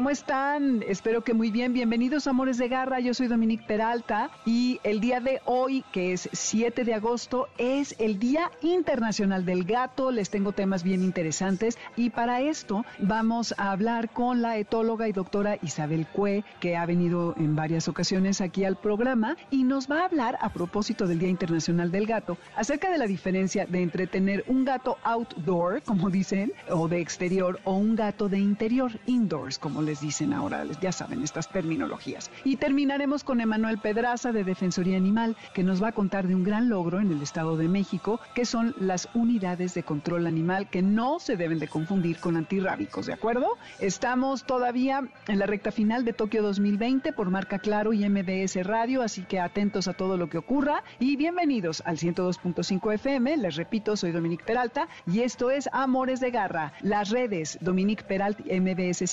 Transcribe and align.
¿cómo 0.00 0.08
están? 0.08 0.82
Espero 0.88 1.22
que 1.24 1.34
muy 1.34 1.50
bien. 1.50 1.74
Bienvenidos 1.74 2.26
Amores 2.26 2.56
de 2.56 2.68
Garra. 2.68 3.00
Yo 3.00 3.12
soy 3.12 3.28
Dominique 3.28 3.66
Peralta 3.66 4.30
y 4.46 4.80
el 4.82 4.98
día 4.98 5.20
de 5.20 5.42
hoy, 5.44 5.84
que 5.92 6.14
es 6.14 6.30
7 6.32 6.84
de 6.84 6.94
agosto, 6.94 7.48
es 7.58 7.94
el 7.98 8.18
Día 8.18 8.50
Internacional 8.62 9.44
del 9.44 9.64
Gato. 9.64 10.10
Les 10.10 10.30
tengo 10.30 10.52
temas 10.52 10.84
bien 10.84 11.02
interesantes 11.02 11.76
y 11.96 12.08
para 12.08 12.40
esto 12.40 12.86
vamos 12.98 13.54
a 13.58 13.72
hablar 13.72 14.10
con 14.10 14.40
la 14.40 14.56
etóloga 14.56 15.06
y 15.06 15.12
doctora 15.12 15.58
Isabel 15.60 16.06
Cue, 16.06 16.44
que 16.60 16.78
ha 16.78 16.86
venido 16.86 17.34
en 17.36 17.54
varias 17.54 17.86
ocasiones 17.86 18.40
aquí 18.40 18.64
al 18.64 18.76
programa 18.76 19.36
y 19.50 19.64
nos 19.64 19.86
va 19.86 20.00
a 20.00 20.04
hablar 20.06 20.38
a 20.40 20.50
propósito 20.50 21.06
del 21.06 21.18
Día 21.18 21.28
Internacional 21.28 21.90
del 21.90 22.06
Gato 22.06 22.38
acerca 22.56 22.90
de 22.90 22.96
la 22.96 23.06
diferencia 23.06 23.66
de 23.66 23.82
entre 23.82 24.06
tener 24.06 24.44
un 24.46 24.64
gato 24.64 24.96
outdoor, 25.02 25.82
como 25.82 26.08
dicen, 26.08 26.54
o 26.70 26.88
de 26.88 27.02
exterior, 27.02 27.60
o 27.64 27.74
un 27.74 27.96
gato 27.96 28.30
de 28.30 28.38
interior, 28.38 28.92
indoors, 29.04 29.58
como 29.58 29.82
les 29.82 29.89
dicen 29.98 30.32
ahora, 30.32 30.64
les- 30.64 30.78
ya 30.78 30.92
saben 30.92 31.22
estas 31.24 31.48
terminologías. 31.48 32.30
Y 32.44 32.56
terminaremos 32.56 33.24
con 33.24 33.40
Emanuel 33.40 33.78
Pedraza 33.78 34.30
de 34.30 34.44
Defensoría 34.44 34.96
Animal, 34.96 35.36
que 35.54 35.64
nos 35.64 35.82
va 35.82 35.88
a 35.88 35.92
contar 35.92 36.28
de 36.28 36.34
un 36.36 36.44
gran 36.44 36.68
logro 36.68 37.00
en 37.00 37.10
el 37.10 37.22
Estado 37.22 37.56
de 37.56 37.66
México, 37.66 38.20
que 38.34 38.44
son 38.44 38.74
las 38.78 39.08
unidades 39.14 39.72
de 39.74 39.82
control 39.82 40.26
animal, 40.26 40.68
que 40.68 40.82
no 40.82 41.18
se 41.18 41.36
deben 41.36 41.58
de 41.58 41.66
confundir 41.68 42.18
con 42.18 42.36
antirrábicos, 42.36 43.06
¿de 43.06 43.14
acuerdo? 43.14 43.48
Estamos 43.80 44.44
todavía 44.44 45.08
en 45.26 45.38
la 45.38 45.46
recta 45.46 45.72
final 45.72 46.04
de 46.04 46.12
Tokio 46.12 46.42
2020 46.42 47.12
por 47.14 47.30
Marca 47.30 47.58
Claro 47.58 47.94
y 47.94 48.04
MBS 48.06 48.62
Radio, 48.62 49.00
así 49.02 49.22
que 49.22 49.40
atentos 49.40 49.88
a 49.88 49.94
todo 49.94 50.18
lo 50.18 50.28
que 50.28 50.36
ocurra 50.36 50.84
y 50.98 51.16
bienvenidos 51.16 51.82
al 51.86 51.96
102.5 51.96 52.92
FM. 52.92 53.36
Les 53.38 53.56
repito, 53.56 53.96
soy 53.96 54.12
Dominique 54.12 54.44
Peralta 54.44 54.86
y 55.06 55.20
esto 55.20 55.50
es 55.50 55.68
Amores 55.72 56.20
de 56.20 56.30
Garra. 56.30 56.72
Las 56.82 57.08
redes 57.10 57.58
Dominique 57.62 58.04
Peralta 58.04 58.42
MBS 58.44 59.06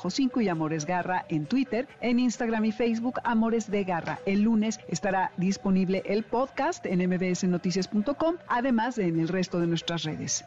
102-5 0.00 0.42
y 0.42 0.48
Amores 0.48 0.86
Garra 0.86 1.24
en 1.28 1.46
Twitter, 1.46 1.88
en 2.00 2.18
Instagram 2.18 2.64
y 2.64 2.72
Facebook 2.72 3.20
Amores 3.24 3.70
de 3.70 3.84
Garra. 3.84 4.18
El 4.26 4.42
lunes 4.42 4.80
estará 4.88 5.32
disponible 5.36 6.02
el 6.06 6.22
podcast 6.22 6.86
en 6.86 7.08
mbsnoticias.com, 7.08 8.36
además 8.48 8.96
de 8.96 9.08
en 9.08 9.20
el 9.20 9.28
resto 9.28 9.60
de 9.60 9.66
nuestras 9.66 10.04
redes. 10.04 10.44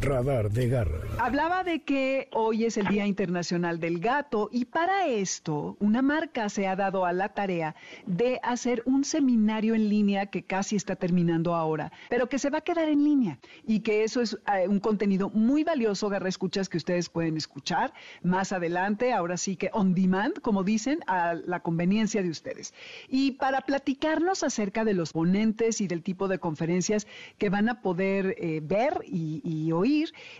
Radar 0.00 0.50
de 0.50 0.68
Garra. 0.68 0.98
Hablaba 1.18 1.64
de 1.64 1.82
que 1.82 2.28
hoy 2.32 2.64
es 2.64 2.76
el 2.76 2.86
Día 2.86 3.06
Internacional 3.06 3.80
del 3.80 4.00
Gato 4.00 4.48
y 4.52 4.64
para 4.64 5.06
esto 5.06 5.76
una 5.80 6.02
marca 6.02 6.48
se 6.48 6.66
ha 6.66 6.76
dado 6.76 7.04
a 7.04 7.12
la 7.12 7.30
tarea 7.30 7.74
de 8.06 8.40
hacer 8.42 8.82
un 8.86 9.04
seminario 9.04 9.74
en 9.74 9.88
línea 9.88 10.26
que 10.26 10.42
casi 10.42 10.76
está 10.76 10.96
terminando 10.96 11.54
ahora, 11.54 11.92
pero 12.08 12.28
que 12.28 12.38
se 12.38 12.50
va 12.50 12.58
a 12.58 12.60
quedar 12.62 12.88
en 12.88 13.04
línea 13.04 13.38
y 13.66 13.80
que 13.80 14.04
eso 14.04 14.20
es 14.20 14.38
eh, 14.54 14.68
un 14.68 14.80
contenido 14.80 15.30
muy 15.30 15.64
valioso, 15.64 16.08
garra 16.08 16.28
escuchas 16.28 16.68
que 16.68 16.78
ustedes 16.78 17.08
pueden 17.08 17.36
escuchar 17.36 17.92
más 18.22 18.52
adelante, 18.52 19.12
ahora 19.12 19.36
sí 19.36 19.56
que 19.56 19.70
on 19.72 19.94
demand, 19.94 20.40
como 20.40 20.64
dicen, 20.64 21.00
a 21.06 21.34
la 21.34 21.60
conveniencia 21.60 22.22
de 22.22 22.30
ustedes. 22.30 22.74
Y 23.08 23.32
para 23.32 23.60
platicarnos 23.62 24.42
acerca 24.42 24.84
de 24.84 24.94
los 24.94 25.12
ponentes 25.12 25.80
y 25.80 25.88
del 25.88 26.02
tipo 26.02 26.28
de 26.28 26.38
conferencias 26.38 27.06
que 27.38 27.50
van 27.50 27.68
a 27.68 27.82
poder 27.82 28.36
eh, 28.38 28.60
ver 28.62 29.02
y, 29.04 29.40
y 29.44 29.72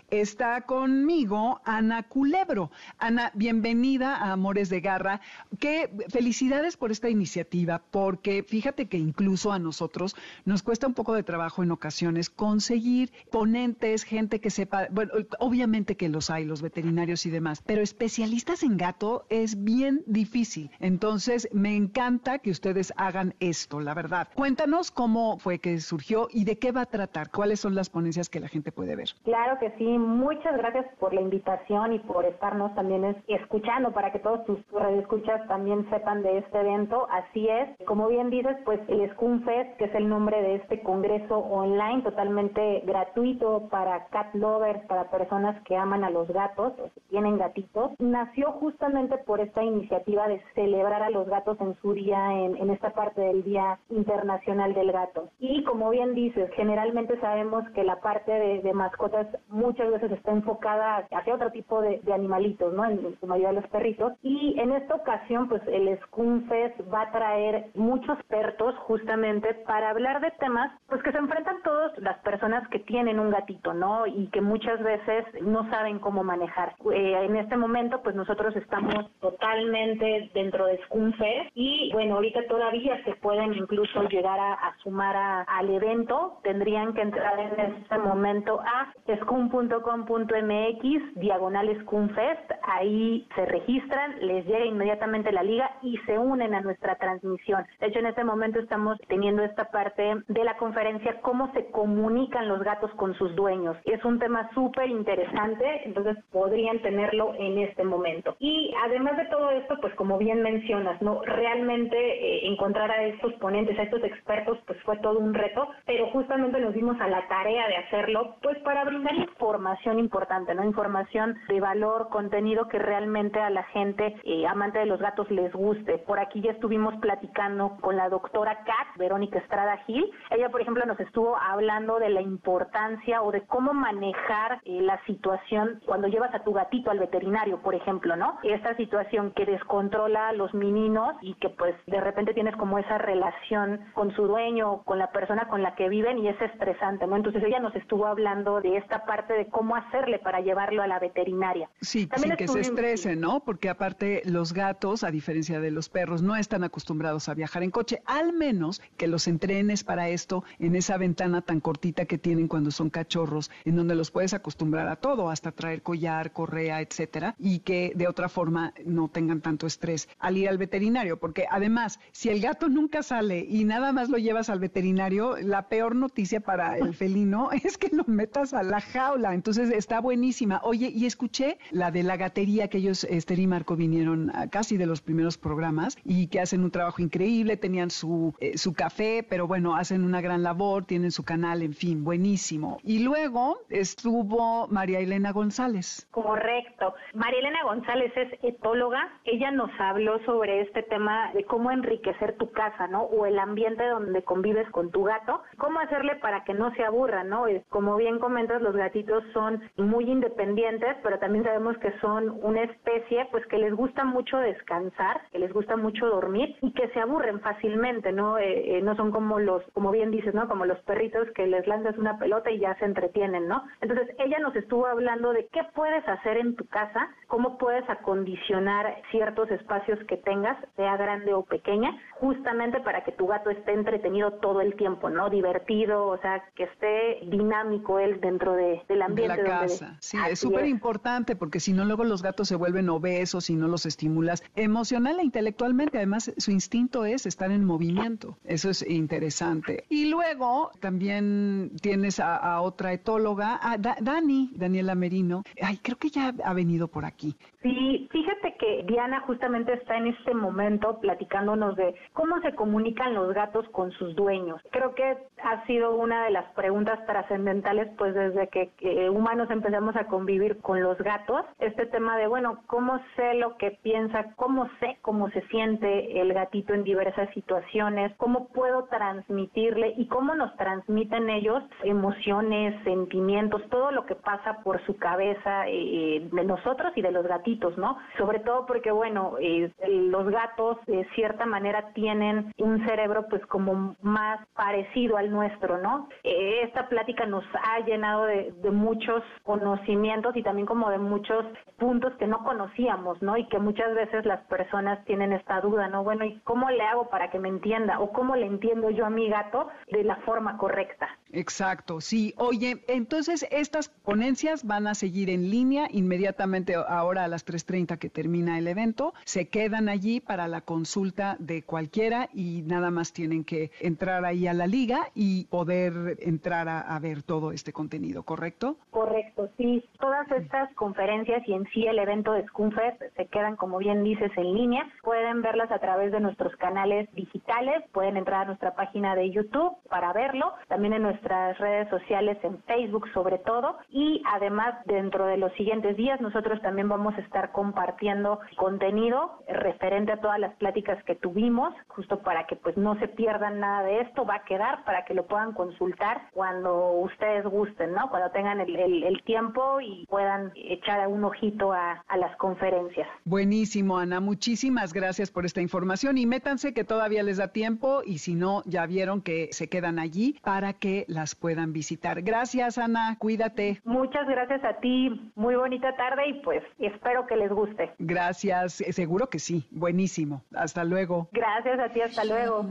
está 0.09 0.61
conmigo 0.61 1.61
Ana 1.65 2.03
Culebro. 2.03 2.69
Ana, 2.99 3.31
bienvenida 3.33 4.15
a 4.15 4.33
Amores 4.33 4.69
de 4.69 4.81
Garra. 4.81 5.21
Que 5.59 5.89
felicidades 6.09 6.77
por 6.77 6.91
esta 6.91 7.09
iniciativa, 7.09 7.81
porque 7.89 8.43
fíjate 8.43 8.87
que 8.87 8.97
incluso 8.97 9.51
a 9.51 9.57
nosotros 9.57 10.15
nos 10.45 10.61
cuesta 10.61 10.85
un 10.85 10.93
poco 10.93 11.15
de 11.15 11.23
trabajo 11.23 11.63
en 11.63 11.71
ocasiones 11.71 12.29
conseguir 12.29 13.11
ponentes, 13.31 14.03
gente 14.03 14.39
que 14.39 14.51
sepa, 14.51 14.87
bueno, 14.91 15.13
obviamente 15.39 15.97
que 15.97 16.09
los 16.09 16.29
hay, 16.29 16.45
los 16.45 16.61
veterinarios 16.61 17.25
y 17.25 17.31
demás, 17.31 17.63
pero 17.65 17.81
especialistas 17.81 18.61
en 18.61 18.77
gato 18.77 19.25
es 19.29 19.63
bien 19.63 20.03
difícil. 20.05 20.69
Entonces, 20.79 21.49
me 21.51 21.75
encanta 21.75 22.39
que 22.39 22.51
ustedes 22.51 22.93
hagan 22.95 23.33
esto, 23.39 23.79
la 23.79 23.95
verdad. 23.95 24.27
Cuéntanos 24.35 24.91
cómo 24.91 25.39
fue 25.39 25.57
que 25.57 25.79
surgió 25.81 26.27
y 26.31 26.43
de 26.43 26.59
qué 26.59 26.71
va 26.71 26.81
a 26.81 26.85
tratar, 26.85 27.31
cuáles 27.31 27.59
son 27.59 27.73
las 27.73 27.89
ponencias 27.89 28.29
que 28.29 28.39
la 28.39 28.47
gente 28.47 28.71
puede 28.71 28.95
ver. 28.95 29.15
Claro 29.31 29.59
que 29.59 29.71
sí, 29.77 29.85
muchas 29.97 30.57
gracias 30.57 30.87
por 30.99 31.13
la 31.13 31.21
invitación 31.21 31.93
y 31.93 31.99
por 31.99 32.25
estarnos 32.25 32.75
también 32.75 33.05
es- 33.05 33.17
escuchando 33.29 33.93
para 33.93 34.11
que 34.11 34.19
todos 34.19 34.45
tus 34.45 34.59
radioescuchas 34.73 35.47
también 35.47 35.89
sepan 35.89 36.23
de 36.23 36.39
este 36.39 36.59
evento. 36.59 37.07
Así 37.09 37.47
es, 37.49 37.69
como 37.87 38.09
bien 38.09 38.29
dices, 38.31 38.57
pues 38.65 38.81
el 38.89 39.09
Scum 39.13 39.43
Fest, 39.45 39.77
que 39.77 39.85
es 39.85 39.95
el 39.95 40.09
nombre 40.09 40.41
de 40.43 40.55
este 40.55 40.81
congreso 40.83 41.37
online 41.39 42.03
totalmente 42.03 42.81
gratuito 42.85 43.69
para 43.71 44.07
cat 44.09 44.35
lovers, 44.35 44.85
para 44.87 45.09
personas 45.11 45.63
que 45.63 45.77
aman 45.77 46.03
a 46.03 46.11
los 46.11 46.27
gatos 46.29 46.73
o 46.79 46.85
que 46.93 47.01
tienen 47.09 47.37
gatitos, 47.37 47.91
nació 47.99 48.51
justamente 48.53 49.17
por 49.19 49.39
esta 49.41 49.63
iniciativa 49.63 50.27
de 50.27 50.41
celebrar 50.55 51.03
a 51.03 51.11
los 51.11 51.27
gatos 51.29 51.57
en 51.61 51.75
su 51.81 51.93
día, 51.93 52.33
en, 52.33 52.57
en 52.57 52.71
esta 52.71 52.91
parte 52.91 53.21
del 53.21 53.43
Día 53.43 53.79
Internacional 53.89 54.73
del 54.73 54.91
Gato. 54.91 55.29
Y 55.39 55.63
como 55.65 55.89
bien 55.91 56.15
dices, 56.15 56.51
generalmente 56.55 57.19
sabemos 57.21 57.63
que 57.75 57.83
la 57.85 57.97
parte 58.01 58.31
de, 58.31 58.61
de 58.61 58.73
mascotas 58.73 59.20
muchas 59.49 59.91
veces 59.91 60.11
está 60.11 60.31
enfocada 60.31 61.05
hacia 61.11 61.35
otro 61.35 61.51
tipo 61.51 61.81
de, 61.81 61.99
de 62.03 62.13
animalitos, 62.13 62.73
¿no? 62.73 62.85
En, 62.85 63.01
su 63.19 63.27
mayoría 63.27 63.53
los 63.53 63.67
perritos. 63.67 64.13
Y 64.21 64.59
en 64.59 64.71
esta 64.71 64.95
ocasión, 64.95 65.47
pues 65.49 65.61
el 65.67 65.97
Scum 66.05 66.47
Fest 66.47 66.79
va 66.93 67.03
a 67.03 67.11
traer 67.11 67.67
muchos 67.75 68.17
expertos 68.19 68.75
justamente 68.79 69.53
para 69.65 69.89
hablar 69.89 70.21
de 70.21 70.31
temas, 70.39 70.71
pues 70.87 71.01
que 71.03 71.11
se 71.11 71.17
enfrentan 71.17 71.61
todas 71.63 71.97
las 71.99 72.17
personas 72.19 72.67
que 72.69 72.79
tienen 72.79 73.19
un 73.19 73.29
gatito, 73.31 73.73
¿no? 73.73 74.05
Y 74.07 74.27
que 74.27 74.41
muchas 74.41 74.81
veces 74.83 75.25
no 75.41 75.69
saben 75.69 75.99
cómo 75.99 76.23
manejar. 76.23 76.75
Eh, 76.93 77.25
en 77.25 77.35
este 77.35 77.57
momento, 77.57 78.01
pues 78.03 78.15
nosotros 78.15 78.55
estamos 78.55 79.09
totalmente 79.19 80.29
dentro 80.33 80.65
de 80.65 80.77
Scum 80.85 81.11
Fest 81.13 81.49
y 81.53 81.91
bueno, 81.93 82.15
ahorita 82.15 82.45
todavía 82.47 83.03
se 83.03 83.13
pueden 83.15 83.53
incluso 83.53 84.03
llegar 84.09 84.39
a, 84.39 84.53
a 84.53 84.75
sumar 84.77 85.15
a- 85.15 85.41
al 85.43 85.69
evento. 85.69 86.39
Tendrían 86.43 86.93
que 86.93 87.01
entrar 87.01 87.39
en 87.39 87.59
este 87.59 87.97
momento 87.97 88.59
a 88.61 88.91
scum.com.mx, 89.17 91.15
diagonal 91.15 91.81
Scum 91.81 92.09
Fest. 92.09 92.51
Ahí 92.63 93.27
se 93.35 93.45
registran, 93.45 94.15
les 94.21 94.45
llega 94.45 94.65
inmediatamente 94.65 95.31
la 95.31 95.43
liga 95.43 95.69
y 95.81 95.97
se 96.05 96.17
unen 96.17 96.53
a 96.53 96.61
nuestra 96.61 96.95
transmisión. 96.95 97.65
De 97.79 97.87
hecho, 97.87 97.99
en 97.99 98.07
este 98.07 98.23
momento 98.23 98.59
estamos 98.59 98.99
teniendo 99.07 99.43
esta 99.43 99.65
parte 99.65 100.15
de 100.27 100.43
la 100.43 100.57
conferencia, 100.57 101.21
cómo 101.21 101.51
se 101.53 101.71
comunican 101.71 102.47
los 102.47 102.61
gatos 102.63 102.91
con 102.95 103.13
sus 103.15 103.35
dueños. 103.35 103.77
Es 103.85 104.03
un 104.05 104.19
tema 104.19 104.49
súper 104.53 104.89
interesante, 104.89 105.81
entonces 105.85 106.17
podrían 106.31 106.79
tenerlo 106.79 107.33
en 107.37 107.59
este 107.59 107.83
momento. 107.83 108.35
Y 108.39 108.73
además 108.83 109.17
de 109.17 109.25
todo 109.25 109.51
esto, 109.51 109.77
pues 109.81 109.93
como 109.95 110.17
bien 110.17 110.41
mencionas, 110.41 111.01
¿no? 111.01 111.21
Realmente 111.23 111.97
eh, 111.97 112.47
encontrar 112.47 112.91
a 112.91 113.03
estos 113.05 113.33
ponentes, 113.33 113.77
a 113.77 113.83
estos 113.83 114.03
expertos, 114.03 114.57
pues 114.65 114.81
fue 114.83 114.97
todo 114.97 115.19
un 115.19 115.33
reto, 115.33 115.67
pero 115.85 116.07
justamente 116.11 116.59
nos 116.59 116.73
dimos 116.73 116.99
a 116.99 117.07
la 117.07 117.27
tarea 117.27 117.67
de 117.67 117.77
hacerlo, 117.77 118.35
pues 118.41 118.57
para 118.59 118.83
brindar 118.83 119.00
información 119.09 119.99
importante, 119.99 120.53
¿no? 120.53 120.63
Información 120.63 121.37
de 121.47 121.59
valor, 121.59 122.09
contenido 122.09 122.67
que 122.67 122.79
realmente 122.79 123.39
a 123.39 123.49
la 123.49 123.63
gente 123.63 124.15
eh, 124.23 124.47
amante 124.47 124.79
de 124.79 124.85
los 124.85 124.99
gatos 124.99 125.29
les 125.31 125.51
guste. 125.53 125.97
Por 125.99 126.19
aquí 126.19 126.41
ya 126.41 126.51
estuvimos 126.51 126.95
platicando 126.97 127.77
con 127.81 127.95
la 127.95 128.09
doctora 128.09 128.63
Kat, 128.63 128.97
Verónica 128.97 129.39
Estrada 129.39 129.77
Gil. 129.85 130.09
Ella, 130.29 130.49
por 130.49 130.61
ejemplo, 130.61 130.85
nos 130.85 130.99
estuvo 130.99 131.37
hablando 131.37 131.99
de 131.99 132.09
la 132.09 132.21
importancia 132.21 133.21
o 133.21 133.31
de 133.31 133.41
cómo 133.47 133.73
manejar 133.73 134.59
eh, 134.65 134.81
la 134.81 135.03
situación 135.05 135.81
cuando 135.85 136.07
llevas 136.07 136.33
a 136.33 136.43
tu 136.43 136.53
gatito 136.53 136.91
al 136.91 136.99
veterinario, 136.99 137.61
por 137.61 137.75
ejemplo, 137.75 138.15
¿no? 138.15 138.37
Esta 138.43 138.75
situación 138.75 139.31
que 139.31 139.45
descontrola 139.45 140.29
a 140.29 140.33
los 140.33 140.53
meninos 140.53 141.15
y 141.21 141.33
que 141.35 141.49
pues 141.49 141.75
de 141.87 141.99
repente 142.01 142.33
tienes 142.33 142.55
como 142.55 142.77
esa 142.77 142.97
relación 142.97 143.81
con 143.93 144.11
su 144.15 144.27
dueño, 144.27 144.83
con 144.83 144.99
la 144.99 145.11
persona 145.11 145.47
con 145.47 145.61
la 145.61 145.75
que 145.75 145.89
viven 145.89 146.19
y 146.19 146.27
es 146.27 146.41
estresante, 146.41 147.07
¿no? 147.07 147.15
Entonces 147.15 147.43
ella 147.43 147.59
nos 147.59 147.75
estuvo 147.75 148.05
hablando 148.05 148.61
de 148.61 148.77
esta 148.81 149.05
parte 149.05 149.33
de 149.33 149.47
cómo 149.47 149.75
hacerle 149.75 150.19
para 150.19 150.41
llevarlo 150.41 150.81
a 150.81 150.87
la 150.87 150.99
veterinaria. 150.99 151.69
Sí, 151.81 152.07
También 152.07 152.37
sin 152.37 152.47
que 152.47 152.47
se 152.47 152.59
estresen, 152.59 153.21
¿no? 153.21 153.43
Porque 153.43 153.69
aparte 153.69 154.21
los 154.25 154.53
gatos, 154.53 155.03
a 155.03 155.11
diferencia 155.11 155.59
de 155.59 155.71
los 155.71 155.89
perros, 155.89 156.21
no 156.21 156.35
están 156.35 156.63
acostumbrados 156.63 157.29
a 157.29 157.33
viajar 157.33 157.63
en 157.63 157.71
coche, 157.71 158.01
al 158.05 158.33
menos 158.33 158.81
que 158.97 159.07
los 159.07 159.27
entrenes 159.27 159.83
para 159.83 160.09
esto 160.09 160.43
en 160.59 160.75
esa 160.75 160.97
ventana 160.97 161.41
tan 161.41 161.59
cortita 161.59 162.05
que 162.05 162.17
tienen 162.17 162.47
cuando 162.47 162.71
son 162.71 162.89
cachorros, 162.89 163.51
en 163.65 163.75
donde 163.75 163.95
los 163.95 164.11
puedes 164.11 164.33
acostumbrar 164.33 164.87
a 164.87 164.97
todo, 164.97 165.29
hasta 165.29 165.51
traer 165.51 165.81
collar, 165.81 166.31
correa, 166.31 166.81
etcétera, 166.81 167.35
y 167.39 167.59
que 167.59 167.93
de 167.95 168.07
otra 168.07 168.29
forma 168.29 168.73
no 168.85 169.07
tengan 169.07 169.41
tanto 169.41 169.67
estrés 169.67 170.09
al 170.19 170.37
ir 170.37 170.49
al 170.49 170.57
veterinario, 170.57 171.17
porque 171.17 171.45
además, 171.49 171.99
si 172.11 172.29
el 172.29 172.41
gato 172.41 172.69
nunca 172.69 173.03
sale 173.03 173.45
y 173.47 173.63
nada 173.63 173.91
más 173.91 174.09
lo 174.09 174.17
llevas 174.17 174.49
al 174.49 174.59
veterinario, 174.59 175.37
la 175.37 175.67
peor 175.67 175.95
noticia 175.95 176.39
para 176.39 176.77
el 176.77 176.93
felino 176.93 177.49
es 177.63 177.77
que 177.77 177.95
lo 177.95 178.03
metas 178.05 178.53
a 178.53 178.63
la 178.71 178.81
jaula. 178.81 179.33
Entonces 179.33 179.69
está 179.69 179.99
buenísima. 179.99 180.61
Oye, 180.63 180.89
y 180.95 181.05
escuché 181.05 181.57
la 181.71 181.91
de 181.91 182.03
la 182.03 182.15
gatería 182.15 182.69
que 182.69 182.77
ellos, 182.77 183.03
Esther 183.03 183.39
y 183.39 183.45
Marco, 183.45 183.75
vinieron 183.75 184.33
a 184.35 184.49
casi 184.49 184.77
de 184.77 184.85
los 184.85 185.01
primeros 185.01 185.37
programas 185.37 185.97
y 186.05 186.27
que 186.27 186.39
hacen 186.39 186.63
un 186.63 186.71
trabajo 186.71 187.01
increíble, 187.01 187.57
tenían 187.57 187.89
su, 187.89 188.33
eh, 188.39 188.57
su 188.57 188.73
café, 188.73 189.25
pero 189.29 189.45
bueno, 189.45 189.75
hacen 189.75 190.05
una 190.05 190.21
gran 190.21 190.41
labor, 190.41 190.85
tienen 190.85 191.11
su 191.11 191.23
canal, 191.23 191.61
en 191.61 191.73
fin, 191.73 192.03
buenísimo. 192.03 192.79
Y 192.83 192.99
luego 192.99 193.59
estuvo 193.69 194.67
María 194.69 194.99
Elena 194.99 195.31
González. 195.33 196.07
Correcto. 196.11 196.93
María 197.13 197.39
Elena 197.39 197.63
González 197.63 198.13
es 198.15 198.43
etóloga. 198.43 199.01
Ella 199.25 199.51
nos 199.51 199.71
habló 199.79 200.23
sobre 200.25 200.61
este 200.61 200.83
tema 200.83 201.33
de 201.33 201.43
cómo 201.43 201.71
enriquecer 201.71 202.37
tu 202.37 202.51
casa, 202.51 202.87
¿no? 202.87 203.03
O 203.03 203.25
el 203.25 203.37
ambiente 203.37 203.85
donde 203.85 204.23
convives 204.23 204.69
con 204.69 204.91
tu 204.91 205.03
gato. 205.03 205.43
Cómo 205.57 205.79
hacerle 205.79 206.15
para 206.15 206.45
que 206.45 206.53
no 206.53 206.73
se 206.75 206.85
aburra, 206.85 207.25
¿no? 207.25 207.45
Como 207.69 207.97
bien 207.97 208.19
comentas, 208.19 208.60
los 208.61 208.75
gatitos 208.75 209.23
son 209.33 209.61
muy 209.77 210.09
independientes, 210.09 210.95
pero 211.03 211.19
también 211.19 211.43
sabemos 211.43 211.77
que 211.79 211.91
son 211.99 212.29
una 212.41 212.63
especie, 212.63 213.27
pues 213.31 213.45
que 213.47 213.57
les 213.57 213.73
gusta 213.73 214.03
mucho 214.03 214.37
descansar, 214.37 215.21
que 215.31 215.39
les 215.39 215.51
gusta 215.53 215.77
mucho 215.77 216.07
dormir 216.07 216.55
y 216.61 216.71
que 216.73 216.89
se 216.89 216.99
aburren 216.99 217.39
fácilmente, 217.41 218.11
¿no? 218.11 218.37
Eh, 218.37 218.77
eh, 218.77 218.81
no 218.81 218.95
son 218.95 219.11
como 219.11 219.39
los, 219.39 219.63
como 219.73 219.91
bien 219.91 220.11
dices, 220.11 220.33
¿no? 220.33 220.47
Como 220.47 220.65
los 220.65 220.79
perritos 220.79 221.27
que 221.35 221.47
les 221.47 221.67
lanzas 221.67 221.97
una 221.97 222.17
pelota 222.17 222.51
y 222.51 222.59
ya 222.59 222.75
se 222.75 222.85
entretienen, 222.85 223.47
¿no? 223.47 223.63
Entonces 223.81 224.09
ella 224.19 224.39
nos 224.39 224.55
estuvo 224.55 224.85
hablando 224.85 225.33
de 225.33 225.47
qué 225.47 225.61
puedes 225.75 226.07
hacer 226.07 226.37
en 226.37 226.55
tu 226.55 226.65
casa, 226.67 227.09
cómo 227.27 227.57
puedes 227.57 227.87
acondicionar 227.89 228.95
ciertos 229.11 229.49
espacios 229.51 229.99
que 230.07 230.17
tengas, 230.17 230.57
sea 230.75 230.97
grande 230.97 231.33
o 231.33 231.43
pequeña, 231.43 231.91
justamente 232.21 232.79
para 232.81 233.03
que 233.03 233.11
tu 233.11 233.25
gato 233.27 233.49
esté 233.49 233.73
entretenido 233.73 234.33
todo 234.33 234.61
el 234.61 234.75
tiempo, 234.75 235.09
¿no? 235.09 235.29
Divertido, 235.31 236.05
o 236.07 236.17
sea, 236.19 236.43
que 236.55 236.63
esté 236.65 237.19
dinámico 237.25 237.97
él 237.99 238.21
dentro 238.21 238.53
de, 238.53 238.83
del 238.87 238.99
de 238.99 239.03
ambiente. 239.03 239.37
la 239.37 239.43
donde- 239.43 239.49
casa. 239.67 239.97
Sí, 239.99 240.17
Así 240.17 240.31
es 240.33 240.39
súper 240.39 240.67
importante 240.67 241.35
porque 241.35 241.59
si 241.59 241.73
no 241.73 241.83
luego 241.83 242.03
los 242.03 242.21
gatos 242.21 242.47
se 242.47 242.55
vuelven 242.55 242.89
obesos 242.89 243.45
si 243.45 243.55
no 243.55 243.67
los 243.67 243.85
estimulas 243.87 244.43
emocional 244.55 245.19
e 245.19 245.23
intelectualmente. 245.23 245.97
Además, 245.97 246.31
su 246.37 246.51
instinto 246.51 247.05
es 247.05 247.25
estar 247.25 247.49
en 247.51 247.65
movimiento. 247.65 248.37
Eso 248.45 248.69
es 248.69 248.87
interesante. 248.87 249.85
Y 249.89 250.09
luego 250.09 250.69
también 250.79 251.71
tienes 251.81 252.19
a, 252.19 252.35
a 252.37 252.61
otra 252.61 252.93
etóloga, 252.93 253.59
a 253.61 253.77
Da- 253.79 253.97
Dani, 253.99 254.51
Daniela 254.55 254.93
Merino. 254.93 255.41
Ay, 255.61 255.79
creo 255.81 255.97
que 255.97 256.09
ya 256.09 256.33
ha 256.45 256.53
venido 256.53 256.87
por 256.87 257.03
aquí. 257.05 257.35
Sí, 257.63 258.07
fíjate 258.11 258.55
que 258.59 258.83
Diana 258.87 259.21
justamente 259.21 259.73
está 259.73 259.97
en 259.97 260.07
este 260.07 260.33
momento 260.33 260.99
platicándonos 260.99 261.75
de 261.75 261.95
cómo 262.13 262.39
se 262.41 262.53
comunican 262.55 263.13
los 263.13 263.33
gatos 263.33 263.67
con 263.69 263.91
sus 263.91 264.15
dueños. 264.15 264.61
Creo 264.71 264.95
que 264.95 265.17
ha 265.43 265.65
sido 265.65 265.95
una 265.95 266.25
de 266.25 266.31
las 266.31 266.45
preguntas 266.53 267.03
trascendentales, 267.05 267.89
pues 267.97 268.13
desde 268.13 268.47
que 268.49 268.71
humanos 269.09 269.49
empezamos 269.49 269.95
a 269.95 270.05
convivir 270.05 270.59
con 270.59 270.81
los 270.81 270.97
gatos, 270.97 271.45
este 271.59 271.85
tema 271.85 272.17
de, 272.17 272.27
bueno, 272.27 272.59
¿cómo 272.67 272.99
sé 273.15 273.35
lo 273.35 273.57
que 273.57 273.71
piensa? 273.83 274.33
¿Cómo 274.35 274.69
sé 274.79 274.97
cómo 275.01 275.29
se 275.29 275.41
siente 275.47 276.21
el 276.21 276.33
gatito 276.33 276.73
en 276.73 276.83
diversas 276.83 277.29
situaciones? 277.33 278.13
¿Cómo 278.17 278.47
puedo 278.47 278.85
transmitirle 278.85 279.93
y 279.97 280.07
cómo 280.07 280.35
nos 280.35 280.55
transmiten 280.57 281.29
ellos 281.29 281.63
emociones, 281.83 282.81
sentimientos, 282.83 283.61
todo 283.69 283.91
lo 283.91 284.05
que 284.05 284.15
pasa 284.15 284.61
por 284.63 284.83
su 284.85 284.97
cabeza 284.97 285.67
eh, 285.67 286.27
de 286.31 286.43
nosotros 286.43 286.91
y 286.95 287.01
de 287.01 287.11
los 287.11 287.25
gatitos, 287.25 287.77
¿no? 287.77 287.97
Sobre 288.17 288.39
todo 288.39 288.65
porque, 288.65 288.91
bueno, 288.91 289.35
eh, 289.39 289.71
los 289.87 290.27
gatos 290.29 290.77
de 290.85 291.05
cierta 291.15 291.45
manera 291.45 291.91
tienen 292.01 292.51
un 292.57 292.83
cerebro 292.87 293.27
pues 293.29 293.45
como 293.45 293.95
más 294.01 294.39
parecido 294.55 295.17
al 295.17 295.29
nuestro, 295.29 295.77
¿no? 295.77 296.09
Eh, 296.23 296.61
esta 296.63 296.89
plática 296.89 297.27
nos 297.27 297.43
ha 297.53 297.79
llenado 297.81 298.25
de, 298.25 298.51
de 298.63 298.71
muchos 298.71 299.21
conocimientos 299.43 300.35
y 300.35 300.41
también 300.41 300.65
como 300.65 300.89
de 300.89 300.97
muchos 300.97 301.45
puntos 301.77 302.11
que 302.15 302.25
no 302.25 302.43
conocíamos, 302.43 303.21
¿no? 303.21 303.37
Y 303.37 303.47
que 303.49 303.59
muchas 303.59 303.93
veces 303.93 304.25
las 304.25 304.41
personas 304.47 305.05
tienen 305.05 305.31
esta 305.31 305.61
duda, 305.61 305.89
¿no? 305.89 306.03
Bueno, 306.03 306.25
¿y 306.25 306.39
cómo 306.43 306.71
le 306.71 306.81
hago 306.81 307.07
para 307.09 307.29
que 307.29 307.37
me 307.37 307.49
entienda? 307.49 307.99
¿O 307.99 308.11
cómo 308.11 308.35
le 308.35 308.47
entiendo 308.47 308.89
yo 308.89 309.05
a 309.05 309.11
mi 309.11 309.29
gato 309.29 309.67
de 309.91 310.03
la 310.03 310.15
forma 310.27 310.57
correcta? 310.57 311.07
Exacto, 311.33 312.01
sí. 312.01 312.33
Oye, 312.37 312.83
entonces 312.87 313.47
estas 313.51 313.89
ponencias 313.89 314.65
van 314.65 314.87
a 314.87 314.95
seguir 314.95 315.29
en 315.29 315.49
línea 315.49 315.87
inmediatamente 315.91 316.75
ahora 316.75 317.23
a 317.23 317.27
las 317.27 317.45
3.30 317.45 317.97
que 317.97 318.09
termina 318.09 318.57
el 318.57 318.67
evento. 318.67 319.13
Se 319.25 319.47
quedan 319.47 319.89
allí 319.89 320.19
para 320.19 320.47
la 320.47 320.61
consulta 320.61 321.37
de 321.39 321.63
cualquiera 321.63 322.29
y 322.33 322.63
nada 322.63 322.91
más 322.91 323.13
tienen 323.13 323.43
que 323.43 323.71
entrar 323.79 324.25
ahí 324.25 324.47
a 324.47 324.53
la 324.53 324.67
liga 324.67 325.07
y 325.15 325.45
poder 325.45 326.17
entrar 326.19 326.67
a, 326.69 326.99
ver 327.01 327.23
todo 327.23 327.51
este 327.51 327.73
contenido, 327.73 328.23
¿correcto? 328.23 328.77
Correcto, 328.91 329.49
sí. 329.57 329.83
Todas 329.99 330.29
estas 330.31 330.71
conferencias 330.75 331.41
y 331.47 331.53
en 331.53 331.65
sí 331.73 331.87
el 331.87 331.97
evento 331.97 332.31
de 332.33 332.45
Scunfest 332.47 333.01
se 333.15 333.25
quedan, 333.27 333.55
como 333.55 333.79
bien 333.79 334.03
dices, 334.03 334.31
en 334.37 334.53
línea. 334.53 334.87
Pueden 335.01 335.41
verlas 335.41 335.71
a 335.71 335.79
través 335.79 336.11
de 336.11 336.19
nuestros 336.19 336.55
canales 336.57 337.09
digitales, 337.15 337.83
pueden 337.91 338.17
entrar 338.17 338.41
a 338.41 338.45
nuestra 338.45 338.75
página 338.75 339.15
de 339.15 339.31
YouTube 339.31 339.75
para 339.89 340.13
verlo, 340.13 340.53
también 340.67 340.93
en 340.93 341.03
nuestras 341.21 341.57
redes 341.59 341.87
sociales, 341.89 342.37
en 342.43 342.61
Facebook 342.63 343.07
sobre 343.13 343.37
todo. 343.39 343.77
Y 343.89 344.21
además, 344.33 344.73
dentro 344.85 345.25
de 345.27 345.37
los 345.37 345.53
siguientes 345.53 345.95
días, 345.97 346.19
nosotros 346.19 346.59
también 346.61 346.89
vamos 346.89 347.13
a 347.15 347.21
estar 347.21 347.51
compartiendo 347.51 348.39
contenido 348.57 349.43
referente 349.47 350.11
a 350.13 350.17
todas 350.17 350.39
las 350.39 350.53
pláticas 350.55 351.03
que 351.03 351.15
tuvimos, 351.15 351.73
justo 351.87 352.19
para 352.21 352.47
que 352.47 352.55
pues 352.55 352.75
no 352.77 352.97
se 352.99 353.07
pierdan 353.07 353.59
nada 353.59 353.83
de 353.83 354.01
esto, 354.01 354.25
va 354.25 354.35
a 354.35 354.43
quedar 354.45 354.83
para 354.83 355.05
que 355.05 355.13
lo 355.13 355.25
puedan 355.27 355.53
consultar 355.53 356.29
cuando 356.33 356.91
ustedes 356.93 357.45
gusten, 357.45 357.93
¿no? 357.93 358.09
Cuando 358.09 358.31
tengan 358.31 358.59
el, 358.59 358.75
el- 358.75 359.03
el 359.03 359.21
tiempo 359.23 359.79
y 359.81 360.05
puedan 360.09 360.51
echar 360.55 361.07
un 361.07 361.23
ojito 361.23 361.71
a, 361.73 362.03
a 362.07 362.17
las 362.17 362.35
conferencias. 362.37 363.07
Buenísimo, 363.25 363.97
Ana. 363.97 364.19
Muchísimas 364.19 364.93
gracias 364.93 365.29
por 365.31 365.45
esta 365.45 365.61
información 365.61 366.17
y 366.17 366.25
métanse 366.25 366.73
que 366.73 366.83
todavía 366.83 367.23
les 367.23 367.37
da 367.37 367.49
tiempo 367.49 368.01
y 368.05 368.17
si 368.19 368.35
no, 368.35 368.63
ya 368.65 368.85
vieron 368.85 369.21
que 369.21 369.49
se 369.51 369.67
quedan 369.69 369.99
allí 369.99 370.39
para 370.43 370.73
que 370.73 371.05
las 371.11 371.35
puedan 371.35 371.73
visitar. 371.73 372.21
Gracias, 372.21 372.77
Ana. 372.77 373.17
Cuídate. 373.19 373.81
Muchas 373.83 374.27
gracias 374.27 374.63
a 374.63 374.79
ti, 374.79 375.31
muy 375.35 375.55
bonita 375.55 375.95
tarde 375.95 376.29
y 376.29 376.41
pues 376.41 376.63
espero 376.79 377.27
que 377.27 377.35
les 377.35 377.51
guste. 377.51 377.91
Gracias. 377.99 378.81
Eh, 378.81 378.93
Seguro 378.93 379.27
que 379.27 379.39
sí. 379.39 379.67
Buenísimo. 379.71 380.43
Hasta 380.55 380.83
luego. 380.83 381.29
Gracias 381.31 381.79
a 381.79 381.89
ti, 381.89 382.01
hasta 382.01 382.23
luego. 382.23 382.65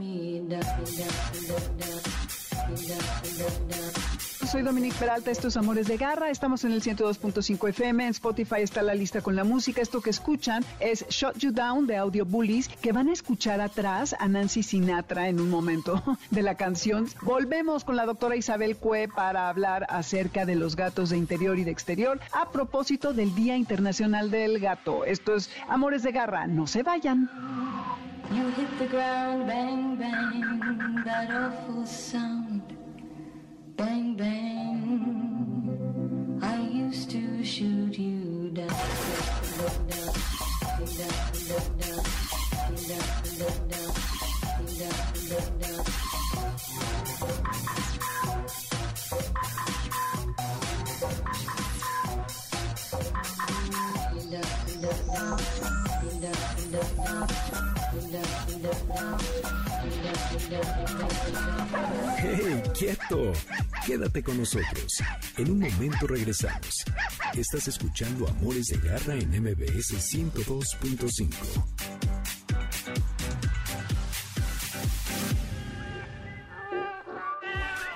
Soy 4.51 4.63
Dominique 4.63 4.97
Peralta, 4.99 5.31
estos 5.31 5.55
Amores 5.55 5.87
de 5.87 5.95
Garra. 5.95 6.29
Estamos 6.29 6.65
en 6.65 6.73
el 6.73 6.81
102.5 6.81 7.69
FM. 7.69 8.03
En 8.03 8.09
Spotify 8.09 8.57
está 8.57 8.81
la 8.81 8.93
lista 8.93 9.21
con 9.21 9.37
la 9.37 9.45
música. 9.45 9.81
Esto 9.81 10.01
que 10.01 10.09
escuchan 10.09 10.65
es 10.81 11.05
Shut 11.07 11.37
You 11.37 11.53
Down 11.53 11.87
de 11.87 11.95
Audio 11.95 12.25
Bullies, 12.25 12.67
que 12.67 12.91
van 12.91 13.07
a 13.07 13.13
escuchar 13.13 13.61
atrás 13.61 14.13
a 14.19 14.27
Nancy 14.27 14.61
Sinatra 14.61 15.29
en 15.29 15.39
un 15.39 15.49
momento 15.49 16.03
de 16.31 16.41
la 16.41 16.55
canción. 16.55 17.07
Volvemos 17.21 17.85
con 17.85 17.95
la 17.95 18.05
doctora 18.05 18.35
Isabel 18.35 18.75
Cue 18.75 19.07
para 19.07 19.47
hablar 19.47 19.85
acerca 19.87 20.45
de 20.45 20.55
los 20.55 20.75
gatos 20.75 21.11
de 21.11 21.17
interior 21.17 21.57
y 21.57 21.63
de 21.63 21.71
exterior 21.71 22.19
a 22.33 22.51
propósito 22.51 23.13
del 23.13 23.33
Día 23.33 23.55
Internacional 23.55 24.31
del 24.31 24.59
Gato. 24.59 25.05
Esto 25.05 25.33
es 25.33 25.49
Amores 25.69 26.03
de 26.03 26.11
Garra. 26.11 26.45
No 26.47 26.67
se 26.67 26.83
vayan. 26.83 27.29
You 28.31 28.51
hit 28.57 28.67
the 28.79 28.87
ground, 28.87 29.47
bang, 29.47 29.97
bang, 29.97 31.05
that 31.05 31.29
awful 31.31 31.85
sound. 31.87 32.80
Bang, 33.77 34.15
bang. 34.15 35.59
I 36.41 36.59
used 36.61 37.09
to 37.11 37.43
shoot 37.43 37.97
you 37.97 38.49
down. 38.53 38.67
down. 45.59 45.90
¡Hey, 62.17 62.61
quieto! 62.77 63.31
Quédate 63.85 64.21
con 64.21 64.37
nosotros. 64.37 65.01
En 65.37 65.49
un 65.49 65.59
momento 65.59 66.07
regresamos. 66.07 66.83
Estás 67.33 67.69
escuchando 67.69 68.27
Amores 68.27 68.67
de 68.67 68.77
Garra 68.77 69.15
en 69.15 69.29
MBS 69.29 69.93
102.5. 70.13 72.40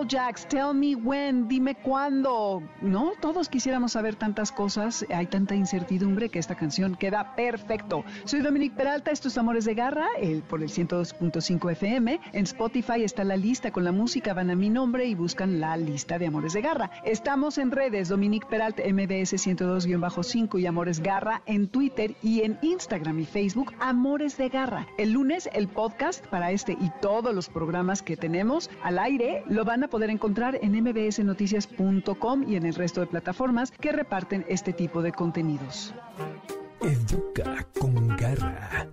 Applejacks, 0.00 0.46
Tell 0.48 0.72
Me 0.72 0.94
When, 0.96 1.46
dime 1.46 1.74
cuándo. 1.74 2.62
No, 2.80 3.12
todos 3.20 3.50
quisiéramos 3.50 3.92
saber 3.92 4.16
tantas 4.16 4.50
cosas, 4.50 5.04
hay 5.14 5.26
tanta 5.26 5.54
incertidumbre 5.54 6.30
que 6.30 6.38
esta 6.38 6.54
canción 6.54 6.94
queda 6.94 7.36
perfecto. 7.36 8.02
Soy 8.24 8.40
Dominique 8.40 8.74
Peralta, 8.74 9.10
estos 9.10 9.36
Amores 9.36 9.66
de 9.66 9.74
Garra, 9.74 10.06
el, 10.18 10.42
por 10.42 10.62
el 10.62 10.70
102.5 10.70 11.72
FM. 11.72 12.18
En 12.32 12.44
Spotify 12.44 13.04
está 13.04 13.24
la 13.24 13.36
lista 13.36 13.72
con 13.72 13.84
la 13.84 13.92
música, 13.92 14.32
van 14.32 14.48
a 14.48 14.54
mi 14.54 14.70
nombre 14.70 15.04
y 15.04 15.14
buscan 15.14 15.60
la 15.60 15.76
lista 15.76 16.18
de 16.18 16.28
Amores 16.28 16.54
de 16.54 16.62
Garra. 16.62 16.90
Estamos 17.04 17.58
en 17.58 17.70
redes, 17.70 18.08
Dominique 18.08 18.46
Peralta, 18.48 18.82
MBS 18.82 19.34
102-5 19.34 20.58
y 20.58 20.66
Amores 20.66 21.00
Garra 21.00 21.42
en 21.44 21.68
Twitter 21.68 22.16
y 22.22 22.40
en 22.40 22.58
Instagram 22.62 23.18
y 23.18 23.26
Facebook, 23.26 23.74
Amores 23.80 24.38
de 24.38 24.48
Garra. 24.48 24.86
El 24.96 25.12
lunes, 25.12 25.50
el 25.52 25.68
podcast 25.68 26.26
para 26.28 26.52
este 26.52 26.72
y 26.72 26.90
todos 27.02 27.34
los 27.34 27.50
programas 27.50 28.00
que 28.00 28.16
tenemos 28.16 28.70
al 28.82 28.98
aire 28.98 29.44
lo 29.46 29.66
van 29.66 29.84
a 29.84 29.89
poder 29.90 30.08
encontrar 30.10 30.58
en 30.62 30.72
mbsnoticias.com 30.82 32.44
y 32.48 32.56
en 32.56 32.64
el 32.64 32.74
resto 32.74 33.00
de 33.00 33.06
plataformas 33.08 33.70
que 33.72 33.92
reparten 33.92 34.46
este 34.48 34.72
tipo 34.72 35.02
de 35.02 35.12
contenidos. 35.12 35.94
Educa 36.82 37.66
con 37.78 38.16
Garra. 38.16 38.88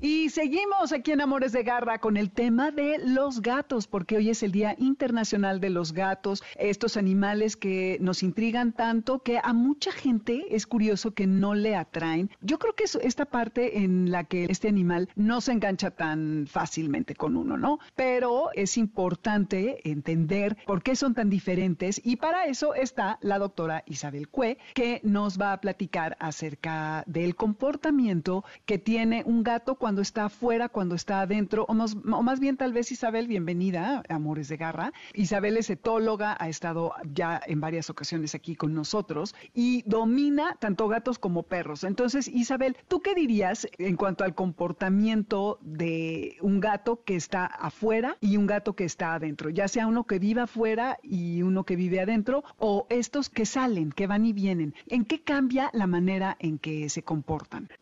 Y 0.00 0.28
seguimos 0.28 0.92
aquí 0.92 1.12
en 1.12 1.22
Amores 1.22 1.52
de 1.52 1.62
Garra 1.62 1.98
con 1.98 2.18
el 2.18 2.30
tema 2.30 2.70
de 2.70 2.98
los 2.98 3.40
gatos, 3.40 3.86
porque 3.86 4.18
hoy 4.18 4.28
es 4.28 4.42
el 4.42 4.52
Día 4.52 4.76
Internacional 4.78 5.60
de 5.60 5.70
los 5.70 5.94
Gatos, 5.94 6.42
estos 6.58 6.98
animales 6.98 7.56
que 7.56 7.96
nos 8.02 8.22
intrigan 8.22 8.72
tanto 8.72 9.20
que 9.20 9.40
a 9.42 9.54
mucha 9.54 9.92
gente 9.92 10.44
es 10.50 10.66
curioso 10.66 11.14
que 11.14 11.26
no 11.26 11.54
le 11.54 11.74
atraen. 11.74 12.30
Yo 12.42 12.58
creo 12.58 12.74
que 12.74 12.84
es 12.84 12.96
esta 12.96 13.24
parte 13.24 13.78
en 13.78 14.10
la 14.10 14.24
que 14.24 14.44
este 14.50 14.68
animal 14.68 15.08
no 15.16 15.40
se 15.40 15.52
engancha 15.52 15.90
tan 15.90 16.46
fácilmente 16.46 17.14
con 17.14 17.34
uno, 17.34 17.56
¿no? 17.56 17.78
Pero 17.96 18.50
es 18.52 18.76
importante 18.76 19.88
entender 19.88 20.58
por 20.66 20.82
qué 20.82 20.96
son 20.96 21.14
tan 21.14 21.30
diferentes 21.30 21.98
y 22.04 22.16
para 22.16 22.44
eso 22.44 22.74
está 22.74 23.18
la 23.22 23.38
doctora 23.38 23.82
Isabel 23.86 24.28
Cue, 24.28 24.58
que 24.74 25.00
nos 25.02 25.40
va 25.40 25.54
a 25.54 25.60
platicar 25.62 26.16
acerca 26.20 27.04
del 27.24 27.36
comportamiento 27.36 28.44
que 28.66 28.76
tiene 28.76 29.22
un 29.24 29.42
gato 29.42 29.76
cuando 29.76 30.02
está 30.02 30.26
afuera, 30.26 30.68
cuando 30.68 30.94
está 30.94 31.22
adentro, 31.22 31.64
o 31.66 31.72
más, 31.72 32.38
bien 32.38 32.58
tal 32.58 32.74
vez 32.74 32.92
Isabel, 32.92 33.28
bienvenida 33.28 34.02
Amores 34.10 34.48
de 34.48 34.58
Garra. 34.58 34.92
Isabel 35.14 35.56
es 35.56 35.70
etóloga, 35.70 36.36
ha 36.38 36.50
estado 36.50 36.92
ya 37.10 37.40
en 37.46 37.62
varias 37.62 37.88
ocasiones 37.88 38.34
aquí 38.34 38.56
con 38.56 38.74
nosotros 38.74 39.34
y 39.54 39.82
domina 39.86 40.58
tanto 40.60 40.86
gatos 40.86 41.18
como 41.18 41.44
perros. 41.44 41.84
Entonces, 41.84 42.28
Isabel, 42.28 42.76
¿tú 42.88 43.00
qué 43.00 43.14
dirías 43.14 43.66
en 43.78 43.96
cuanto 43.96 44.24
al 44.24 44.34
comportamiento 44.34 45.58
de 45.62 46.36
un 46.42 46.60
gato 46.60 47.04
que 47.04 47.16
está 47.16 47.46
afuera 47.46 48.18
y 48.20 48.36
un 48.36 48.46
gato 48.46 48.74
que 48.74 48.84
está 48.84 49.14
adentro? 49.14 49.48
Ya 49.48 49.66
sea 49.66 49.86
uno 49.86 50.04
que 50.04 50.18
vive 50.18 50.42
afuera 50.42 50.98
y 51.02 51.40
uno 51.40 51.64
que 51.64 51.76
vive 51.76 52.00
adentro, 52.00 52.44
o 52.58 52.86
estos 52.90 53.30
que 53.30 53.46
salen, 53.46 53.92
que 53.92 54.06
van 54.06 54.26
y 54.26 54.34
vienen. 54.34 54.74
¿En 54.88 55.06
qué 55.06 55.22
cambia 55.22 55.70
la 55.72 55.86
manera 55.86 56.36
en 56.38 56.58
que 56.58 56.90
se 56.90 57.00
comportan? 57.00 57.13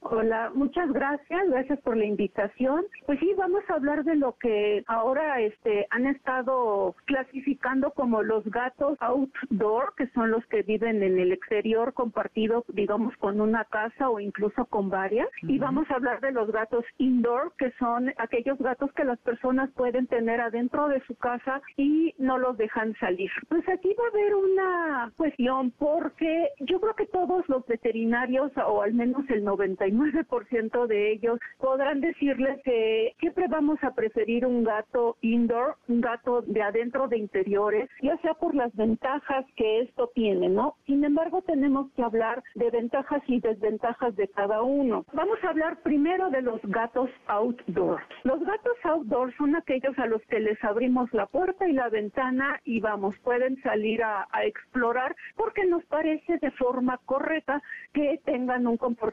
Hola, 0.01 0.51
muchas 0.55 0.93
gracias, 0.93 1.49
gracias 1.49 1.81
por 1.81 1.97
la 1.97 2.05
invitación. 2.05 2.85
Pues 3.07 3.19
sí, 3.21 3.33
vamos 3.37 3.63
a 3.69 3.75
hablar 3.75 4.05
de 4.05 4.17
lo 4.17 4.37
que 4.39 4.85
ahora 4.87 5.41
este 5.41 5.87
han 5.91 6.07
estado 6.07 6.95
clasificando 7.07 7.93
como 7.93 8.23
los 8.23 8.45
gatos 8.45 8.99
outdoor, 9.01 9.95
que 9.97 10.09
son 10.09 10.31
los 10.31 10.45
que 10.47 10.63
viven 10.63 11.03
en 11.03 11.19
el 11.19 11.33
exterior 11.33 11.95
compartido, 11.95 12.65
digamos, 12.69 13.17
con 13.17 13.41
una 13.41 13.65
casa 13.65 14.11
o 14.11 14.21
incluso 14.21 14.65
con 14.67 14.91
varias. 14.91 15.29
Y 15.43 15.59
vamos 15.59 15.91
a 15.91 15.95
hablar 15.95 16.21
de 16.21 16.33
los 16.33 16.51
gatos 16.51 16.85
indoor, 16.99 17.53
que 17.59 17.73
son 17.79 18.13
aquellos 18.19 18.59
gatos 18.59 18.93
que 18.93 19.05
las 19.05 19.19
personas 19.21 19.71
pueden 19.71 20.07
tener 20.07 20.41
adentro 20.41 20.89
de 20.89 21.01
su 21.07 21.15
casa 21.17 21.63
y 21.77 22.15
no 22.19 22.39
los 22.39 22.57
dejan 22.57 22.95
salir. 23.01 23.31
Pues 23.49 23.67
aquí 23.69 23.95
va 23.99 24.05
a 24.05 24.11
haber 24.11 24.35
una 24.35 25.13
cuestión 25.17 25.71
porque 25.79 26.51
yo 26.61 26.81
creo 26.81 26.95
que 26.95 27.07
todos 27.07 27.49
los 27.49 27.67
veterinarios, 27.67 28.53
o 28.57 28.83
al 28.83 28.95
menos 28.95 29.22
el 29.31 29.45
99% 29.45 30.87
de 30.87 31.13
ellos, 31.13 31.39
podrán 31.59 32.01
decirles 32.01 32.61
que 32.65 33.15
siempre 33.21 33.47
vamos 33.49 33.79
a 33.83 33.95
preferir 33.95 34.47
un 34.47 34.65
gato 34.65 35.17
indoor, 35.21 35.77
un 35.89 36.01
gato 36.01 36.43
de 36.43 36.63
adentro 36.63 37.09
de 37.09 37.19
interiores, 37.19 37.89
ya 38.03 38.17
sea 38.19 38.35
por 38.35 38.55
las 38.55 38.75
ventajas 38.75 39.45
que 39.57 39.81
esto 39.81 40.11
tiene, 40.15 40.49
¿no? 40.49 40.75
Sin 40.87 41.05
embargo, 41.05 41.43
tenemos 41.43 41.91
que 41.93 42.03
hablar 42.03 42.43
de 42.55 42.71
ventajas 42.71 43.23
y 43.27 43.41
desventajas 43.41 44.17
de 44.17 44.29
cada 44.29 44.63
uno. 44.63 45.05
Vamos 45.13 45.39
a 45.45 45.51
hablar 45.51 45.83
primero 45.83 46.31
de 46.31 46.43
los 46.43 46.61
gatos 46.63 47.11
outdoor. 47.27 48.01
Los 48.25 48.41
gatos 48.41 48.77
outdoor 48.85 49.35
son 49.37 49.57
aquellos 49.57 49.99
a 49.99 50.07
los 50.07 50.23
que 50.23 50.41
les 50.41 50.63
abrimos 50.65 51.13
la 51.13 51.27
puerta 51.27 51.69
y 51.69 51.73
la 51.73 51.89
ventana 51.89 52.61
y 52.65 52.81
vamos, 52.81 53.15
pueden 53.23 53.61
salir 53.63 54.03
a, 54.03 54.27
a 54.33 54.45
explorar 54.45 55.15
porque 55.37 55.65
nos 55.65 55.85
parece 55.87 56.39
de 56.39 56.51
forma 56.53 56.99
correcta 57.07 57.63
que 57.93 58.21
tengan 58.25 58.67
un 58.67 58.77
comportamiento 58.77 59.12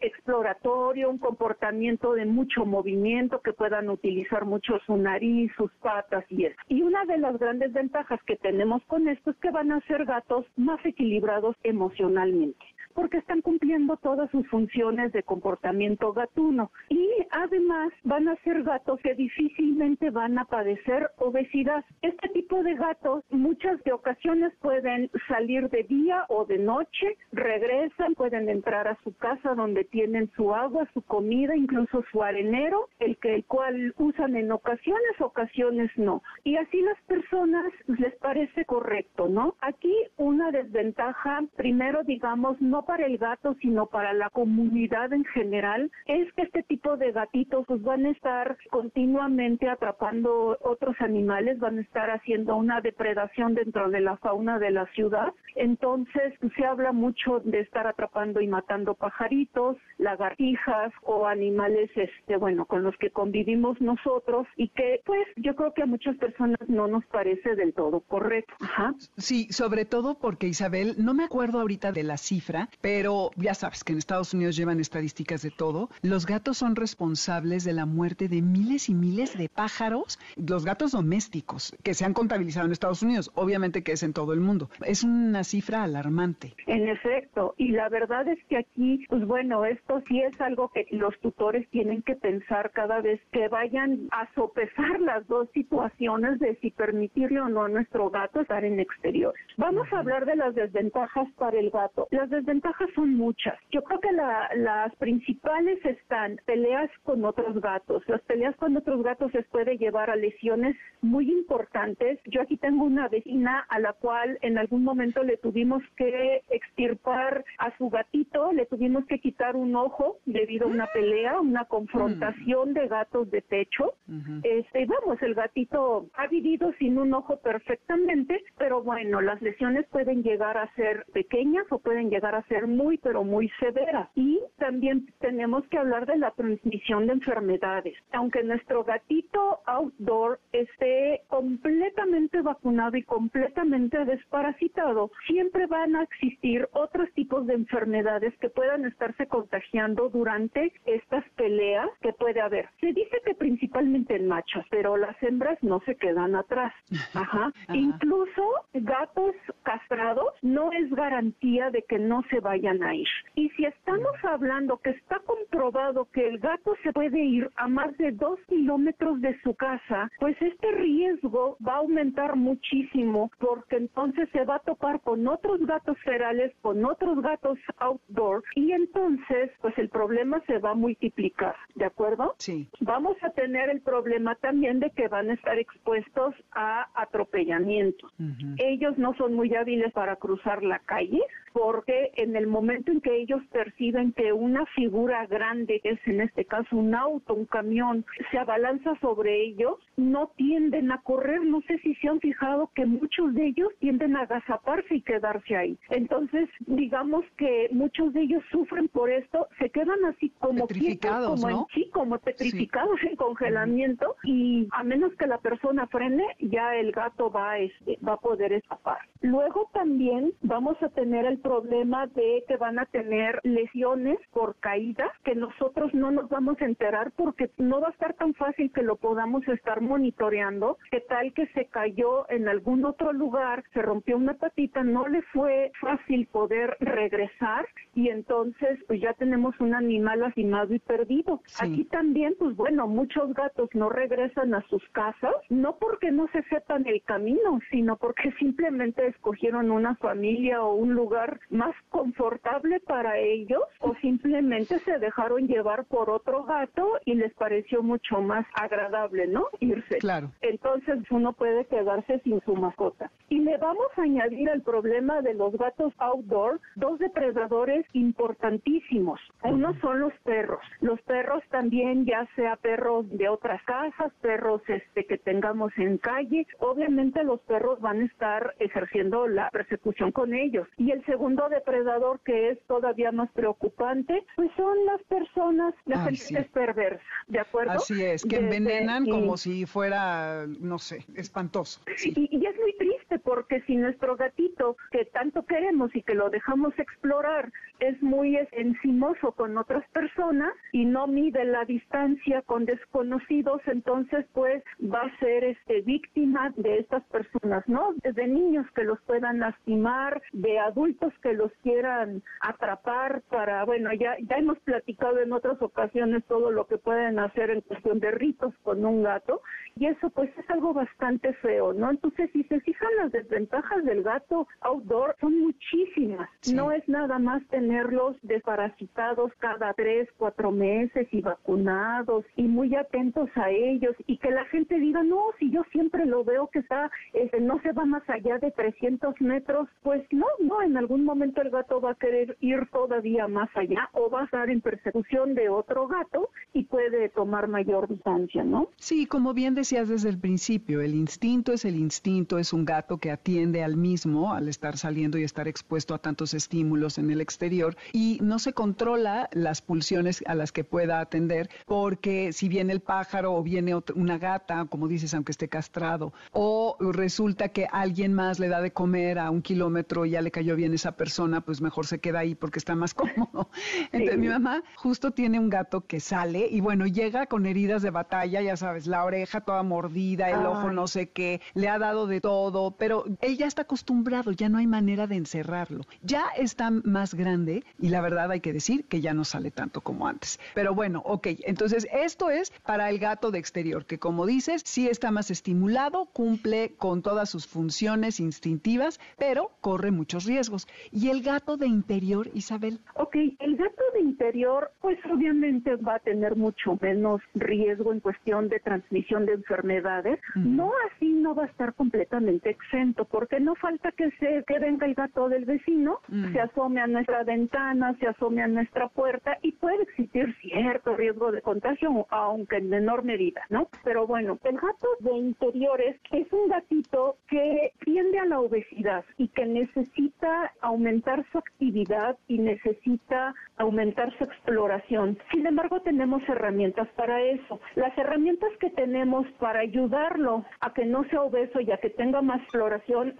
exploratorio, 0.00 1.10
un 1.10 1.18
comportamiento 1.18 2.12
de 2.14 2.26
mucho 2.26 2.64
movimiento, 2.64 3.40
que 3.40 3.52
puedan 3.52 3.88
utilizar 3.88 4.44
mucho 4.44 4.78
su 4.86 4.96
nariz, 4.96 5.50
sus 5.56 5.70
patas 5.82 6.24
y 6.28 6.46
eso. 6.46 6.56
Y 6.68 6.82
una 6.82 7.04
de 7.04 7.18
las 7.18 7.38
grandes 7.38 7.72
ventajas 7.72 8.20
que 8.24 8.36
tenemos 8.36 8.82
con 8.86 9.08
esto 9.08 9.30
es 9.30 9.36
que 9.38 9.50
van 9.50 9.72
a 9.72 9.80
ser 9.82 10.04
gatos 10.04 10.46
más 10.56 10.84
equilibrados 10.84 11.56
emocionalmente 11.62 12.58
porque 12.94 13.18
están 13.18 13.40
cumpliendo 13.42 13.96
todas 13.96 14.30
sus 14.30 14.46
funciones 14.48 15.12
de 15.12 15.22
comportamiento 15.22 16.12
gatuno 16.12 16.70
y 16.88 17.08
además 17.30 17.92
van 18.04 18.28
a 18.28 18.36
ser 18.36 18.62
gatos 18.62 19.00
que 19.02 19.14
difícilmente 19.14 20.10
van 20.10 20.38
a 20.38 20.44
padecer 20.44 21.10
obesidad. 21.18 21.84
Este 22.02 22.28
tipo 22.30 22.62
de 22.62 22.74
gatos 22.74 23.24
muchas 23.30 23.82
de 23.84 23.92
ocasiones 23.92 24.52
pueden 24.60 25.10
salir 25.28 25.68
de 25.70 25.82
día 25.84 26.24
o 26.28 26.44
de 26.44 26.58
noche, 26.58 27.16
regresan, 27.32 28.14
pueden 28.14 28.48
entrar 28.48 28.88
a 28.88 28.98
su 29.02 29.14
casa 29.16 29.54
donde 29.54 29.84
tienen 29.84 30.30
su 30.36 30.54
agua, 30.54 30.88
su 30.94 31.02
comida, 31.02 31.56
incluso 31.56 32.04
su 32.10 32.22
arenero, 32.22 32.88
el 32.98 33.16
que 33.18 33.34
el 33.34 33.44
cual 33.44 33.94
usan 33.98 34.36
en 34.36 34.52
ocasiones, 34.52 35.20
ocasiones 35.20 35.90
no. 35.96 36.22
Y 36.44 36.56
así 36.56 36.80
las 36.82 37.00
personas 37.02 37.72
les 37.86 38.14
parece 38.16 38.64
correcto, 38.64 39.28
¿no? 39.28 39.56
Aquí 39.60 39.94
una 40.16 40.50
desventaja, 40.50 41.42
primero 41.56 42.02
digamos, 42.04 42.60
no 42.60 42.81
para 42.82 43.06
el 43.06 43.18
gato, 43.18 43.54
sino 43.60 43.86
para 43.86 44.12
la 44.12 44.30
comunidad 44.30 45.12
en 45.12 45.24
general, 45.24 45.90
es 46.06 46.32
que 46.34 46.42
este 46.42 46.62
tipo 46.62 46.96
de 46.96 47.12
gatitos 47.12 47.64
pues 47.66 47.82
van 47.82 48.06
a 48.06 48.10
estar 48.10 48.56
continuamente 48.70 49.68
atrapando 49.68 50.58
otros 50.62 50.96
animales, 51.00 51.58
van 51.58 51.78
a 51.78 51.82
estar 51.82 52.10
haciendo 52.10 52.56
una 52.56 52.80
depredación 52.80 53.54
dentro 53.54 53.90
de 53.90 54.00
la 54.00 54.16
fauna 54.18 54.58
de 54.58 54.70
la 54.70 54.86
ciudad. 54.94 55.32
Entonces 55.54 56.34
se 56.56 56.64
habla 56.64 56.92
mucho 56.92 57.40
de 57.44 57.60
estar 57.60 57.86
atrapando 57.86 58.40
y 58.40 58.46
matando 58.46 58.94
pajaritos, 58.94 59.76
lagartijas 59.98 60.92
o 61.02 61.26
animales, 61.26 61.90
este, 61.94 62.36
bueno, 62.36 62.66
con 62.66 62.82
los 62.82 62.96
que 62.98 63.10
convivimos 63.10 63.80
nosotros 63.80 64.46
y 64.56 64.68
que 64.68 65.00
pues 65.04 65.26
yo 65.36 65.54
creo 65.54 65.72
que 65.74 65.82
a 65.82 65.86
muchas 65.86 66.16
personas 66.16 66.60
no 66.68 66.86
nos 66.88 67.04
parece 67.06 67.54
del 67.54 67.72
todo 67.72 68.00
correcto. 68.00 68.54
Ajá. 68.60 68.94
Sí, 69.16 69.48
sobre 69.50 69.84
todo 69.84 70.18
porque 70.18 70.46
Isabel, 70.46 70.94
no 70.98 71.14
me 71.14 71.24
acuerdo 71.24 71.60
ahorita 71.60 71.92
de 71.92 72.02
la 72.02 72.16
cifra, 72.16 72.68
pero 72.80 73.30
ya 73.36 73.54
sabes 73.54 73.84
que 73.84 73.92
en 73.92 73.98
Estados 73.98 74.34
Unidos 74.34 74.56
llevan 74.56 74.80
estadísticas 74.80 75.42
de 75.42 75.50
todo. 75.50 75.90
Los 76.02 76.26
gatos 76.26 76.58
son 76.58 76.76
responsables 76.76 77.64
de 77.64 77.72
la 77.72 77.86
muerte 77.86 78.28
de 78.28 78.42
miles 78.42 78.88
y 78.88 78.94
miles 78.94 79.36
de 79.36 79.48
pájaros, 79.48 80.18
los 80.36 80.64
gatos 80.64 80.92
domésticos, 80.92 81.76
que 81.82 81.94
se 81.94 82.04
han 82.04 82.14
contabilizado 82.14 82.66
en 82.66 82.72
Estados 82.72 83.02
Unidos, 83.02 83.30
obviamente 83.34 83.82
que 83.82 83.92
es 83.92 84.02
en 84.02 84.12
todo 84.12 84.32
el 84.32 84.40
mundo. 84.40 84.70
Es 84.84 85.04
una 85.04 85.44
cifra 85.44 85.82
alarmante. 85.82 86.54
En 86.66 86.88
efecto, 86.88 87.54
y 87.56 87.68
la 87.68 87.88
verdad 87.88 88.26
es 88.28 88.42
que 88.44 88.56
aquí, 88.56 89.04
pues 89.08 89.26
bueno, 89.26 89.64
esto 89.64 90.02
sí 90.08 90.20
es 90.20 90.40
algo 90.40 90.68
que 90.68 90.86
los 90.90 91.18
tutores 91.20 91.68
tienen 91.70 92.02
que 92.02 92.16
pensar 92.16 92.70
cada 92.72 93.00
vez 93.00 93.20
que 93.32 93.48
vayan 93.48 94.08
a 94.10 94.32
sopesar 94.34 95.00
las 95.00 95.26
dos 95.28 95.48
situaciones 95.52 96.38
de 96.38 96.56
si 96.56 96.70
permitirle 96.70 97.40
o 97.40 97.48
no 97.48 97.64
a 97.64 97.68
nuestro 97.68 98.10
gato 98.10 98.40
estar 98.40 98.64
en 98.64 98.80
exteriores. 98.80 99.44
Vamos 99.56 99.86
a 99.92 99.98
hablar 99.98 100.24
de 100.24 100.36
las 100.36 100.54
desventajas 100.54 101.28
para 101.36 101.58
el 101.58 101.70
gato. 101.70 102.08
Las 102.10 102.30
desventajas 102.30 102.61
son 102.94 103.16
muchas. 103.16 103.58
Yo 103.70 103.82
creo 103.82 104.00
que 104.00 104.12
la- 104.12 104.48
las 104.56 104.94
principales 104.96 105.84
están 105.84 106.36
peleas 106.44 106.90
con 107.04 107.24
otros 107.24 107.60
gatos. 107.60 108.02
Las 108.08 108.20
peleas 108.22 108.54
con 108.56 108.76
otros 108.76 109.02
gatos 109.02 109.32
les 109.34 109.46
puede 109.48 109.76
llevar 109.78 110.10
a 110.10 110.16
lesiones 110.16 110.76
muy 111.00 111.30
importantes. 111.30 112.18
Yo 112.26 112.42
aquí 112.42 112.56
tengo 112.56 112.84
una 112.84 113.08
vecina 113.08 113.66
a 113.68 113.78
la 113.78 113.92
cual 113.94 114.38
en 114.42 114.58
algún 114.58 114.84
momento 114.84 115.22
le 115.22 115.36
tuvimos 115.38 115.82
que 115.96 116.42
extirpar 116.50 117.44
a 117.58 117.76
su 117.78 117.88
gatito, 117.88 118.52
le 118.52 118.66
tuvimos 118.66 119.04
que 119.06 119.18
quitar 119.18 119.56
un 119.56 119.74
ojo 119.74 120.18
debido 120.26 120.66
a 120.66 120.70
una 120.70 120.86
pelea, 120.88 121.40
una 121.40 121.64
confrontación 121.64 122.74
de 122.74 122.88
gatos 122.88 123.30
de 123.30 123.42
techo. 123.42 123.94
Este, 124.42 124.86
vamos, 124.86 125.20
el 125.22 125.34
gatito 125.34 126.06
ha 126.14 126.26
vivido 126.26 126.72
sin 126.78 126.98
un 126.98 127.14
ojo 127.14 127.38
perfectamente, 127.40 128.42
pero 128.58 128.82
bueno, 128.82 129.20
las 129.20 129.40
lesiones 129.40 129.86
pueden 129.88 130.22
llegar 130.22 130.56
a 130.58 130.72
ser 130.74 131.04
pequeñas 131.12 131.64
o 131.70 131.78
pueden 131.78 132.10
llegar 132.10 132.34
a 132.34 132.42
ser 132.42 132.51
muy, 132.60 132.98
pero 132.98 133.24
muy 133.24 133.50
severas. 133.60 134.08
Y 134.14 134.40
también 134.58 135.06
tenemos 135.20 135.66
que 135.68 135.78
hablar 135.78 136.06
de 136.06 136.16
la 136.16 136.30
transmisión 136.32 137.06
de 137.06 137.14
enfermedades. 137.14 137.94
Aunque 138.12 138.42
nuestro 138.42 138.84
gatito 138.84 139.60
outdoor 139.66 140.38
esté 140.52 141.22
completamente 141.28 142.40
vacunado 142.42 142.96
y 142.96 143.02
completamente 143.02 144.04
desparasitado, 144.04 145.10
siempre 145.26 145.66
van 145.66 145.96
a 145.96 146.02
existir 146.04 146.68
otros 146.72 147.10
tipos 147.14 147.46
de 147.46 147.54
enfermedades 147.54 148.36
que 148.38 148.50
puedan 148.50 148.84
estarse 148.84 149.26
contagiando 149.26 150.08
durante 150.08 150.72
estas 150.86 151.28
peleas 151.30 151.88
que 152.00 152.12
puede 152.12 152.40
haber. 152.40 152.68
Se 152.80 152.92
dice 152.92 153.20
que 153.24 153.34
principalmente 153.34 154.16
en 154.16 154.28
machos, 154.28 154.64
pero 154.70 154.96
las 154.96 155.20
hembras 155.22 155.58
no 155.62 155.80
se 155.80 155.96
quedan 155.96 156.36
atrás. 156.36 156.72
Ajá. 157.14 157.32
Ajá. 157.32 157.52
Incluso 157.74 158.42
gatos 158.74 159.34
castrados 159.62 160.28
no 160.42 160.70
es 160.72 160.90
garantía 160.90 161.70
de 161.70 161.82
que 161.82 161.98
no 161.98 162.22
se 162.30 162.40
vayan 162.42 162.82
a 162.82 162.94
ir. 162.94 163.08
Y 163.34 163.48
si 163.50 163.64
estamos 163.64 164.12
hablando 164.22 164.76
que 164.78 164.90
está 164.90 165.18
comprobado 165.20 166.06
que 166.12 166.28
el 166.28 166.38
gato 166.38 166.74
se 166.82 166.92
puede 166.92 167.18
ir 167.18 167.50
a 167.56 167.68
más 167.68 167.96
de 167.96 168.12
dos 168.12 168.38
kilómetros 168.48 169.20
de 169.20 169.40
su 169.42 169.54
casa, 169.54 170.10
pues 170.18 170.36
este 170.42 170.70
riesgo 170.72 171.56
va 171.66 171.74
a 171.74 171.78
aumentar 171.78 172.36
muchísimo 172.36 173.30
porque 173.38 173.76
entonces 173.76 174.28
se 174.32 174.44
va 174.44 174.56
a 174.56 174.60
topar 174.60 175.00
con 175.00 175.26
otros 175.26 175.64
gatos 175.66 175.96
ferales, 176.04 176.52
con 176.60 176.84
otros 176.84 177.22
gatos 177.22 177.58
outdoor 177.78 178.42
y 178.54 178.72
entonces 178.72 179.50
pues 179.60 179.76
el 179.78 179.88
problema 179.88 180.42
se 180.46 180.58
va 180.58 180.70
a 180.70 180.74
multiplicar, 180.74 181.54
¿de 181.74 181.84
acuerdo? 181.84 182.34
Sí. 182.38 182.68
Vamos 182.80 183.16
a 183.22 183.30
tener 183.30 183.70
el 183.70 183.80
problema 183.80 184.34
también 184.36 184.80
de 184.80 184.90
que 184.90 185.08
van 185.08 185.30
a 185.30 185.34
estar 185.34 185.58
expuestos 185.58 186.34
a 186.52 186.88
atropellamientos. 186.94 188.12
Ellos 188.58 188.98
no 188.98 189.14
son 189.14 189.34
muy 189.34 189.54
hábiles 189.54 189.92
para 189.92 190.16
cruzar 190.16 190.62
la 190.62 190.78
calle 190.80 191.20
porque 191.52 192.12
en 192.16 192.36
el 192.36 192.46
momento 192.46 192.92
en 192.92 193.00
que 193.00 193.16
ellos 193.16 193.42
perciben 193.52 194.12
que 194.12 194.32
una 194.32 194.64
figura 194.66 195.26
grande, 195.26 195.80
que 195.80 195.90
es 195.90 196.00
en 196.06 196.20
este 196.20 196.44
caso 196.44 196.76
un 196.76 196.94
auto, 196.94 197.34
un 197.34 197.46
camión, 197.46 198.04
se 198.30 198.38
abalanza 198.38 198.98
sobre 199.00 199.42
ellos, 199.42 199.76
no 199.96 200.32
tienden 200.36 200.92
a 200.92 201.00
correr. 201.02 201.44
No 201.44 201.60
sé 201.62 201.78
si 201.78 201.94
se 201.96 202.08
han 202.08 202.20
fijado 202.20 202.70
que 202.74 202.86
muchos 202.86 203.34
de 203.34 203.46
ellos 203.46 203.68
tienden 203.78 204.16
a 204.16 204.22
agazaparse 204.22 204.96
y 204.96 205.02
quedarse 205.02 205.56
ahí. 205.56 205.78
Entonces, 205.90 206.48
digamos 206.60 207.24
que 207.36 207.68
muchos 207.72 208.12
de 208.12 208.22
ellos 208.22 208.42
sufren 208.50 208.88
por 208.88 209.10
esto, 209.10 209.48
se 209.58 209.70
quedan 209.70 210.04
así 210.06 210.30
como 210.38 210.66
quietos, 210.66 210.68
Petrificados, 210.68 211.40
como 211.40 211.48
en 211.48 211.56
¿no? 211.56 211.66
sí, 211.74 211.90
como 211.92 212.18
petrificados 212.18 213.02
en 213.02 213.16
congelamiento 213.16 214.16
y 214.24 214.68
a 214.72 214.82
menos 214.82 215.12
que 215.14 215.26
la 215.26 215.38
persona 215.38 215.86
frene, 215.86 216.24
ya 216.38 216.76
el 216.76 216.92
gato 216.92 217.30
va, 217.30 217.58
este, 217.58 217.98
va 218.06 218.14
a 218.14 218.16
poder 218.18 218.52
escapar. 218.52 218.98
Luego 219.20 219.70
también 219.72 220.32
vamos 220.42 220.80
a 220.82 220.88
tener 220.88 221.26
el 221.26 221.40
problema 221.42 222.06
de 222.06 222.44
que 222.48 222.56
van 222.56 222.78
a 222.78 222.86
tener 222.86 223.40
lesiones 223.42 224.18
por 224.32 224.56
caídas 224.60 225.10
que 225.24 225.34
nosotros 225.34 225.92
no 225.92 226.10
nos 226.10 226.28
vamos 226.28 226.60
a 226.60 226.64
enterar 226.64 227.12
porque 227.16 227.50
no 227.58 227.80
va 227.80 227.88
a 227.88 227.92
estar 227.92 228.14
tan 228.14 228.34
fácil 228.34 228.72
que 228.72 228.82
lo 228.82 228.96
podamos 228.96 229.46
estar 229.48 229.80
monitoreando, 229.80 230.78
que 230.90 231.00
tal 231.00 231.32
que 231.34 231.46
se 231.48 231.66
cayó 231.66 232.28
en 232.30 232.48
algún 232.48 232.84
otro 232.84 233.12
lugar, 233.12 233.64
se 233.72 233.82
rompió 233.82 234.16
una 234.16 234.34
patita, 234.34 234.82
no 234.82 235.08
le 235.08 235.22
fue 235.22 235.72
fácil 235.80 236.26
poder 236.26 236.76
regresar 236.80 237.66
y 237.94 238.08
entonces 238.08 238.78
pues 238.86 239.00
ya 239.00 239.12
tenemos 239.14 239.58
un 239.60 239.74
animal 239.74 240.20
lastimado 240.20 240.74
y 240.74 240.78
perdido. 240.78 241.40
Sí. 241.46 241.66
Aquí 241.66 241.84
también, 241.84 242.34
pues 242.38 242.56
bueno, 242.56 242.86
muchos 242.86 243.34
gatos 243.34 243.68
no 243.74 243.88
regresan 243.88 244.54
a 244.54 244.62
sus 244.68 244.82
casas, 244.90 245.34
no 245.48 245.76
porque 245.76 246.10
no 246.10 246.28
se 246.28 246.42
sepan 246.44 246.86
el 246.86 247.02
camino, 247.02 247.60
sino 247.70 247.96
porque 247.96 248.32
simplemente 248.38 249.06
escogieron 249.06 249.70
una 249.70 249.96
familia 249.96 250.62
o 250.62 250.74
un 250.74 250.94
lugar 250.94 251.31
más 251.50 251.74
confortable 251.90 252.80
para 252.80 253.18
ellos 253.18 253.62
o 253.80 253.94
simplemente 253.96 254.78
se 254.80 254.98
dejaron 254.98 255.46
llevar 255.46 255.84
por 255.86 256.10
otro 256.10 256.44
gato 256.44 256.98
y 257.04 257.14
les 257.14 257.32
pareció 257.34 257.82
mucho 257.82 258.20
más 258.20 258.46
agradable, 258.54 259.26
¿no? 259.26 259.46
Irse. 259.60 259.98
Claro. 259.98 260.30
Entonces 260.40 260.98
uno 261.10 261.32
puede 261.32 261.64
quedarse 261.66 262.20
sin 262.20 262.40
su 262.42 262.54
mascota. 262.54 263.10
Y 263.28 263.38
le 263.40 263.56
vamos 263.58 263.86
a 263.96 264.02
añadir 264.02 264.50
al 264.50 264.62
problema 264.62 265.22
de 265.22 265.34
los 265.34 265.52
gatos 265.56 265.92
outdoor 265.98 266.60
dos 266.76 266.98
depredadores 266.98 267.86
importantísimos. 267.92 269.20
Uno 269.42 269.74
son 269.80 270.00
los 270.00 270.12
perros. 270.24 270.60
Los 270.80 271.00
perros 271.02 271.42
también, 271.50 272.04
ya 272.04 272.26
sea 272.36 272.56
perros 272.56 273.08
de 273.10 273.28
otras 273.28 273.62
casas, 273.64 274.12
perros 274.20 274.62
este 274.68 275.06
que 275.06 275.18
tengamos 275.18 275.72
en 275.76 275.98
calle, 275.98 276.46
obviamente 276.58 277.24
los 277.24 277.40
perros 277.40 277.80
van 277.80 278.00
a 278.00 278.04
estar 278.04 278.54
ejerciendo 278.58 279.28
la 279.28 279.50
persecución 279.50 280.12
con 280.12 280.34
ellos. 280.34 280.68
Y 280.76 280.90
el 280.90 281.04
segundo 281.04 281.21
depredador 281.30 282.20
que 282.24 282.50
es 282.50 282.58
todavía 282.66 283.12
más 283.12 283.30
preocupante, 283.32 284.24
pues 284.36 284.50
son 284.56 284.76
las 284.86 285.00
personas, 285.04 285.74
la 285.86 285.98
Ay, 286.00 286.04
gente 286.16 286.20
sí. 286.24 286.36
es 286.36 286.48
perversa, 286.48 287.02
¿de 287.28 287.38
acuerdo? 287.40 287.72
Así 287.72 288.02
es, 288.04 288.22
que 288.24 288.40
Desde- 288.40 288.56
envenenan 288.56 289.06
y- 289.06 289.10
como 289.10 289.36
si 289.36 289.64
fuera, 289.66 290.46
no 290.60 290.78
sé, 290.78 291.04
espantoso. 291.14 291.80
Sí. 291.96 292.12
y, 292.16 292.38
y 292.38 292.46
es 292.46 292.56
muy 292.58 292.72
porque 293.18 293.60
si 293.62 293.76
nuestro 293.76 294.16
gatito, 294.16 294.76
que 294.90 295.04
tanto 295.06 295.44
queremos 295.44 295.94
y 295.94 296.02
que 296.02 296.14
lo 296.14 296.30
dejamos 296.30 296.78
explorar, 296.78 297.50
es 297.80 298.00
muy 298.02 298.38
encimoso 298.52 299.32
con 299.32 299.58
otras 299.58 299.88
personas 299.90 300.52
y 300.72 300.84
no 300.84 301.06
mide 301.06 301.44
la 301.44 301.64
distancia 301.64 302.42
con 302.42 302.64
desconocidos, 302.64 303.60
entonces 303.66 304.26
pues 304.32 304.62
va 304.82 305.02
a 305.02 305.18
ser 305.18 305.44
este 305.44 305.82
víctima 305.82 306.52
de 306.56 306.78
estas 306.78 307.02
personas, 307.04 307.66
¿no? 307.68 307.94
Desde 308.02 308.28
niños 308.28 308.66
que 308.74 308.84
los 308.84 309.00
puedan 309.02 309.40
lastimar, 309.40 310.22
de 310.32 310.58
adultos 310.58 311.12
que 311.22 311.32
los 311.32 311.52
quieran 311.62 312.22
atrapar 312.40 313.22
para, 313.30 313.64
bueno, 313.64 313.92
ya, 313.92 314.16
ya 314.20 314.36
hemos 314.36 314.58
platicado 314.60 315.18
en 315.20 315.32
otras 315.32 315.60
ocasiones 315.60 316.24
todo 316.26 316.50
lo 316.50 316.66
que 316.66 316.78
pueden 316.78 317.18
hacer 317.18 317.50
en 317.50 317.60
cuestión 317.62 317.98
de 318.00 318.10
ritos 318.12 318.54
con 318.62 318.84
un 318.84 319.02
gato 319.02 319.40
y 319.76 319.86
eso 319.86 320.10
pues 320.10 320.30
es 320.38 320.48
algo 320.50 320.72
bastante 320.72 321.32
feo, 321.34 321.72
¿no? 321.72 321.90
Entonces 321.90 322.30
si 322.32 322.44
se 322.44 322.60
fijan 322.60 322.90
las 323.02 323.12
desventajas 323.12 323.84
del 323.84 324.02
gato 324.02 324.46
outdoor 324.60 325.16
son 325.20 325.38
muchísimas, 325.40 326.28
Sí. 326.40 326.54
no 326.54 326.70
es 326.72 326.86
nada 326.88 327.18
más 327.18 327.42
tenerlos 327.48 328.16
desparasitados 328.22 329.32
cada 329.38 329.72
tres, 329.74 330.08
cuatro 330.18 330.50
meses 330.52 331.08
y 331.12 331.20
vacunados 331.20 332.24
y 332.36 332.42
muy 332.44 332.74
atentos 332.76 333.28
a 333.34 333.50
ellos 333.50 333.94
y 334.06 334.18
que 334.18 334.30
la 334.30 334.44
gente 334.46 334.78
diga, 334.78 335.02
no, 335.02 335.20
si 335.38 335.50
yo 335.50 335.62
siempre 335.72 336.06
lo 336.06 336.24
veo 336.24 336.48
que 336.52 336.60
está, 336.60 336.90
este, 337.12 337.40
no 337.40 337.60
se 337.62 337.72
va 337.72 337.84
más 337.84 338.08
allá 338.08 338.38
de 338.38 338.50
300 338.50 339.20
metros, 339.20 339.68
pues 339.82 340.02
no, 340.12 340.26
no, 340.40 340.62
en 340.62 340.76
algún 340.76 341.04
momento 341.04 341.42
el 341.42 341.50
gato 341.50 341.80
va 341.80 341.92
a 341.92 341.94
querer 341.94 342.36
ir 342.40 342.66
todavía 342.70 343.26
más 343.28 343.48
allá 343.56 343.88
o 343.94 344.10
va 344.10 344.22
a 344.22 344.24
estar 344.24 344.48
en 344.50 344.60
persecución 344.60 345.34
de 345.34 345.48
otro 345.48 345.88
gato 345.88 346.30
y 346.52 346.64
puede 346.64 347.08
tomar 347.08 347.48
mayor 347.48 347.88
distancia, 347.88 348.44
¿no? 348.44 348.68
Sí, 348.76 349.06
como 349.06 349.34
bien 349.34 349.54
decías 349.54 349.88
desde 349.88 350.08
el 350.08 350.18
principio, 350.18 350.80
el 350.80 350.94
instinto 350.94 351.52
es 351.52 351.64
el 351.64 351.76
instinto, 351.76 352.38
es 352.38 352.52
un 352.52 352.64
gato 352.64 352.91
que 352.98 353.10
atiende 353.10 353.62
al 353.62 353.76
mismo 353.76 354.34
al 354.34 354.48
estar 354.48 354.76
saliendo 354.76 355.18
y 355.18 355.24
estar 355.24 355.48
expuesto 355.48 355.94
a 355.94 355.98
tantos 355.98 356.34
estímulos 356.34 356.98
en 356.98 357.10
el 357.10 357.20
exterior 357.20 357.76
y 357.92 358.18
no 358.22 358.38
se 358.38 358.52
controla 358.52 359.28
las 359.32 359.62
pulsiones 359.62 360.22
a 360.26 360.34
las 360.34 360.52
que 360.52 360.64
pueda 360.64 361.00
atender 361.00 361.50
porque 361.66 362.32
si 362.32 362.48
viene 362.48 362.72
el 362.72 362.80
pájaro 362.80 363.34
o 363.34 363.42
viene 363.42 363.74
una 363.94 364.18
gata, 364.18 364.64
como 364.66 364.88
dices, 364.88 365.14
aunque 365.14 365.32
esté 365.32 365.48
castrado, 365.48 366.12
o 366.32 366.76
resulta 366.80 367.48
que 367.48 367.66
alguien 367.70 368.12
más 368.12 368.38
le 368.38 368.48
da 368.48 368.60
de 368.60 368.72
comer 368.72 369.18
a 369.18 369.30
un 369.30 369.42
kilómetro 369.42 370.06
y 370.06 370.10
ya 370.10 370.22
le 370.22 370.30
cayó 370.30 370.56
bien 370.56 370.74
esa 370.74 370.92
persona, 370.92 371.40
pues 371.40 371.60
mejor 371.60 371.86
se 371.86 371.98
queda 371.98 372.20
ahí 372.20 372.34
porque 372.34 372.58
está 372.58 372.74
más 372.74 372.94
cómodo. 372.94 373.48
Entonces 373.92 374.18
mi 374.18 374.28
mamá 374.28 374.62
justo 374.76 375.10
tiene 375.10 375.38
un 375.38 375.48
gato 375.48 375.86
que 375.86 376.00
sale 376.00 376.46
y 376.50 376.60
bueno, 376.60 376.86
llega 376.86 377.26
con 377.26 377.46
heridas 377.46 377.82
de 377.82 377.90
batalla, 377.90 378.40
ya 378.42 378.56
sabes, 378.56 378.86
la 378.86 379.04
oreja 379.04 379.40
toda 379.40 379.62
mordida, 379.62 380.30
el 380.30 380.46
ojo 380.46 380.70
no 380.72 380.86
sé 380.86 381.10
qué, 381.10 381.40
le 381.54 381.68
ha 381.68 381.78
dado 381.78 382.06
de 382.06 382.20
todo, 382.20 382.72
pero 382.82 383.04
él 383.20 383.38
ya 383.38 383.46
está 383.46 383.62
acostumbrado, 383.62 384.32
ya 384.32 384.48
no 384.48 384.58
hay 384.58 384.66
manera 384.66 385.06
de 385.06 385.14
encerrarlo. 385.14 385.84
Ya 386.02 386.24
está 386.36 386.68
más 386.68 387.14
grande 387.14 387.62
y 387.78 387.90
la 387.90 388.00
verdad 388.00 388.28
hay 388.32 388.40
que 388.40 388.52
decir 388.52 388.86
que 388.86 389.00
ya 389.00 389.14
no 389.14 389.22
sale 389.22 389.52
tanto 389.52 389.82
como 389.82 390.08
antes. 390.08 390.40
Pero 390.52 390.74
bueno, 390.74 391.00
ok, 391.04 391.28
entonces 391.44 391.86
esto 391.92 392.28
es 392.28 392.50
para 392.66 392.90
el 392.90 392.98
gato 392.98 393.30
de 393.30 393.38
exterior, 393.38 393.86
que 393.86 394.00
como 394.00 394.26
dices, 394.26 394.62
sí 394.64 394.88
está 394.88 395.12
más 395.12 395.30
estimulado, 395.30 396.06
cumple 396.06 396.72
con 396.76 397.02
todas 397.02 397.30
sus 397.30 397.46
funciones 397.46 398.18
instintivas, 398.18 398.98
pero 399.16 399.52
corre 399.60 399.92
muchos 399.92 400.24
riesgos. 400.24 400.66
¿Y 400.90 401.10
el 401.10 401.22
gato 401.22 401.56
de 401.56 401.68
interior, 401.68 402.30
Isabel? 402.34 402.80
Ok, 402.96 403.14
el 403.14 403.56
gato 403.56 403.84
de 403.94 404.00
interior, 404.00 404.72
pues 404.80 404.98
obviamente 405.08 405.76
va 405.76 405.94
a 405.94 406.00
tener 406.00 406.34
mucho 406.34 406.76
menos 406.80 407.20
riesgo 407.36 407.92
en 407.92 408.00
cuestión 408.00 408.48
de 408.48 408.58
transmisión 408.58 409.24
de 409.24 409.34
enfermedades. 409.34 410.18
No 410.34 410.72
así 410.90 411.10
no 411.10 411.36
va 411.36 411.44
a 411.44 411.46
estar 411.46 411.74
completamente 411.74 412.50
exento, 412.50 412.71
porque 413.10 413.38
no 413.40 413.54
falta 413.56 413.92
que 413.92 414.10
se 414.12 414.44
que 414.46 414.58
venga 414.58 414.86
el 414.86 414.94
gato 414.94 415.28
del 415.28 415.44
vecino, 415.44 415.98
Mm. 416.08 416.32
se 416.32 416.40
asome 416.40 416.80
a 416.80 416.86
nuestra 416.86 417.22
ventana, 417.22 417.94
se 418.00 418.06
asome 418.06 418.42
a 418.42 418.48
nuestra 418.48 418.88
puerta 418.88 419.36
y 419.42 419.52
puede 419.52 419.82
existir 419.82 420.34
cierto 420.40 420.96
riesgo 420.96 421.32
de 421.32 421.42
contagio, 421.42 422.06
aunque 422.10 422.56
en 422.56 422.68
menor 422.70 423.04
medida, 423.04 423.42
¿no? 423.50 423.68
Pero 423.84 424.06
bueno, 424.06 424.38
el 424.44 424.56
gato 424.56 424.88
de 425.00 425.16
interiores 425.16 425.96
es 426.10 426.32
un 426.32 426.48
gatito 426.48 427.16
que 427.28 427.72
tiende 427.84 428.18
a 428.18 428.24
la 428.24 428.40
obesidad 428.40 429.04
y 429.18 429.28
que 429.28 429.44
necesita 429.46 430.52
aumentar 430.60 431.24
su 431.30 431.38
actividad 431.38 432.16
y 432.28 432.38
necesita 432.38 433.34
aumentar 433.58 434.16
su 434.18 434.24
exploración. 434.24 435.18
Sin 435.32 435.46
embargo, 435.46 435.80
tenemos 435.82 436.22
herramientas 436.28 436.88
para 436.96 437.20
eso. 437.22 437.60
Las 437.76 437.96
herramientas 437.98 438.50
que 438.60 438.70
tenemos 438.70 439.26
para 439.38 439.60
ayudarlo 439.60 440.44
a 440.60 440.72
que 440.72 440.84
no 440.86 441.04
sea 441.04 441.22
obeso 441.22 441.60
y 441.60 441.70
a 441.70 441.76
que 441.78 441.90
tenga 441.90 442.22
más 442.22 442.40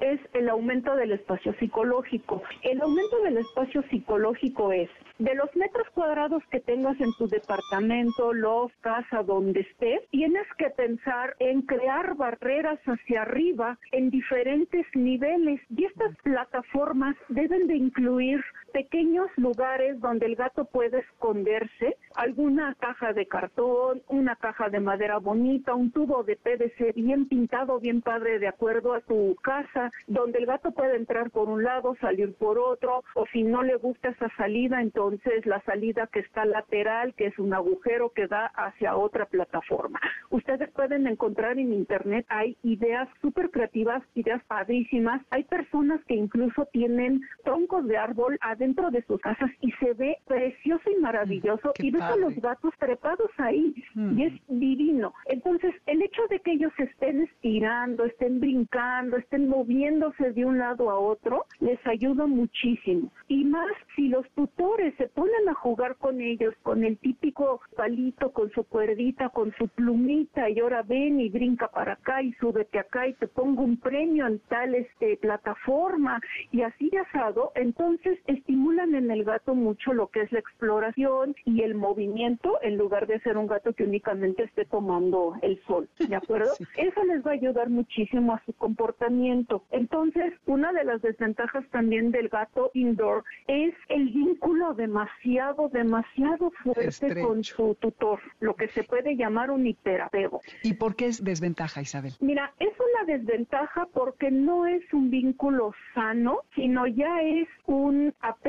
es 0.01 0.21
el 0.35 0.49
aumento 0.49 0.95
del 0.95 1.11
espacio 1.11 1.53
psicológico. 1.59 2.43
El 2.63 2.81
aumento 2.81 3.23
del 3.25 3.39
espacio 3.39 3.83
psicológico 3.91 4.71
es 4.71 4.89
de 5.19 5.35
los 5.35 5.55
metros 5.57 5.89
cuadrados 5.95 6.45
que 6.51 6.61
tengas 6.61 7.01
en 7.01 7.13
tu 7.19 7.27
departamento, 7.27 8.33
loft, 8.33 8.75
casa, 8.83 9.23
donde 9.25 9.61
estés, 9.61 10.09
tienes 10.11 10.47
que 10.59 10.71
pensar 10.71 11.35
en 11.41 11.63
crear 11.63 12.15
barreras 12.15 12.79
hacia 12.87 13.23
arriba 13.23 13.79
en 13.91 14.11
diferentes 14.11 14.87
niveles 14.95 15.61
y 15.77 15.87
estas 15.87 16.17
plataformas 16.23 17.17
deben 17.29 17.67
de 17.67 17.77
incluir 17.77 18.45
pequeños 18.73 19.29
lugares 19.37 20.01
donde 20.01 20.27
el 20.27 20.37
gato 20.37 20.65
puede 20.65 21.01
esconderse, 21.01 21.97
alguna 22.15 22.75
caja 22.81 23.13
de 23.13 23.27
cartón, 23.27 24.03
una 24.09 24.37
caja 24.37 24.69
de 24.69 24.81
madera 24.81 25.19
bonita, 25.19 25.75
un 25.75 25.91
tubo 25.91 26.25
de 26.25 26.37
PVC 26.37 26.93
bien 26.95 27.29
pintado, 27.29 27.79
bien 27.79 28.01
padre 28.01 28.39
de 28.39 28.49
acuerdo 28.49 28.95
a 28.95 29.01
tu 29.01 29.37
casa, 29.43 29.91
donde 30.07 30.39
el 30.39 30.47
gato 30.47 30.73
puede 30.73 30.97
entrar 30.97 31.31
por 31.31 31.49
un 31.49 31.63
lado, 31.63 31.95
salir 32.01 32.35
por 32.35 32.59
otro, 32.59 33.05
o 33.15 33.27
si 33.27 33.43
no 33.43 33.63
le 33.63 33.77
gusta 33.77 34.09
esa 34.09 34.29
salida, 34.37 34.81
entonces 34.81 35.47
la 35.47 35.61
salida 35.63 36.09
que 36.13 36.21
está 36.21 36.45
lateral, 36.45 37.15
que 37.15 37.27
es 37.27 37.39
un 37.39 37.55
agujero 37.55 38.11
que 38.11 38.27
da 38.27 38.47
hacia 38.47 38.97
otra 38.97 39.27
plataforma. 39.27 40.01
Ustedes 40.31 40.71
pueden 40.71 41.07
encontrar 41.07 41.59
en 41.59 41.73
internet, 41.73 42.27
hay 42.29 42.57
ideas 42.63 43.09
súper 43.21 43.51
creativas, 43.51 44.03
ideas 44.15 44.43
padrísimas, 44.45 45.23
hay 45.31 45.45
personas 45.45 46.03
que 46.07 46.15
incluso 46.15 46.67
tienen 46.73 47.21
troncos 47.45 47.87
de 47.87 47.97
árbol 47.97 48.39
de 48.63 49.03
sus 49.09 49.21
casas 49.21 49.51
y 49.61 49.73
se 49.73 49.93
ve 49.95 50.17
precioso 50.27 50.89
y 50.91 51.01
maravilloso 51.01 51.71
Mm, 51.71 51.73
qué 51.75 51.87
y 51.87 51.91
ves 51.91 52.03
a 52.03 52.17
los 52.17 52.35
gatos 52.37 52.73
trepados 52.79 53.31
ahí 53.39 53.75
Mm. 53.95 54.19
y 54.19 54.25
es 54.25 54.33
divino. 54.49 55.13
Entonces, 55.27 55.75
el 55.87 56.01
hecho 56.01 56.23
de 56.31 56.39
que 56.41 56.53
ellos 56.53 56.73
estén 56.79 57.23
estirando, 57.23 58.05
estén 58.05 58.39
brincando, 58.41 59.17
estén 59.17 59.49
moviéndose 59.49 60.33
de 60.33 60.45
un 60.45 60.59
lado 60.59 60.91
a 60.91 60.99
otro, 60.99 61.45
les 61.61 61.79
ayuda 61.87 62.27
muchísimo. 62.27 63.11
Y 63.29 63.45
más 63.45 63.67
si 63.97 64.09
los 64.09 64.29
tutores 64.31 64.95
se 64.97 65.09
ponen 65.09 65.49
a 65.49 65.55
jugar 65.55 65.97
con 65.97 66.21
ellos, 66.21 66.55
con 66.63 66.85
el 66.85 66.97
típico 66.99 67.61
palito, 67.77 68.31
con 68.33 68.51
su 68.53 68.63
cuerdita, 68.65 69.29
con 69.31 69.53
su 69.59 69.67
plumita, 69.69 70.49
y 70.51 70.61
ahora 70.61 70.83
ven 70.83 71.21
y 71.21 71.29
brinca 71.31 71.69
para 71.69 71.95
acá 71.95 72.23
y 72.23 72.33
súbete 72.35 72.79
acá 72.79 73.09
y 73.09 73.15
te 73.15 73.27
pongo 73.27 73.63
un 73.63 73.77
premio 73.79 74.27
en 74.27 74.39
tal 74.49 74.75
este, 74.75 75.17
plataforma 75.17 76.21
y 76.53 76.63
así 76.63 76.89
de 76.91 76.99
asado, 76.99 77.51
entonces 77.55 78.19
estimulan 78.53 78.95
en 78.95 79.11
el 79.11 79.25
gato 79.25 79.55
mucho 79.55 79.95
lo 79.95 80.09
que 80.09 80.21
es 80.21 80.31
la 80.31 80.39
exploración 80.41 81.35
y 81.47 81.63
el 81.63 81.75
movimiento 81.75 82.59
en 82.61 82.77
lugar 82.77 83.07
de 83.07 83.19
ser 83.21 83.39
un 83.39 83.47
gato 83.47 83.73
que 83.73 83.85
únicamente 83.85 84.43
esté 84.43 84.67
tomando 84.67 85.35
el 85.41 85.59
sol, 85.67 85.89
¿de 85.99 86.15
acuerdo? 86.15 86.53
Sí. 86.63 86.67
Eso 86.77 87.03
les 87.05 87.25
va 87.25 87.31
a 87.31 87.35
ayudar 87.35 87.71
muchísimo 87.71 88.35
a 88.35 88.43
su 88.45 88.53
comportamiento. 88.53 89.65
Entonces, 89.71 90.35
una 90.47 90.73
de 90.73 90.85
las 90.85 91.01
desventajas 91.01 91.65
también 91.71 92.11
del 92.11 92.29
gato 92.29 92.71
indoor 92.75 93.25
es 93.47 93.75
el 93.89 94.09
vínculo 94.11 94.75
demasiado, 94.75 95.69
demasiado 95.71 96.51
fuerte 96.63 96.89
Estrecho. 96.89 97.27
con 97.27 97.43
su 97.43 97.75
tutor, 97.81 98.21
lo 98.41 98.55
que 98.55 98.69
se 98.69 98.85
puede 98.85 99.17
llamar 99.17 99.51
un 99.51 99.67
hiperapego. 99.67 100.41
¿Y 100.63 100.75
por 100.75 100.95
qué 100.95 101.07
es 101.07 101.25
desventaja, 101.25 101.81
Isabel? 101.81 102.13
Mira, 102.21 102.53
es 102.59 102.73
una 102.79 103.13
desventaja 103.13 103.87
porque 103.93 104.31
no 104.31 104.67
es 104.67 104.83
un 104.93 105.11
vínculo 105.11 105.73
sano, 105.95 106.41
sino 106.55 106.87
ya 106.87 107.23
es 107.23 107.49
un 107.67 108.15
apego 108.21 108.42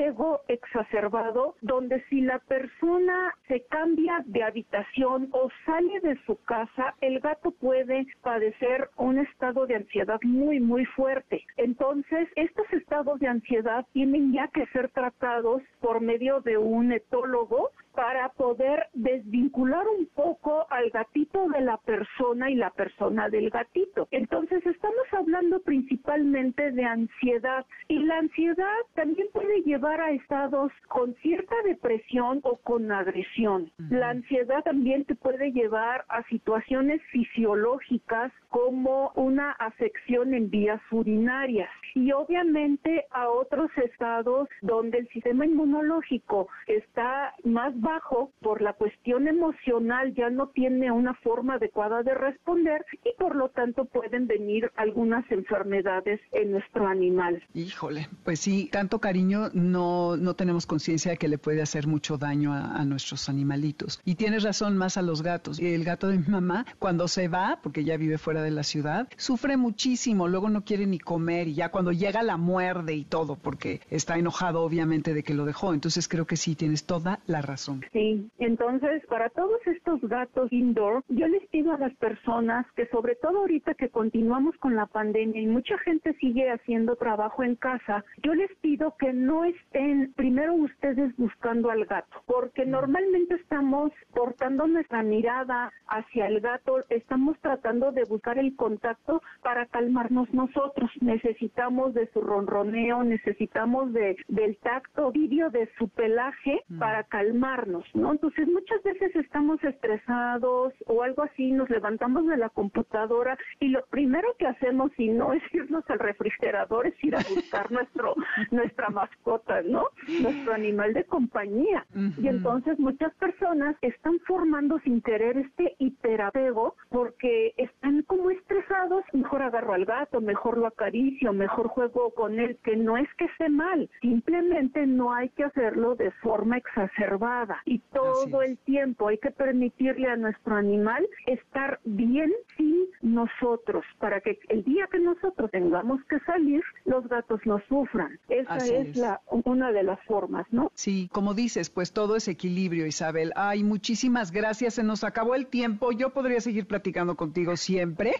exacerbado 0.47 1.55
donde 1.61 2.03
si 2.09 2.21
la 2.21 2.39
persona 2.39 3.33
se 3.47 3.61
cambia 3.65 4.23
de 4.25 4.43
habitación 4.43 5.29
o 5.31 5.49
sale 5.65 5.99
de 6.01 6.17
su 6.25 6.35
casa, 6.43 6.95
el 7.01 7.19
gato 7.19 7.51
puede 7.51 8.05
padecer 8.21 8.89
un 8.97 9.19
estado 9.19 9.65
de 9.67 9.75
ansiedad 9.75 10.19
muy, 10.23 10.59
muy 10.59 10.85
fuerte. 10.85 11.43
Entonces, 11.57 12.27
estos 12.35 12.71
estados 12.73 13.19
de 13.19 13.27
ansiedad 13.27 13.85
tienen 13.93 14.33
ya 14.33 14.47
que 14.47 14.65
ser 14.67 14.89
tratados 14.89 15.61
por 15.79 16.01
medio 16.01 16.41
de 16.41 16.57
un 16.57 16.91
etólogo 16.91 17.69
para 17.95 18.29
poder 18.29 18.87
desvincular 18.93 19.85
un 19.87 20.07
poco 20.07 20.65
al 20.69 20.89
gatito 20.89 21.47
de 21.49 21.61
la 21.61 21.77
persona 21.77 22.49
y 22.49 22.55
la 22.55 22.71
persona 22.71 23.29
del 23.29 23.49
gatito. 23.49 24.07
Entonces 24.11 24.65
estamos 24.65 25.05
hablando 25.11 25.61
principalmente 25.61 26.71
de 26.71 26.83
ansiedad 26.83 27.65
y 27.87 27.99
la 27.99 28.17
ansiedad 28.17 28.77
también 28.95 29.27
puede 29.31 29.61
llevar 29.61 30.01
a 30.01 30.11
estados 30.11 30.71
con 30.87 31.13
cierta 31.15 31.55
depresión 31.65 32.39
o 32.43 32.57
con 32.57 32.91
agresión. 32.91 33.71
La 33.77 34.09
ansiedad 34.09 34.63
también 34.63 35.05
te 35.05 35.15
puede 35.15 35.51
llevar 35.51 36.05
a 36.09 36.23
situaciones 36.23 37.01
fisiológicas 37.11 38.31
como 38.53 39.11
una 39.15 39.51
afección 39.53 40.35
en 40.35 40.51
vías 40.51 40.79
urinarias 40.91 41.71
y 41.95 42.11
obviamente 42.11 43.05
a 43.09 43.27
otros 43.27 43.71
estados 43.83 44.47
donde 44.61 44.99
el 44.99 45.07
sistema 45.09 45.43
inmunológico 45.47 46.47
está 46.67 47.33
más 47.43 47.73
bajo 47.81 48.31
por 48.41 48.61
la 48.61 48.73
cuestión 48.73 49.27
emocional, 49.27 50.13
ya 50.13 50.29
no 50.29 50.49
tiene 50.49 50.91
una 50.91 51.15
forma 51.15 51.55
adecuada 51.55 52.03
de 52.03 52.13
responder 52.13 52.85
y 53.03 53.17
por 53.17 53.35
lo 53.35 53.49
tanto 53.49 53.85
pueden 53.85 54.27
venir 54.27 54.71
algunas 54.75 55.29
enfermedades 55.31 56.21
en 56.31 56.51
nuestro 56.51 56.85
animal. 56.85 57.41
Híjole, 57.55 58.07
pues 58.23 58.39
sí, 58.39 58.69
tanto 58.71 58.99
cariño 58.99 59.49
no, 59.53 60.15
no 60.15 60.35
tenemos 60.35 60.67
conciencia 60.67 61.11
de 61.11 61.17
que 61.17 61.27
le 61.27 61.39
puede 61.39 61.63
hacer 61.63 61.87
mucho 61.87 62.19
daño 62.19 62.53
a, 62.53 62.75
a 62.75 62.85
nuestros 62.85 63.29
animalitos. 63.29 63.99
Y 64.05 64.13
tienes 64.13 64.43
razón 64.43 64.77
más 64.77 64.97
a 64.97 65.01
los 65.01 65.23
gatos. 65.23 65.59
El 65.59 65.83
gato 65.83 66.07
de 66.07 66.19
mi 66.19 66.27
mamá, 66.27 66.67
cuando 66.77 67.07
se 67.07 67.27
va, 67.27 67.59
porque 67.63 67.83
ya 67.83 67.97
vive 67.97 68.19
fuera 68.19 68.42
de 68.43 68.51
la 68.51 68.63
ciudad, 68.63 69.07
sufre 69.17 69.57
muchísimo, 69.57 70.27
luego 70.27 70.49
no 70.49 70.63
quiere 70.63 70.85
ni 70.85 70.99
comer 70.99 71.47
y 71.47 71.55
ya 71.55 71.69
cuando 71.69 71.91
llega 71.91 72.23
la 72.23 72.37
muerde 72.37 72.93
y 72.93 73.05
todo, 73.05 73.35
porque 73.35 73.81
está 73.89 74.17
enojado 74.17 74.61
obviamente 74.61 75.13
de 75.13 75.23
que 75.23 75.33
lo 75.33 75.45
dejó. 75.45 75.73
Entonces 75.73 76.07
creo 76.07 76.25
que 76.25 76.35
sí, 76.35 76.55
tienes 76.55 76.85
toda 76.85 77.19
la 77.25 77.41
razón. 77.41 77.83
Sí, 77.91 78.29
entonces 78.39 79.05
para 79.07 79.29
todos 79.29 79.59
estos 79.65 80.01
gatos 80.01 80.51
indoor, 80.51 81.03
yo 81.09 81.27
les 81.27 81.45
pido 81.47 81.71
a 81.71 81.77
las 81.77 81.93
personas 81.95 82.65
que 82.75 82.87
sobre 82.87 83.15
todo 83.15 83.39
ahorita 83.39 83.73
que 83.73 83.89
continuamos 83.89 84.55
con 84.57 84.75
la 84.75 84.85
pandemia 84.85 85.41
y 85.41 85.47
mucha 85.47 85.77
gente 85.79 86.13
sigue 86.19 86.51
haciendo 86.51 86.95
trabajo 86.95 87.43
en 87.43 87.55
casa, 87.55 88.03
yo 88.23 88.33
les 88.33 88.53
pido 88.61 88.95
que 88.99 89.13
no 89.13 89.45
estén 89.45 90.13
primero 90.15 90.53
ustedes 90.53 91.15
buscando 91.17 91.69
al 91.69 91.85
gato, 91.85 92.21
porque 92.25 92.65
normalmente 92.65 93.35
estamos 93.35 93.91
portando 94.13 94.67
nuestra 94.67 95.03
mirada 95.03 95.71
hacia 95.87 96.27
el 96.27 96.39
gato, 96.39 96.83
estamos 96.89 97.37
tratando 97.39 97.91
de 97.91 98.03
buscar 98.05 98.32
el 98.39 98.55
contacto 98.55 99.21
para 99.41 99.65
calmarnos 99.67 100.31
nosotros. 100.33 100.89
Necesitamos 101.01 101.93
de 101.93 102.07
su 102.11 102.21
ronroneo, 102.21 103.03
necesitamos 103.03 103.93
de 103.93 104.15
del 104.27 104.57
tacto 104.59 105.11
vídeo 105.11 105.49
de 105.49 105.69
su 105.77 105.89
pelaje 105.89 106.61
Mm. 106.69 106.79
para 106.79 107.03
calmarnos, 107.05 107.85
¿no? 107.95 108.11
Entonces 108.11 108.47
muchas 108.47 108.81
veces 108.83 109.15
estamos 109.15 109.63
estresados 109.63 110.73
o 110.87 111.03
algo 111.03 111.23
así, 111.23 111.51
nos 111.51 111.69
levantamos 111.69 112.25
de 112.27 112.37
la 112.37 112.49
computadora 112.49 113.37
y 113.59 113.69
lo 113.69 113.85
primero 113.87 114.27
que 114.39 114.47
hacemos, 114.47 114.91
si 114.97 115.09
no 115.09 115.33
es 115.33 115.43
irnos 115.53 115.83
al 115.89 115.99
refrigerador, 115.99 116.87
es 116.87 117.03
ir 117.03 117.15
a 117.15 117.23
buscar 117.23 117.71
nuestro 117.71 118.15
nuestra 118.51 118.89
mascota, 118.89 119.61
¿no? 119.63 119.87
Nuestro 120.19 120.53
animal 120.53 120.93
de 120.93 121.03
compañía. 121.05 121.85
Y 122.17 122.27
entonces 122.27 122.79
muchas 122.79 123.13
personas 123.15 123.75
están 123.81 124.19
formando 124.27 124.79
sin 124.79 125.01
querer 125.01 125.37
este 125.37 125.75
hiperapego 125.79 126.75
porque 126.89 127.53
están 127.57 128.03
como 128.03 128.22
estresados, 128.29 129.03
mejor 129.13 129.41
agarro 129.41 129.73
al 129.73 129.85
gato, 129.85 130.21
mejor 130.21 130.57
lo 130.57 130.67
acaricio, 130.67 131.33
mejor 131.33 131.67
juego 131.67 132.11
con 132.11 132.39
él, 132.39 132.57
que 132.63 132.75
no 132.75 132.97
es 132.97 133.07
que 133.17 133.25
esté 133.25 133.49
mal, 133.49 133.89
simplemente 134.01 134.85
no 134.85 135.13
hay 135.13 135.29
que 135.29 135.43
hacerlo 135.43 135.95
de 135.95 136.11
forma 136.11 136.57
exacerbada 136.57 137.61
y 137.65 137.79
todo 137.79 138.41
el 138.41 138.57
tiempo 138.59 139.07
hay 139.07 139.17
que 139.17 139.31
permitirle 139.31 140.07
a 140.07 140.15
nuestro 140.15 140.55
animal 140.55 141.07
estar 141.25 141.79
bien 141.83 142.31
sin 142.57 142.87
nosotros 143.01 143.85
para 143.99 144.21
que 144.21 144.39
el 144.49 144.63
día 144.63 144.87
que 144.91 144.99
nosotros 144.99 145.51
tengamos 145.51 146.03
que 146.05 146.19
salir 146.21 146.63
los 146.85 147.07
gatos 147.07 147.39
no 147.45 147.61
sufran. 147.67 148.19
Esa 148.29 148.57
es. 148.57 148.95
la 148.97 149.21
una 149.27 149.71
de 149.71 149.83
las 149.83 149.99
formas, 150.05 150.45
¿no? 150.51 150.71
Sí, 150.73 151.09
como 151.11 151.33
dices, 151.33 151.69
pues 151.69 151.91
todo 151.91 152.15
es 152.15 152.27
equilibrio, 152.27 152.85
Isabel. 152.85 153.31
Ay, 153.35 153.63
muchísimas 153.63 154.31
gracias. 154.31 154.75
Se 154.75 154.83
nos 154.83 155.03
acabó 155.03 155.35
el 155.35 155.47
tiempo. 155.47 155.91
Yo 155.91 156.11
podría 156.11 156.39
seguir 156.41 156.67
platicando 156.67 157.15
contigo 157.15 157.55
siempre. 157.57 158.12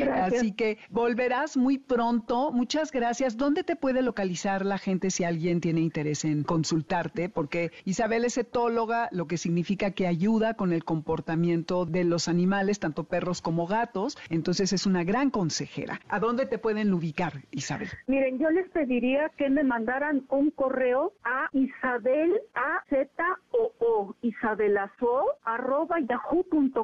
Gracias. 0.00 0.42
Así 0.42 0.52
que 0.52 0.78
volverás 0.90 1.56
muy 1.56 1.78
pronto. 1.78 2.52
Muchas 2.52 2.90
gracias. 2.92 3.36
¿Dónde 3.36 3.64
te 3.64 3.76
puede 3.76 4.02
localizar 4.02 4.64
la 4.64 4.78
gente 4.78 5.10
si 5.10 5.24
alguien 5.24 5.60
tiene 5.60 5.80
interés 5.80 6.24
en 6.24 6.44
consultarte? 6.44 7.28
Porque 7.28 7.72
Isabel 7.84 8.24
es 8.24 8.38
etóloga, 8.38 9.08
lo 9.12 9.26
que 9.26 9.36
significa 9.36 9.92
que 9.92 10.06
ayuda 10.06 10.54
con 10.54 10.72
el 10.72 10.84
comportamiento 10.84 11.86
de 11.86 12.04
los 12.04 12.28
animales, 12.28 12.78
tanto 12.78 13.04
perros 13.04 13.42
como 13.42 13.66
gatos. 13.66 14.16
Entonces 14.30 14.72
es 14.72 14.86
una 14.86 15.04
gran 15.04 15.30
consejera. 15.30 16.00
¿A 16.08 16.18
dónde 16.20 16.46
te 16.46 16.58
pueden 16.58 16.92
ubicar, 16.92 17.32
Isabel? 17.50 17.88
Miren, 18.06 18.38
yo 18.38 18.50
les 18.50 18.68
pediría 18.70 19.30
que 19.36 19.48
me 19.50 19.64
mandaran 19.64 20.24
un 20.28 20.50
correo 20.50 21.12
a 21.24 21.48
Isabel 21.52 22.32
A 22.54 22.82
Z 22.88 23.08
O 23.50 23.72
O 23.78 24.14
Isabelazo 24.22 25.24
arroba 25.44 25.96
yahoo.com.mx 26.00 26.82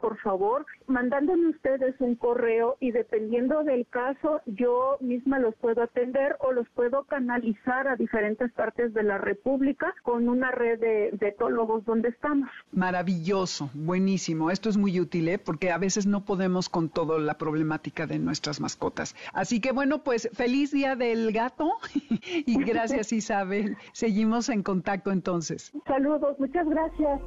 por 0.00 0.18
favor, 0.18 0.59
mandándome 0.86 1.48
ustedes 1.48 1.94
un 2.00 2.14
correo 2.14 2.76
y 2.80 2.90
dependiendo 2.92 3.62
del 3.64 3.86
caso 3.86 4.40
yo 4.46 4.96
misma 5.00 5.38
los 5.38 5.54
puedo 5.56 5.82
atender 5.82 6.36
o 6.40 6.52
los 6.52 6.68
puedo 6.70 7.04
canalizar 7.04 7.88
a 7.88 7.96
diferentes 7.96 8.52
partes 8.52 8.92
de 8.94 9.02
la 9.02 9.18
República 9.18 9.94
con 10.02 10.28
una 10.28 10.50
red 10.50 10.80
de, 10.80 11.10
de 11.12 11.28
etólogos 11.28 11.84
donde 11.84 12.08
estamos. 12.08 12.48
Maravilloso, 12.72 13.70
buenísimo. 13.74 14.50
Esto 14.50 14.68
es 14.68 14.76
muy 14.76 14.98
útil, 15.00 15.28
¿eh? 15.28 15.38
porque 15.38 15.70
a 15.70 15.78
veces 15.78 16.06
no 16.06 16.24
podemos 16.24 16.68
con 16.68 16.88
toda 16.88 17.18
la 17.18 17.34
problemática 17.38 18.06
de 18.06 18.18
nuestras 18.18 18.60
mascotas. 18.60 19.14
Así 19.32 19.60
que 19.60 19.72
bueno, 19.72 20.02
pues 20.02 20.28
feliz 20.32 20.70
día 20.72 20.96
del 20.96 21.32
gato 21.32 21.70
y 22.46 22.62
gracias 22.64 23.12
Isabel. 23.12 23.76
Seguimos 23.92 24.48
en 24.48 24.62
contacto 24.62 25.10
entonces. 25.10 25.72
Saludos, 25.86 26.38
muchas 26.38 26.66
gracias. 26.68 27.20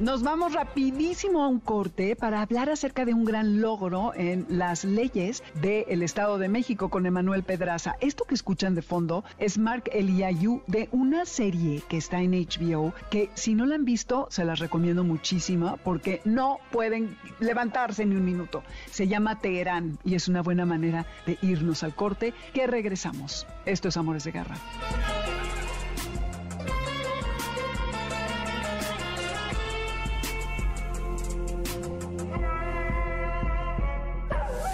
Nos 0.00 0.22
vamos 0.22 0.52
rapidísimo 0.52 1.42
a 1.42 1.48
un 1.48 1.58
corte 1.58 2.14
para 2.14 2.40
hablar 2.40 2.70
acerca 2.70 3.04
de 3.04 3.14
un 3.14 3.24
gran 3.24 3.60
logro 3.60 4.12
en 4.14 4.46
las 4.48 4.84
leyes 4.84 5.42
del 5.60 6.04
Estado 6.04 6.38
de 6.38 6.48
México 6.48 6.88
con 6.88 7.04
Emanuel 7.04 7.42
Pedraza. 7.42 7.96
Esto 8.00 8.22
que 8.22 8.36
escuchan 8.36 8.76
de 8.76 8.82
fondo 8.82 9.24
es 9.38 9.58
Mark 9.58 9.90
Eliayu 9.92 10.62
de 10.68 10.88
una 10.92 11.24
serie 11.26 11.82
que 11.88 11.96
está 11.96 12.20
en 12.20 12.30
HBO 12.30 12.94
que 13.10 13.28
si 13.34 13.56
no 13.56 13.66
la 13.66 13.74
han 13.74 13.84
visto 13.84 14.28
se 14.30 14.44
las 14.44 14.60
recomiendo 14.60 15.02
muchísimo 15.02 15.80
porque 15.82 16.20
no 16.24 16.60
pueden 16.70 17.18
levantarse 17.40 18.06
ni 18.06 18.14
un 18.14 18.24
minuto. 18.24 18.62
Se 18.92 19.08
llama 19.08 19.40
Teherán 19.40 19.98
y 20.04 20.14
es 20.14 20.28
una 20.28 20.42
buena 20.42 20.64
manera 20.64 21.06
de 21.26 21.38
irnos 21.42 21.82
al 21.82 21.96
corte 21.96 22.34
que 22.54 22.68
regresamos. 22.68 23.48
Esto 23.66 23.88
es 23.88 23.96
Amores 23.96 24.22
de 24.22 24.30
Garra. 24.30 24.58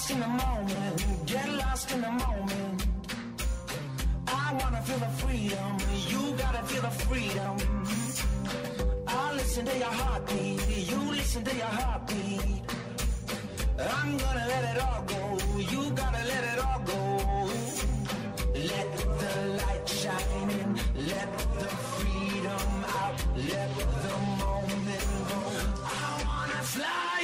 Lost 0.00 0.12
in 0.12 0.20
the 0.20 0.28
moment, 0.28 1.26
get 1.26 1.48
lost 1.50 1.92
in 1.92 2.00
the 2.00 2.10
moment. 2.10 2.86
I 4.26 4.56
wanna 4.58 4.80
feel 4.80 4.98
the 4.98 5.12
freedom, 5.22 5.76
you 6.08 6.34
gotta 6.38 6.62
feel 6.68 6.80
the 6.80 6.94
freedom. 7.04 7.56
I 9.06 9.34
listen 9.34 9.66
to 9.66 9.76
your 9.76 9.94
heartbeat, 10.00 10.88
you 10.90 11.00
listen 11.12 11.44
to 11.44 11.54
your 11.54 11.72
heartbeat. 11.80 12.62
I'm 13.78 14.16
gonna 14.16 14.46
let 14.48 14.64
it 14.74 14.82
all 14.82 15.02
go, 15.02 15.38
you 15.58 15.90
gotta 15.90 16.24
let 16.32 16.44
it 16.52 16.58
all 16.64 16.80
go. 16.92 17.50
Let 18.72 18.88
the 19.22 19.34
light 19.60 19.86
shine 19.86 20.50
in, 20.60 20.80
let 21.12 21.30
the 21.60 21.68
freedom 21.92 22.68
out, 23.00 23.16
let 23.36 23.70
the 24.04 24.16
moment 24.40 25.06
go. 25.28 25.40
I 25.84 26.24
wanna 26.24 26.62
fly 26.74 27.19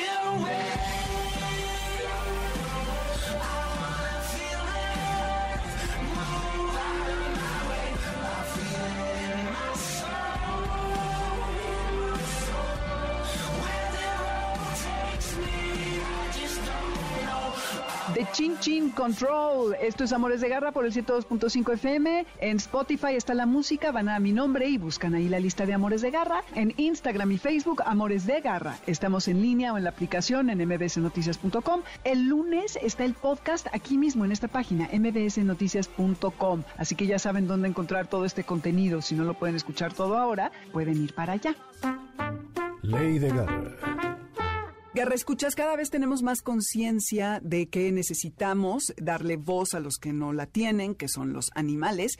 The 18.17 18.27
Chin 18.33 18.59
Chin 18.61 18.89
Control. 18.93 19.75
Esto 19.79 20.05
es 20.05 20.13
Amores 20.15 20.41
de 20.41 20.49
Garra 20.49 20.73
por 20.73 20.87
el 20.87 20.93
102.5 20.95 21.75
FM. 21.75 22.25
En 22.41 22.57
Spotify 22.57 23.15
está 23.15 23.35
la 23.35 23.45
música, 23.45 23.93
van 23.93 24.09
a 24.09 24.19
mi 24.21 24.33
nombre 24.33 24.67
y 24.71 24.79
buscan 24.79 25.15
ahí 25.15 25.29
la 25.29 25.39
lista 25.39 25.67
de 25.67 25.75
Amores 25.75 26.01
de 26.01 26.11
Garra. 26.11 26.43
En 26.55 26.73
Instagram 26.79 27.33
y 27.33 27.37
Facebook, 27.37 27.83
Amores 27.85 28.25
de 28.25 28.41
Garra. 28.41 28.79
Estamos 28.87 29.29
en 29.29 29.43
línea 29.43 29.75
o 29.75 29.77
en 29.77 29.85
la 29.85 29.91
aplicación 29.91 30.49
en 30.49 30.67
mbsnoticias.com. 30.67 31.83
El 32.05 32.27
lunes 32.27 32.79
está 32.81 33.05
el 33.05 33.13
podcast 33.13 33.67
aquí 33.75 33.99
mismo 33.99 34.25
en 34.25 34.33
esta 34.33 34.49
página, 34.49 34.89
mbsnoticias.com. 34.91 36.63
Así 36.79 36.95
que 36.95 37.07
ya 37.07 37.19
saben 37.19 37.47
dónde 37.47 37.69
encontrar 37.69 38.07
todo 38.07 38.25
este 38.25 38.45
contenido. 38.45 39.03
Si 39.03 39.15
no 39.15 39.25
lo 39.25 39.35
pueden 39.35 39.57
escuchar 39.57 39.93
todo 39.93 40.17
ahora, 40.17 40.53
pueden 40.73 41.03
ir 41.03 41.13
para 41.13 41.35
allá. 41.35 41.55
Ley 42.81 43.19
de 43.19 43.29
Garra. 43.29 44.16
Guerra, 44.97 45.15
escuchas, 45.15 45.55
cada 45.55 45.77
vez 45.77 45.91
tenemos 45.91 46.23
más 46.23 46.41
conciencia 46.41 47.39
de 47.43 47.69
que 47.69 47.93
necesitamos 47.93 48.95
darle 48.97 49.37
voz 49.37 49.75
a 49.75 49.81
los 49.81 49.99
que 49.99 50.15
no 50.15 50.33
la 50.33 50.47
tienen, 50.47 50.95
que 50.95 51.07
son 51.07 51.35
los 51.35 51.51
animales. 51.55 52.13